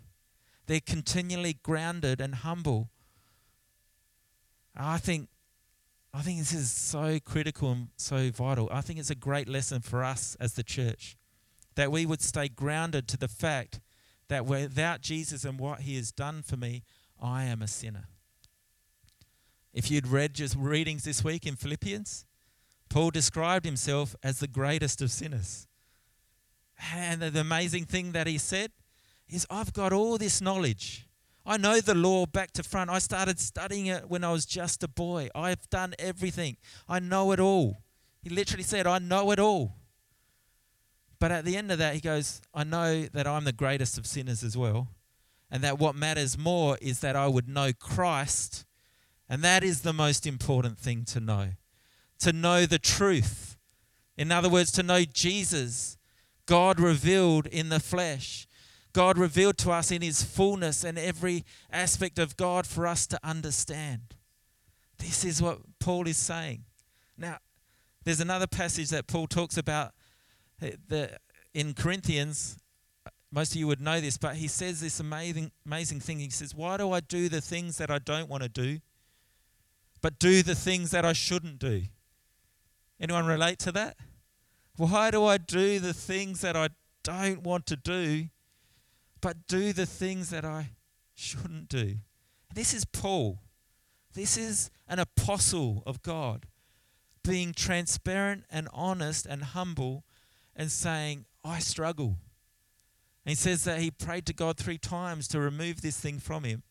They're 0.67 0.81
continually 0.81 1.59
grounded 1.63 2.21
and 2.21 2.35
humble. 2.35 2.89
I 4.75 4.97
think 4.97 5.29
I 6.15 6.23
think 6.23 6.39
this 6.39 6.55
is 6.55 6.73
so 6.73 7.21
critical 7.21 7.71
and 7.71 7.89
so 7.97 8.31
vital. 8.31 8.69
I 8.73 8.81
think 8.81 8.99
it's 8.99 9.11
a 9.11 9.15
great 9.15 9.49
lesson 9.49 9.83
for 9.83 10.03
us 10.03 10.37
as 10.41 10.55
the 10.55 10.63
church 10.63 11.17
that 11.75 11.93
we 11.93 12.07
would 12.07 12.23
stay 12.23 12.49
grounded 12.49 13.07
to 13.09 13.17
the 13.19 13.29
fact 13.29 13.81
that 14.29 14.47
without 14.47 15.03
Jesus 15.03 15.45
and 15.45 15.59
what 15.59 15.81
he 15.81 15.97
has 15.97 16.11
done 16.11 16.43
for 16.43 16.57
me, 16.57 16.83
I 17.21 17.45
am 17.45 17.61
a 17.63 17.69
sinner. 17.69 18.09
If 19.75 19.91
you'd 19.91 20.09
read 20.09 20.35
just 20.35 20.57
readings 20.57 21.05
this 21.05 21.23
week 21.23 21.47
in 21.47 21.55
Philippians, 21.55 22.25
Paul 22.89 23.11
described 23.11 23.67
himself 23.67 24.17
as 24.23 24.41
the 24.41 24.49
greatest 24.49 25.03
of 25.03 25.11
sinners. 25.11 25.68
And 26.93 27.23
the 27.23 27.41
amazing 27.41 27.85
thing 27.85 28.13
that 28.13 28.27
he 28.27 28.39
said 28.39 28.71
is, 29.29 29.47
I've 29.51 29.73
got 29.73 29.93
all 29.93 30.19
this 30.19 30.41
knowledge. 30.41 31.07
I 31.45 31.57
know 31.57 31.81
the 31.81 31.95
law 31.95 32.27
back 32.27 32.53
to 32.53 32.63
front. 32.63 32.91
I 32.91 32.99
started 32.99 33.41
studying 33.41 33.87
it 33.87 34.09
when 34.09 34.23
I 34.23 34.33
was 34.33 34.47
just 34.47 34.83
a 34.83 34.89
boy. 34.89 35.29
I've 35.35 35.69
done 35.71 35.95
everything. 35.99 36.57
I 36.89 37.01
know 37.01 37.33
it 37.33 37.41
all. 37.41 37.79
He 38.23 38.31
literally 38.31 38.63
said, 38.63 38.87
I 38.87 38.99
know 38.99 39.31
it 39.31 39.39
all. 39.39 39.75
But 41.19 41.33
at 41.33 41.45
the 41.45 41.57
end 41.57 41.73
of 41.73 41.79
that, 41.79 41.95
he 41.95 42.01
goes, 42.01 42.41
I 42.55 42.65
know 42.65 43.07
that 43.07 43.27
I'm 43.27 43.45
the 43.45 43.53
greatest 43.53 43.99
of 43.99 44.07
sinners 44.07 44.45
as 44.45 44.57
well. 44.57 44.89
And 45.51 45.65
that 45.65 45.79
what 45.79 45.97
matters 45.97 46.37
more 46.37 46.77
is 46.81 47.01
that 47.01 47.17
I 47.17 47.27
would 47.27 47.49
know 47.49 47.73
Christ. 47.73 48.67
And 49.29 49.43
that 49.43 49.65
is 49.65 49.81
the 49.81 49.93
most 49.93 50.27
important 50.27 50.79
thing 50.79 51.05
to 51.07 51.21
know 51.21 51.53
to 52.21 52.33
know 52.33 52.67
the 52.67 52.79
truth. 52.79 53.57
In 54.17 54.33
other 54.33 54.49
words, 54.49 54.73
to 54.73 54.83
know 54.83 55.05
Jesus, 55.05 55.98
God 56.49 56.81
revealed 56.81 57.47
in 57.47 57.69
the 57.69 57.79
flesh. 57.79 58.49
God 58.95 59.19
revealed 59.19 59.59
to 59.59 59.71
us 59.71 59.91
in 59.91 60.01
his 60.01 60.23
fullness 60.23 60.83
and 60.83 60.99
every 60.99 61.45
aspect 61.71 62.19
of 62.19 62.37
God 62.39 62.67
for 62.67 62.87
us 62.87 63.07
to 63.09 63.21
understand. 63.23 64.15
This 64.99 65.25
is 65.25 65.43
what 65.43 65.59
Paul 65.79 66.09
is 66.09 66.17
saying. 66.17 66.65
Now, 67.19 67.37
there's 68.05 68.21
another 68.21 68.47
passage 68.47 68.89
that 68.89 69.07
Paul 69.07 69.27
talks 69.27 69.59
about 69.59 69.93
in 71.53 71.75
Corinthians 71.75 72.59
most 73.31 73.53
of 73.53 73.57
you 73.57 73.67
would 73.67 73.81
know 73.81 74.01
this, 74.01 74.17
but 74.17 74.37
he 74.37 74.49
says 74.49 74.81
this 74.81 75.01
amazing, 75.01 75.51
amazing 75.67 76.01
thing. 76.01 76.19
He 76.19 76.31
says, 76.31 76.55
Why 76.55 76.77
do 76.79 76.93
I 76.93 77.01
do 77.01 77.29
the 77.29 77.41
things 77.41 77.77
that 77.79 77.91
I 77.91 77.99
don't 77.99 78.29
want 78.29 78.43
to 78.43 78.49
do, 78.49 78.79
but 80.01 80.19
do 80.19 80.43
the 80.43 80.55
things 80.55 80.93
that 80.93 81.05
I 81.05 81.13
shouldn't 81.13 81.59
do? 81.59 81.83
Anyone 82.99 83.27
relate 83.27 83.59
to 83.61 83.73
that? 83.73 83.97
Why 84.79 85.11
do 85.11 85.25
I 85.25 85.39
do 85.39 85.81
the 85.81 85.93
things 85.93 86.41
that 86.43 86.57
I 86.57 86.69
don't 87.03 87.43
want 87.43 87.67
to 87.67 87.75
do, 87.75 88.29
but 89.21 89.49
do 89.49 89.73
the 89.73 89.87
things 89.87 90.31
that 90.31 90.45
I 90.45 90.71
shouldn't 91.17 91.69
do? 91.69 91.97
This 92.55 92.73
is 92.73 92.85
Paul. 92.85 93.41
This 94.15 94.37
is 94.37 94.71
an 94.87 95.01
apostle 95.01 95.83
of 95.85 96.01
God 96.03 96.47
being 97.25 97.53
transparent 97.53 98.45
and 98.49 98.69
honest 98.73 99.27
and 99.27 99.43
humble 99.43 100.05
and 100.55 100.71
saying, 100.71 101.25
I 101.45 101.59
struggle. 101.59 102.17
And 103.25 103.31
he 103.31 103.35
says 103.35 103.65
that 103.65 103.81
he 103.81 103.91
prayed 103.91 104.27
to 104.27 104.33
God 104.33 104.59
three 104.59 104.79
times 104.79 105.27
to 105.29 105.41
remove 105.41 105.83
this 105.83 105.99
thing 105.99 106.21
from 106.21 106.45
him. 106.45 106.63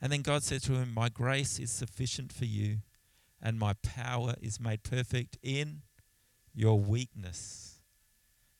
And 0.00 0.10
then 0.10 0.22
God 0.22 0.42
said 0.42 0.62
to 0.62 0.72
him, 0.72 0.94
My 0.94 1.10
grace 1.10 1.58
is 1.58 1.70
sufficient 1.70 2.32
for 2.32 2.46
you, 2.46 2.78
and 3.42 3.58
my 3.58 3.74
power 3.82 4.36
is 4.40 4.58
made 4.58 4.84
perfect 4.84 5.36
in 5.42 5.82
your 6.54 6.78
weakness. 6.78 7.80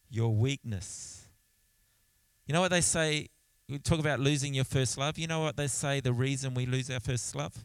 Your 0.08 0.34
weakness. 0.34 1.28
You 2.46 2.54
know 2.54 2.60
what 2.60 2.70
they 2.70 2.80
say? 2.80 3.28
We 3.68 3.78
talk 3.78 4.00
about 4.00 4.18
losing 4.18 4.54
your 4.54 4.64
first 4.64 4.98
love. 4.98 5.18
You 5.18 5.28
know 5.28 5.40
what 5.40 5.56
they 5.56 5.68
say 5.68 6.00
the 6.00 6.12
reason 6.12 6.54
we 6.54 6.66
lose 6.66 6.90
our 6.90 7.00
first 7.00 7.34
love? 7.36 7.64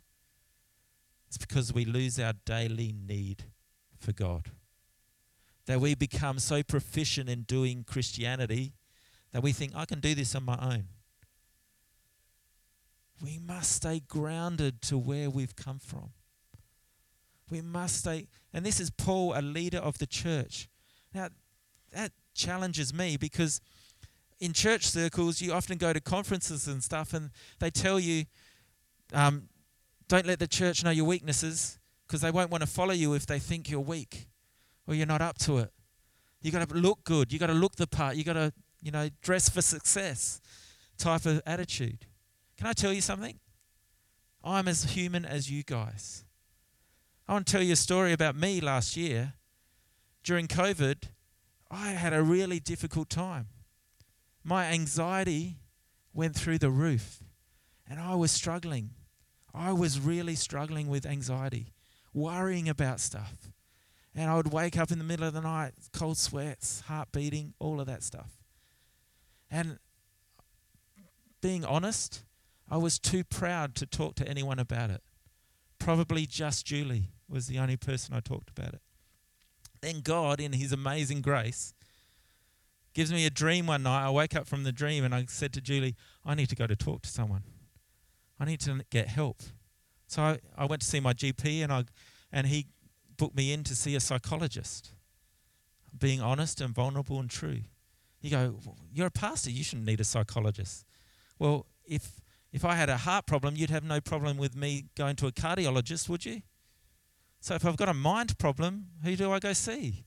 It's 1.28 1.38
because 1.38 1.74
we 1.74 1.86
lose 1.86 2.20
our 2.20 2.34
daily 2.46 2.94
need 2.94 3.46
for 3.98 4.14
God. 4.14 4.52
That 5.66 5.82
we 5.82 5.96
become 5.96 6.38
so 6.38 6.62
proficient 6.62 7.28
in 7.30 7.42
doing 7.42 7.84
Christianity 7.84 8.74
that 9.32 9.42
we 9.42 9.52
think, 9.52 9.74
I 9.76 9.86
can 9.86 10.00
do 10.00 10.16
this 10.16 10.36
on 10.36 10.46
my 10.46 10.58
own. 10.62 10.86
We 13.22 13.40
must 13.40 13.72
stay 13.72 14.02
grounded 14.08 14.82
to 14.84 14.98
where 14.98 15.30
we've 15.30 15.56
come 15.56 15.80
from. 15.80 16.12
We 17.50 17.62
must 17.62 18.00
stay, 18.00 18.28
and 18.54 18.66
this 18.66 18.80
is 18.80 18.90
Paul, 18.90 19.34
a 19.36 19.42
leader 19.42 19.78
of 19.78 19.98
the 19.98 20.08
church. 20.08 20.68
Now, 21.14 21.30
that 21.92 22.12
challenges 22.34 22.94
me 22.94 23.18
because 23.18 23.62
in 24.40 24.52
church 24.52 24.86
circles, 24.86 25.42
you 25.42 25.54
often 25.54 25.78
go 25.78 25.94
to 25.94 26.02
conferences 26.02 26.68
and 26.68 26.84
stuff, 26.84 27.14
and 27.14 27.30
they 27.60 27.70
tell 27.70 28.00
you, 28.00 28.26
um, 29.14 29.50
don't 30.08 30.26
let 30.26 30.40
the 30.40 30.48
church 30.48 30.84
know 30.84 30.90
your 30.90 31.06
weaknesses 31.06 31.80
because 32.08 32.22
they 32.22 32.32
won't 32.32 32.52
want 32.52 32.62
to 32.62 32.68
follow 32.68 32.94
you 32.94 33.14
if 33.14 33.26
they 33.26 33.40
think 33.40 33.70
you're 33.70 33.80
weak 33.80 34.28
or 34.88 34.96
you're 34.96 35.08
not 35.08 35.22
up 35.22 35.38
to 35.40 35.60
it. 35.60 35.72
You've 36.42 36.54
got 36.54 36.68
to 36.68 36.76
look 36.76 37.04
good. 37.04 37.32
You've 37.32 37.40
got 37.40 37.48
to 37.48 37.54
look 37.54 37.76
the 37.76 37.88
part. 37.88 38.16
You've 38.16 38.28
got 38.28 38.34
to 38.34 38.54
you 38.82 38.92
know, 38.92 39.10
dress 39.22 39.50
for 39.50 39.62
success 39.62 40.40
type 40.98 41.26
of 41.26 41.42
attitude. 41.46 42.06
Can 42.58 42.68
I 42.68 42.74
tell 42.74 42.94
you 42.94 43.02
something? 43.02 43.40
I'm 44.44 44.68
as 44.68 44.84
human 44.84 45.26
as 45.26 45.50
you 45.50 45.64
guys. 45.64 46.25
I 47.28 47.34
want 47.34 47.48
to 47.48 47.52
tell 47.52 47.64
you 47.64 47.74
a 47.74 47.78
story 47.78 48.14
about 48.14 48.36
me 48.36 48.62
last 48.62 48.96
year. 48.96 49.34
During 50.24 50.48
COVID, 50.48 51.06
I 51.72 51.90
had 51.90 52.14
a 52.14 52.22
really 52.22 52.60
difficult 52.60 53.10
time. 53.10 53.48
My 54.44 54.66
anxiety 54.66 55.58
went 56.14 56.36
through 56.36 56.60
the 56.60 56.70
roof, 56.70 57.24
and 57.90 58.00
I 58.00 58.14
was 58.14 58.30
struggling. 58.30 58.92
I 59.56 59.72
was 59.72 60.00
really 60.00 60.36
struggling 60.36 60.88
with 60.88 61.04
anxiety, 61.04 61.74
worrying 62.14 62.70
about 62.70 63.00
stuff. 63.00 63.52
And 64.14 64.30
I 64.30 64.36
would 64.36 64.54
wake 64.54 64.78
up 64.78 64.92
in 64.92 65.00
the 65.00 65.04
middle 65.04 65.28
of 65.28 65.34
the 65.34 65.42
night, 65.42 65.74
cold 65.92 66.20
sweats, 66.20 66.82
heart 66.82 67.12
beating, 67.12 67.56
all 67.58 67.82
of 67.82 67.88
that 67.88 68.04
stuff. 68.04 68.34
And 69.50 69.80
being 71.42 71.66
honest, 71.66 72.24
I 72.70 72.78
was 72.78 73.00
too 73.00 73.24
proud 73.24 73.74
to 73.76 73.88
talk 73.88 74.14
to 74.16 74.28
anyone 74.28 74.60
about 74.60 74.92
it. 74.92 75.02
Probably 75.80 76.28
just 76.28 76.68
Julie 76.68 77.10
was 77.30 77.48
the 77.48 77.60
only 77.60 77.78
person 77.78 78.14
I 78.16 78.20
talked 78.20 78.50
about 78.50 78.74
it. 78.74 78.82
Then 79.82 80.02
God, 80.02 80.40
in 80.40 80.54
His 80.54 80.72
amazing 80.72 81.22
grace, 81.22 81.74
gives 82.94 83.12
me 83.12 83.26
a 83.26 83.30
dream 83.30 83.68
one 83.68 83.84
night. 83.84 84.08
I 84.08 84.10
wake 84.10 84.36
up 84.36 84.48
from 84.48 84.64
the 84.64 84.72
dream 84.72 85.04
and 85.04 85.14
I 85.14 85.26
said 85.28 85.54
to 85.54 85.62
Julie, 85.62 85.96
I 86.26 86.34
need 86.34 86.50
to 86.50 86.56
go 86.56 86.66
to 86.66 86.76
talk 86.76 87.02
to 87.04 87.10
someone. 87.10 87.44
I 88.40 88.46
need 88.46 88.62
to 88.62 88.82
get 88.90 89.08
help. 89.08 89.42
So 90.08 90.22
I, 90.22 90.40
I 90.58 90.66
went 90.66 90.82
to 90.82 90.88
see 90.88 91.00
my 91.00 91.14
GP 91.14 91.64
and 91.64 91.72
I 91.72 91.86
and 92.32 92.48
he 92.48 92.68
booked 93.18 93.36
me 93.36 93.54
in 93.54 93.64
to 93.66 93.76
see 93.76 93.96
a 93.96 94.00
psychologist. 94.00 94.94
Being 95.98 96.22
honest 96.22 96.60
and 96.60 96.74
vulnerable 96.74 97.20
and 97.20 97.30
true. 97.30 97.62
You 98.22 98.30
go, 98.32 98.60
you're 98.92 99.08
a 99.08 99.12
pastor, 99.12 99.52
you 99.52 99.64
shouldn't 99.64 99.88
need 99.88 100.02
a 100.02 100.04
psychologist. 100.04 100.86
Well, 101.38 101.68
if 101.86 102.20
if 102.52 102.64
I 102.64 102.76
had 102.76 102.90
a 102.90 102.98
heart 102.98 103.26
problem, 103.26 103.56
you'd 103.58 103.70
have 103.70 103.84
no 103.84 104.00
problem 104.00 104.38
with 104.38 104.56
me 104.56 104.86
going 104.96 105.18
to 105.18 105.28
a 105.28 105.32
cardiologist, 105.32 106.08
would 106.08 106.26
you? 106.26 106.42
So 107.46 107.54
if 107.54 107.64
I've 107.64 107.78
got 107.78 107.90
a 107.90 107.94
mind 107.94 108.40
problem, 108.40 108.88
who 109.04 109.16
do 109.16 109.32
I 109.32 109.38
go 109.38 109.54
see? 109.54 110.04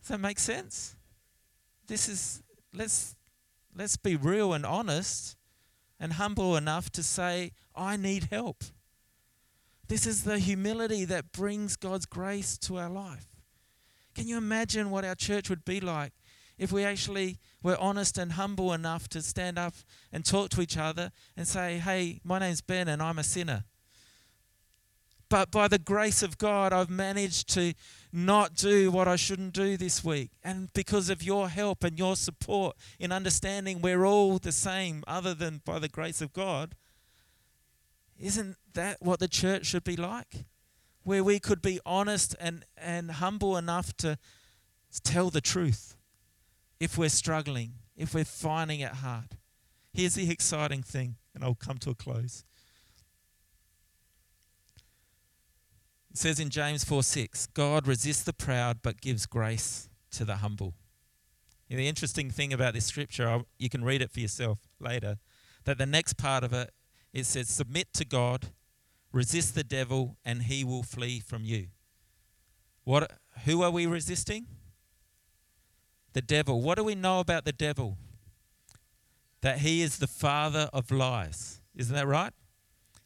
Does 0.00 0.08
that 0.08 0.20
make 0.20 0.38
sense? 0.38 0.96
This 1.86 2.08
is 2.08 2.42
let's 2.72 3.14
let's 3.76 3.98
be 3.98 4.16
real 4.16 4.54
and 4.54 4.64
honest 4.64 5.36
and 6.00 6.14
humble 6.14 6.56
enough 6.56 6.88
to 6.92 7.02
say, 7.02 7.52
I 7.76 7.98
need 7.98 8.28
help. 8.30 8.64
This 9.86 10.06
is 10.06 10.24
the 10.24 10.38
humility 10.38 11.04
that 11.04 11.30
brings 11.30 11.76
God's 11.76 12.06
grace 12.06 12.56
to 12.60 12.78
our 12.78 12.88
life. 12.88 13.26
Can 14.14 14.26
you 14.26 14.38
imagine 14.38 14.90
what 14.90 15.04
our 15.04 15.14
church 15.14 15.50
would 15.50 15.66
be 15.66 15.78
like 15.78 16.14
if 16.56 16.72
we 16.72 16.84
actually 16.84 17.38
were 17.62 17.76
honest 17.76 18.16
and 18.16 18.32
humble 18.32 18.72
enough 18.72 19.10
to 19.10 19.20
stand 19.20 19.58
up 19.58 19.74
and 20.10 20.24
talk 20.24 20.48
to 20.52 20.62
each 20.62 20.78
other 20.78 21.12
and 21.36 21.46
say, 21.46 21.76
Hey, 21.76 22.22
my 22.24 22.38
name's 22.38 22.62
Ben 22.62 22.88
and 22.88 23.02
I'm 23.02 23.18
a 23.18 23.22
sinner. 23.22 23.64
But 25.32 25.50
by 25.50 25.66
the 25.66 25.78
grace 25.78 26.22
of 26.22 26.36
God, 26.36 26.72
I've 26.72 26.90
managed 26.90 27.48
to 27.54 27.72
not 28.12 28.54
do 28.54 28.90
what 28.90 29.08
I 29.08 29.16
shouldn't 29.16 29.54
do 29.54 29.76
this 29.76 30.04
week. 30.04 30.30
And 30.44 30.70
because 30.74 31.08
of 31.08 31.22
your 31.22 31.48
help 31.48 31.82
and 31.82 31.98
your 31.98 32.16
support 32.16 32.76
in 33.00 33.10
understanding 33.10 33.80
we're 33.80 34.04
all 34.04 34.38
the 34.38 34.52
same, 34.52 35.02
other 35.06 35.32
than 35.32 35.62
by 35.64 35.78
the 35.78 35.88
grace 35.88 36.20
of 36.20 36.32
God, 36.34 36.74
isn't 38.20 38.56
that 38.74 38.98
what 39.00 39.20
the 39.20 39.28
church 39.28 39.66
should 39.66 39.84
be 39.84 39.96
like? 39.96 40.44
where 41.04 41.24
we 41.24 41.38
could 41.38 41.60
be 41.60 41.80
honest 41.84 42.36
and, 42.40 42.64
and 42.76 43.10
humble 43.12 43.56
enough 43.56 43.96
to 43.98 44.18
tell 45.02 45.30
the 45.30 45.40
truth 45.40 45.96
if 46.78 46.96
we're 46.96 47.08
struggling, 47.08 47.72
if 47.96 48.14
we're 48.14 48.24
finding 48.24 48.80
it 48.80 48.92
hard. 48.92 49.36
Here's 49.92 50.14
the 50.14 50.30
exciting 50.30 50.82
thing, 50.82 51.16
and 51.34 51.44
I'll 51.44 51.54
come 51.54 51.78
to 51.78 51.90
a 51.90 51.94
close. 51.94 52.44
It 56.12 56.18
says 56.18 56.38
in 56.38 56.50
James 56.50 56.84
4 56.84 57.02
6, 57.02 57.48
God 57.48 57.86
resists 57.86 58.22
the 58.22 58.32
proud 58.32 58.78
but 58.82 59.00
gives 59.00 59.26
grace 59.26 59.88
to 60.12 60.24
the 60.24 60.36
humble. 60.36 60.74
And 61.68 61.78
the 61.78 61.88
interesting 61.88 62.30
thing 62.30 62.52
about 62.52 62.74
this 62.74 62.84
scripture, 62.84 63.42
you 63.58 63.68
can 63.68 63.82
read 63.82 64.02
it 64.02 64.10
for 64.10 64.20
yourself 64.20 64.58
later, 64.78 65.16
that 65.64 65.78
the 65.78 65.86
next 65.86 66.18
part 66.18 66.44
of 66.44 66.52
it, 66.52 66.70
it 67.12 67.24
says, 67.24 67.48
Submit 67.48 67.94
to 67.94 68.04
God 68.04 68.48
Resist 69.12 69.54
the 69.54 69.64
devil 69.64 70.16
and 70.24 70.44
he 70.44 70.64
will 70.64 70.82
flee 70.82 71.20
from 71.20 71.44
you. 71.44 71.68
What 72.84 73.12
who 73.44 73.62
are 73.62 73.70
we 73.70 73.86
resisting? 73.86 74.46
The 76.14 76.22
devil. 76.22 76.60
What 76.60 76.78
do 76.78 76.84
we 76.84 76.94
know 76.94 77.20
about 77.20 77.44
the 77.44 77.52
devil? 77.52 77.98
That 79.42 79.58
he 79.58 79.82
is 79.82 79.98
the 79.98 80.06
father 80.06 80.68
of 80.72 80.90
lies. 80.90 81.60
Isn't 81.74 81.94
that 81.94 82.06
right? 82.06 82.32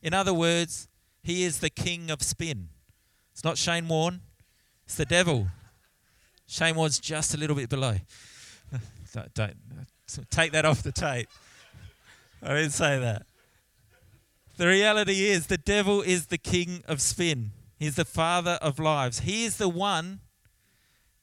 In 0.02 0.14
other 0.14 0.34
words, 0.34 0.88
he 1.22 1.44
is 1.44 1.58
the 1.58 1.70
king 1.70 2.10
of 2.10 2.22
spin. 2.22 2.68
It's 3.36 3.44
not 3.44 3.58
Shane 3.58 3.86
Warne, 3.86 4.22
it's 4.86 4.94
the 4.94 5.04
devil. 5.04 5.48
Shane 6.46 6.74
Warne's 6.74 6.98
just 6.98 7.34
a 7.34 7.36
little 7.36 7.54
bit 7.54 7.68
below. 7.68 7.96
don't, 9.12 9.34
don't 9.34 9.56
take 10.30 10.52
that 10.52 10.64
off 10.64 10.82
the 10.82 10.90
tape. 10.90 11.28
I 12.42 12.54
didn't 12.54 12.70
say 12.70 12.98
that. 12.98 13.26
The 14.56 14.66
reality 14.66 15.26
is 15.26 15.48
the 15.48 15.58
devil 15.58 16.00
is 16.00 16.28
the 16.28 16.38
king 16.38 16.82
of 16.88 17.02
spin. 17.02 17.50
He's 17.78 17.96
the 17.96 18.06
father 18.06 18.58
of 18.62 18.78
lives. 18.78 19.20
He 19.20 19.44
is 19.44 19.58
the 19.58 19.68
one 19.68 20.20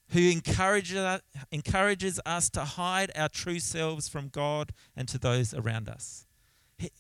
who 0.10 0.30
encourages 0.30 1.20
encourages 1.52 2.20
us 2.28 2.48
to 2.52 2.64
hide 2.64 3.12
our 3.16 3.28
true 3.28 3.60
selves 3.60 4.08
from 4.08 4.28
God 4.28 4.72
and 4.96 5.08
to 5.08 5.18
those 5.18 5.52
around 5.56 5.90
us. 5.90 6.28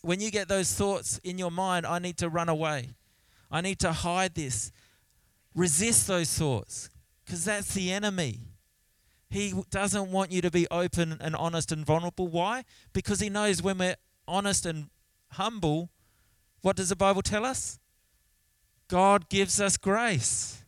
When 0.01 0.20
you 0.20 0.32
get 0.32 0.47
those 0.47 0.74
thoughts 0.74 1.20
in 1.24 1.38
your 1.38 1.51
mind, 1.51 1.86
I 1.86 1.99
need 1.99 2.18
to 2.18 2.30
run 2.30 2.49
away. 2.49 2.95
I 3.51 3.61
need 3.61 3.78
to 3.82 3.91
hide 3.91 4.34
this. 4.34 4.72
Resist 5.55 6.07
those 6.07 6.33
thoughts 6.33 6.89
because 7.25 7.45
that's 7.45 7.73
the 7.73 7.91
enemy. 7.91 8.39
He 9.29 9.53
doesn't 9.71 10.11
want 10.11 10.31
you 10.31 10.41
to 10.41 10.51
be 10.51 10.67
open 10.69 11.17
and 11.19 11.35
honest 11.35 11.71
and 11.71 11.85
vulnerable. 11.85 12.27
Why? 12.27 12.63
Because 12.93 13.19
he 13.19 13.29
knows 13.29 13.61
when 13.63 13.79
we're 13.79 13.95
honest 14.27 14.65
and 14.65 14.89
humble, 15.31 15.89
what 16.61 16.75
does 16.75 16.89
the 16.89 16.95
Bible 16.95 17.21
tell 17.21 17.45
us? 17.45 17.79
God 18.87 19.29
gives 19.29 19.59
us 19.59 19.77
grace. 19.77 20.63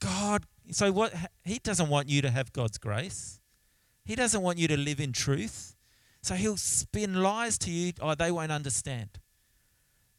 God, 0.00 0.44
so 0.70 0.92
what? 0.92 1.12
He 1.44 1.58
doesn't 1.58 1.88
want 1.88 2.08
you 2.08 2.22
to 2.22 2.30
have 2.30 2.52
God's 2.52 2.78
grace. 2.78 3.40
He 4.04 4.14
doesn't 4.14 4.42
want 4.42 4.58
you 4.58 4.68
to 4.68 4.76
live 4.76 5.00
in 5.00 5.12
truth. 5.12 5.74
So 6.22 6.34
he'll 6.34 6.56
spin 6.56 7.22
lies 7.22 7.58
to 7.58 7.70
you. 7.70 7.92
Oh, 8.00 8.14
they 8.14 8.30
won't 8.30 8.52
understand. 8.52 9.18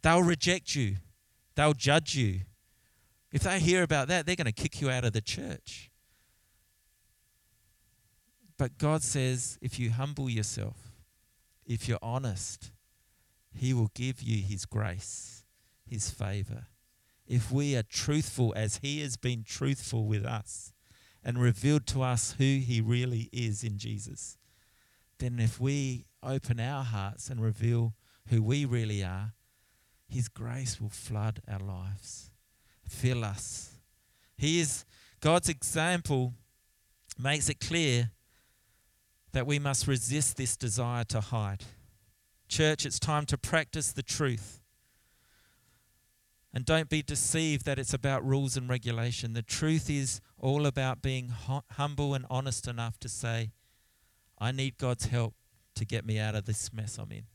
They'll 0.02 0.24
reject 0.24 0.76
you. 0.76 0.98
They'll 1.56 1.74
judge 1.74 2.16
you. 2.16 2.42
If 3.32 3.44
they 3.44 3.60
hear 3.60 3.84
about 3.84 4.08
that, 4.08 4.26
they're 4.26 4.36
going 4.36 4.46
to 4.46 4.52
kick 4.52 4.82
you 4.82 4.90
out 4.90 5.06
of 5.06 5.14
the 5.14 5.22
church. 5.22 5.92
But 8.58 8.78
God 8.78 9.04
says 9.04 9.58
if 9.62 9.80
you 9.80 9.92
humble 9.92 10.30
yourself, 10.30 10.92
if 11.66 11.88
you're 11.88 12.00
honest, 12.02 12.72
He 13.54 13.74
will 13.74 13.92
give 13.94 14.22
you 14.22 14.44
His 14.44 14.66
grace, 14.66 15.44
His 15.88 16.10
favor. 16.10 16.66
If 17.28 17.52
we 17.52 17.78
are 17.78 17.84
truthful 17.84 18.54
as 18.58 18.80
He 18.82 19.02
has 19.02 19.16
been 19.16 19.44
truthful 19.44 20.06
with 20.08 20.26
us 20.26 20.74
and 21.24 21.40
revealed 21.40 21.86
to 21.88 22.02
us 22.02 22.36
who 22.38 22.44
He 22.44 22.82
really 22.82 23.30
is 23.32 23.64
in 23.64 23.78
Jesus, 23.78 24.38
then 25.20 25.40
if 25.40 25.60
we 25.60 26.06
open 26.24 26.60
our 26.60 26.84
hearts 26.84 27.30
and 27.30 27.42
reveal 27.42 27.94
who 28.28 28.42
we 28.42 28.66
really 28.66 29.04
are, 29.04 29.34
His 30.08 30.28
grace 30.28 30.82
will 30.82 30.90
flood 30.90 31.42
our 31.48 31.60
lives, 31.60 32.32
fill 32.90 33.24
us. 33.24 33.72
He 34.38 34.60
is 34.60 34.86
God's 35.22 35.50
example 35.50 36.34
makes 37.18 37.50
it 37.50 37.60
clear 37.60 38.12
that 39.34 39.46
we 39.46 39.60
must 39.60 39.88
resist 39.88 40.38
this 40.38 40.56
desire 40.56 41.04
to 41.06 41.22
hide. 41.22 41.66
Church, 42.48 42.86
it's 42.86 43.00
time 43.00 43.26
to 43.28 43.38
practice 43.38 43.92
the 43.92 44.02
truth. 44.02 44.62
And 46.52 46.66
don't 46.66 46.90
be 46.90 47.04
deceived 47.04 47.66
that 47.66 47.78
it's 47.78 47.94
about 47.94 48.26
rules 48.26 48.58
and 48.58 48.68
regulation. 48.68 49.34
The 49.34 49.44
truth 49.44 49.90
is 49.90 50.20
all 50.40 50.66
about 50.66 51.02
being 51.02 51.32
humble 51.72 52.16
and 52.16 52.26
honest 52.30 52.68
enough 52.68 53.00
to 53.02 53.10
say, 53.10 53.52
I 54.40 54.52
need 54.52 54.78
God's 54.78 55.06
help 55.06 55.36
to 55.76 55.86
get 55.86 56.06
me 56.06 56.18
out 56.18 56.34
of 56.34 56.46
this 56.46 56.74
mess 56.74 56.98
I'm 56.98 57.12
in. 57.12 57.26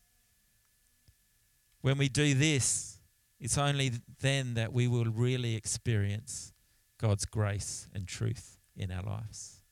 When 1.81 1.99
we 1.99 2.09
do 2.09 2.35
this, 2.35 2.99
it's 3.39 3.59
only 3.59 3.93
then 4.21 4.55
that 4.55 4.73
we 4.73 4.89
will 4.89 5.05
really 5.05 5.55
experience 5.57 6.53
God's 6.99 7.25
grace 7.25 7.89
and 7.95 8.07
truth 8.07 8.59
in 8.77 8.91
our 8.91 9.03
lives. 9.03 9.63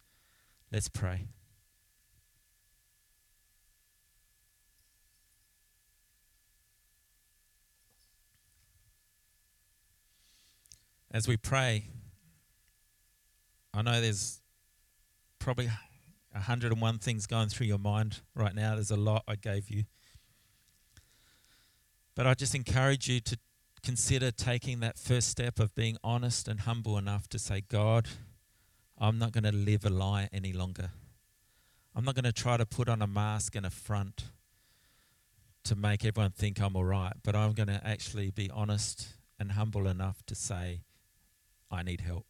Let's 0.70 0.88
pray. 0.88 1.28
as 11.12 11.28
we 11.28 11.36
pray, 11.36 11.84
I 13.74 13.82
know 13.82 14.00
there's 14.00 14.40
probably 15.38 15.70
101 16.32 16.98
things 16.98 17.26
going 17.26 17.48
through 17.48 17.66
your 17.66 17.78
mind 17.78 18.20
right 18.34 18.54
now. 18.54 18.74
There's 18.74 18.90
a 18.90 18.96
lot 18.96 19.22
I 19.28 19.36
gave 19.36 19.68
you. 19.68 19.84
But 22.14 22.26
I 22.26 22.34
just 22.34 22.54
encourage 22.54 23.08
you 23.08 23.20
to 23.20 23.38
consider 23.82 24.30
taking 24.30 24.80
that 24.80 24.98
first 24.98 25.28
step 25.28 25.58
of 25.58 25.74
being 25.74 25.96
honest 26.04 26.48
and 26.48 26.60
humble 26.60 26.96
enough 26.96 27.28
to 27.28 27.38
say, 27.38 27.62
God, 27.68 28.08
I'm 28.98 29.18
not 29.18 29.32
going 29.32 29.44
to 29.44 29.52
live 29.52 29.84
a 29.84 29.90
lie 29.90 30.28
any 30.32 30.52
longer. 30.52 30.90
I'm 31.94 32.04
not 32.04 32.14
going 32.14 32.24
to 32.24 32.32
try 32.32 32.56
to 32.56 32.64
put 32.64 32.88
on 32.88 33.02
a 33.02 33.06
mask 33.06 33.54
and 33.56 33.66
a 33.66 33.70
front 33.70 34.24
to 35.64 35.74
make 35.76 36.04
everyone 36.04 36.30
think 36.30 36.60
I'm 36.60 36.76
all 36.76 36.84
right, 36.84 37.12
but 37.22 37.36
I'm 37.36 37.52
going 37.52 37.68
to 37.68 37.80
actually 37.84 38.30
be 38.30 38.50
honest 38.50 39.08
and 39.38 39.52
humble 39.52 39.86
enough 39.86 40.24
to 40.26 40.34
say, 40.34 40.82
I 41.70 41.82
need 41.82 42.00
help. 42.00 42.26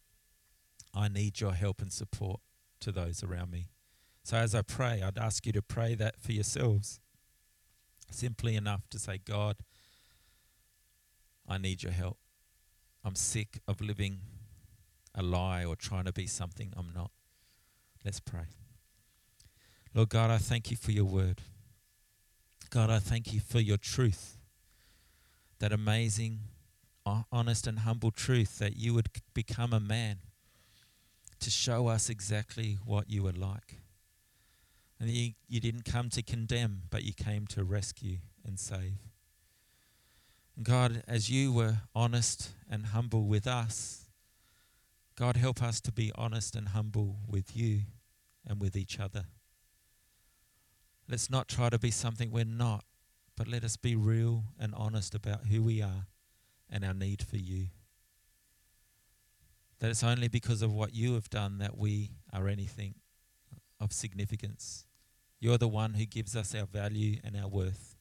I 0.93 1.07
need 1.07 1.39
your 1.39 1.53
help 1.53 1.81
and 1.81 1.91
support 1.91 2.39
to 2.81 2.91
those 2.91 3.23
around 3.23 3.51
me. 3.51 3.67
So 4.23 4.37
as 4.37 4.55
I 4.55 4.61
pray, 4.61 5.01
I'd 5.01 5.17
ask 5.17 5.45
you 5.45 5.51
to 5.53 5.61
pray 5.61 5.95
that 5.95 6.19
for 6.19 6.31
yourselves. 6.31 6.99
Simply 8.11 8.55
enough 8.55 8.87
to 8.89 8.99
say, 8.99 9.19
God, 9.23 9.57
I 11.47 11.57
need 11.57 11.83
your 11.83 11.91
help. 11.91 12.17
I'm 13.03 13.15
sick 13.15 13.59
of 13.67 13.81
living 13.81 14.19
a 15.15 15.21
lie 15.21 15.65
or 15.65 15.75
trying 15.75 16.05
to 16.05 16.13
be 16.13 16.27
something 16.27 16.73
I'm 16.75 16.91
not. 16.93 17.11
Let's 18.03 18.19
pray. 18.19 18.47
Lord 19.93 20.09
God, 20.09 20.31
I 20.31 20.37
thank 20.37 20.71
you 20.71 20.77
for 20.77 20.91
your 20.91 21.05
word. 21.05 21.41
God, 22.69 22.89
I 22.89 22.99
thank 22.99 23.33
you 23.33 23.39
for 23.39 23.59
your 23.59 23.77
truth. 23.77 24.37
That 25.59 25.71
amazing 25.71 26.39
uh, 27.05 27.23
honest 27.31 27.67
and 27.67 27.79
humble 27.79 28.11
truth 28.11 28.57
that 28.59 28.77
you 28.77 28.93
would 28.93 29.09
become 29.33 29.73
a 29.73 29.79
man 29.79 30.17
to 31.39 31.49
show 31.49 31.87
us 31.87 32.09
exactly 32.09 32.77
what 32.85 33.09
you 33.09 33.23
were 33.23 33.33
like. 33.33 33.79
And 34.99 35.09
you, 35.09 35.33
you 35.47 35.59
didn't 35.59 35.85
come 35.85 36.09
to 36.11 36.23
condemn, 36.23 36.83
but 36.89 37.03
you 37.03 37.13
came 37.13 37.45
to 37.47 37.63
rescue 37.63 38.19
and 38.45 38.59
save. 38.59 38.97
God, 40.61 41.03
as 41.07 41.31
you 41.31 41.51
were 41.51 41.77
honest 41.95 42.51
and 42.69 42.87
humble 42.87 43.25
with 43.25 43.47
us, 43.47 44.05
God, 45.15 45.35
help 45.35 45.63
us 45.63 45.81
to 45.81 45.91
be 45.91 46.11
honest 46.15 46.55
and 46.55 46.69
humble 46.69 47.17
with 47.27 47.57
you 47.57 47.81
and 48.45 48.61
with 48.61 48.75
each 48.75 48.99
other. 48.99 49.25
Let's 51.09 51.29
not 51.29 51.47
try 51.47 51.69
to 51.69 51.79
be 51.79 51.91
something 51.91 52.31
we're 52.31 52.45
not, 52.45 52.85
but 53.35 53.47
let 53.47 53.63
us 53.63 53.77
be 53.77 53.95
real 53.95 54.43
and 54.59 54.73
honest 54.75 55.15
about 55.15 55.47
who 55.47 55.63
we 55.63 55.81
are 55.81 56.07
and 56.69 56.85
our 56.85 56.93
need 56.93 57.23
for 57.23 57.37
you. 57.37 57.67
That 59.79 59.89
it's 59.89 60.03
only 60.03 60.27
because 60.27 60.61
of 60.61 60.71
what 60.71 60.93
you 60.93 61.15
have 61.15 61.29
done 61.29 61.57
that 61.57 61.77
we 61.77 62.11
are 62.31 62.47
anything 62.47 62.95
of 63.79 63.91
significance. 63.91 64.85
You're 65.39 65.57
the 65.57 65.67
one 65.67 65.95
who 65.95 66.05
gives 66.05 66.35
us 66.35 66.55
our 66.55 66.65
value 66.65 67.17
and 67.23 67.35
our 67.35 67.49
worth. 67.49 67.92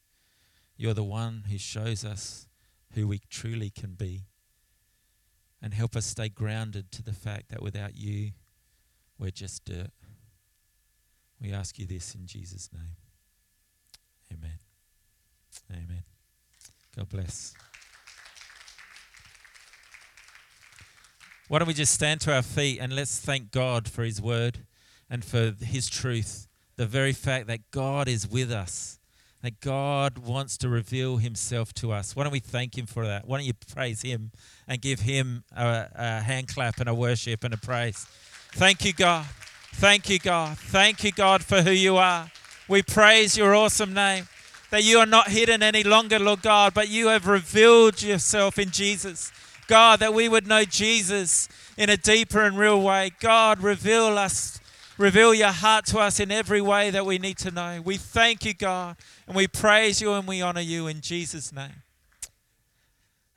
You're 0.82 0.94
the 0.94 1.04
one 1.04 1.44
who 1.48 1.58
shows 1.58 2.04
us 2.04 2.48
who 2.94 3.06
we 3.06 3.20
truly 3.30 3.70
can 3.70 3.92
be. 3.92 4.22
And 5.62 5.72
help 5.72 5.94
us 5.94 6.04
stay 6.04 6.28
grounded 6.28 6.90
to 6.90 7.04
the 7.04 7.12
fact 7.12 7.50
that 7.50 7.62
without 7.62 7.96
you, 7.96 8.32
we're 9.16 9.30
just 9.30 9.64
dirt. 9.64 9.92
We 11.40 11.52
ask 11.52 11.78
you 11.78 11.86
this 11.86 12.16
in 12.16 12.26
Jesus' 12.26 12.68
name. 12.74 12.96
Amen. 14.32 14.58
Amen. 15.70 16.02
God 16.96 17.08
bless. 17.08 17.54
Why 21.46 21.60
don't 21.60 21.68
we 21.68 21.74
just 21.74 21.94
stand 21.94 22.20
to 22.22 22.34
our 22.34 22.42
feet 22.42 22.80
and 22.80 22.92
let's 22.92 23.20
thank 23.20 23.52
God 23.52 23.86
for 23.86 24.02
His 24.02 24.20
word 24.20 24.66
and 25.08 25.24
for 25.24 25.54
His 25.60 25.88
truth. 25.88 26.48
The 26.74 26.86
very 26.86 27.12
fact 27.12 27.46
that 27.46 27.70
God 27.70 28.08
is 28.08 28.26
with 28.26 28.50
us, 28.50 28.98
that 29.42 29.60
God 29.60 30.18
wants 30.18 30.56
to 30.58 30.68
reveal 30.68 31.16
Himself 31.16 31.72
to 31.74 31.92
us. 31.92 32.14
Why 32.14 32.22
don't 32.22 32.32
we 32.32 32.40
thank 32.40 32.78
Him 32.78 32.86
for 32.86 33.04
that? 33.06 33.26
Why 33.26 33.38
don't 33.38 33.46
you 33.46 33.54
praise 33.74 34.02
Him 34.02 34.30
and 34.68 34.80
give 34.80 35.00
Him 35.00 35.44
a, 35.54 35.88
a 35.94 36.20
hand 36.20 36.48
clap 36.48 36.78
and 36.80 36.88
a 36.88 36.94
worship 36.94 37.44
and 37.44 37.52
a 37.52 37.56
praise? 37.56 38.06
Thank 38.52 38.84
you, 38.84 38.92
God. 38.92 39.26
Thank 39.74 40.08
you, 40.08 40.18
God. 40.18 40.58
Thank 40.58 41.02
you, 41.02 41.12
God, 41.12 41.42
for 41.42 41.62
who 41.62 41.70
you 41.70 41.96
are. 41.96 42.30
We 42.68 42.82
praise 42.82 43.36
your 43.36 43.54
awesome 43.54 43.92
name. 43.92 44.28
That 44.70 44.84
you 44.84 44.98
are 44.98 45.06
not 45.06 45.28
hidden 45.28 45.62
any 45.62 45.82
longer, 45.82 46.18
Lord 46.18 46.40
God, 46.42 46.72
but 46.72 46.88
you 46.88 47.08
have 47.08 47.26
revealed 47.26 48.00
yourself 48.00 48.58
in 48.58 48.70
Jesus. 48.70 49.30
God, 49.66 50.00
that 50.00 50.14
we 50.14 50.28
would 50.28 50.46
know 50.46 50.64
Jesus 50.64 51.48
in 51.76 51.90
a 51.90 51.96
deeper 51.96 52.42
and 52.42 52.56
real 52.58 52.80
way. 52.80 53.10
God, 53.20 53.62
reveal 53.62 54.18
us, 54.18 54.60
reveal 55.02 55.34
your 55.34 55.48
heart 55.48 55.84
to 55.86 55.98
us 55.98 56.20
in 56.20 56.30
every 56.30 56.60
way 56.60 56.88
that 56.90 57.04
we 57.04 57.18
need 57.18 57.36
to 57.38 57.50
know. 57.50 57.82
We 57.84 57.96
thank 57.96 58.44
you, 58.44 58.54
God, 58.54 58.96
and 59.26 59.36
we 59.36 59.48
praise 59.48 60.00
you 60.00 60.12
and 60.12 60.26
we 60.26 60.40
honor 60.40 60.60
you 60.60 60.86
in 60.86 61.00
Jesus' 61.00 61.52
name. 61.52 61.82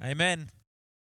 Amen. 0.01 0.51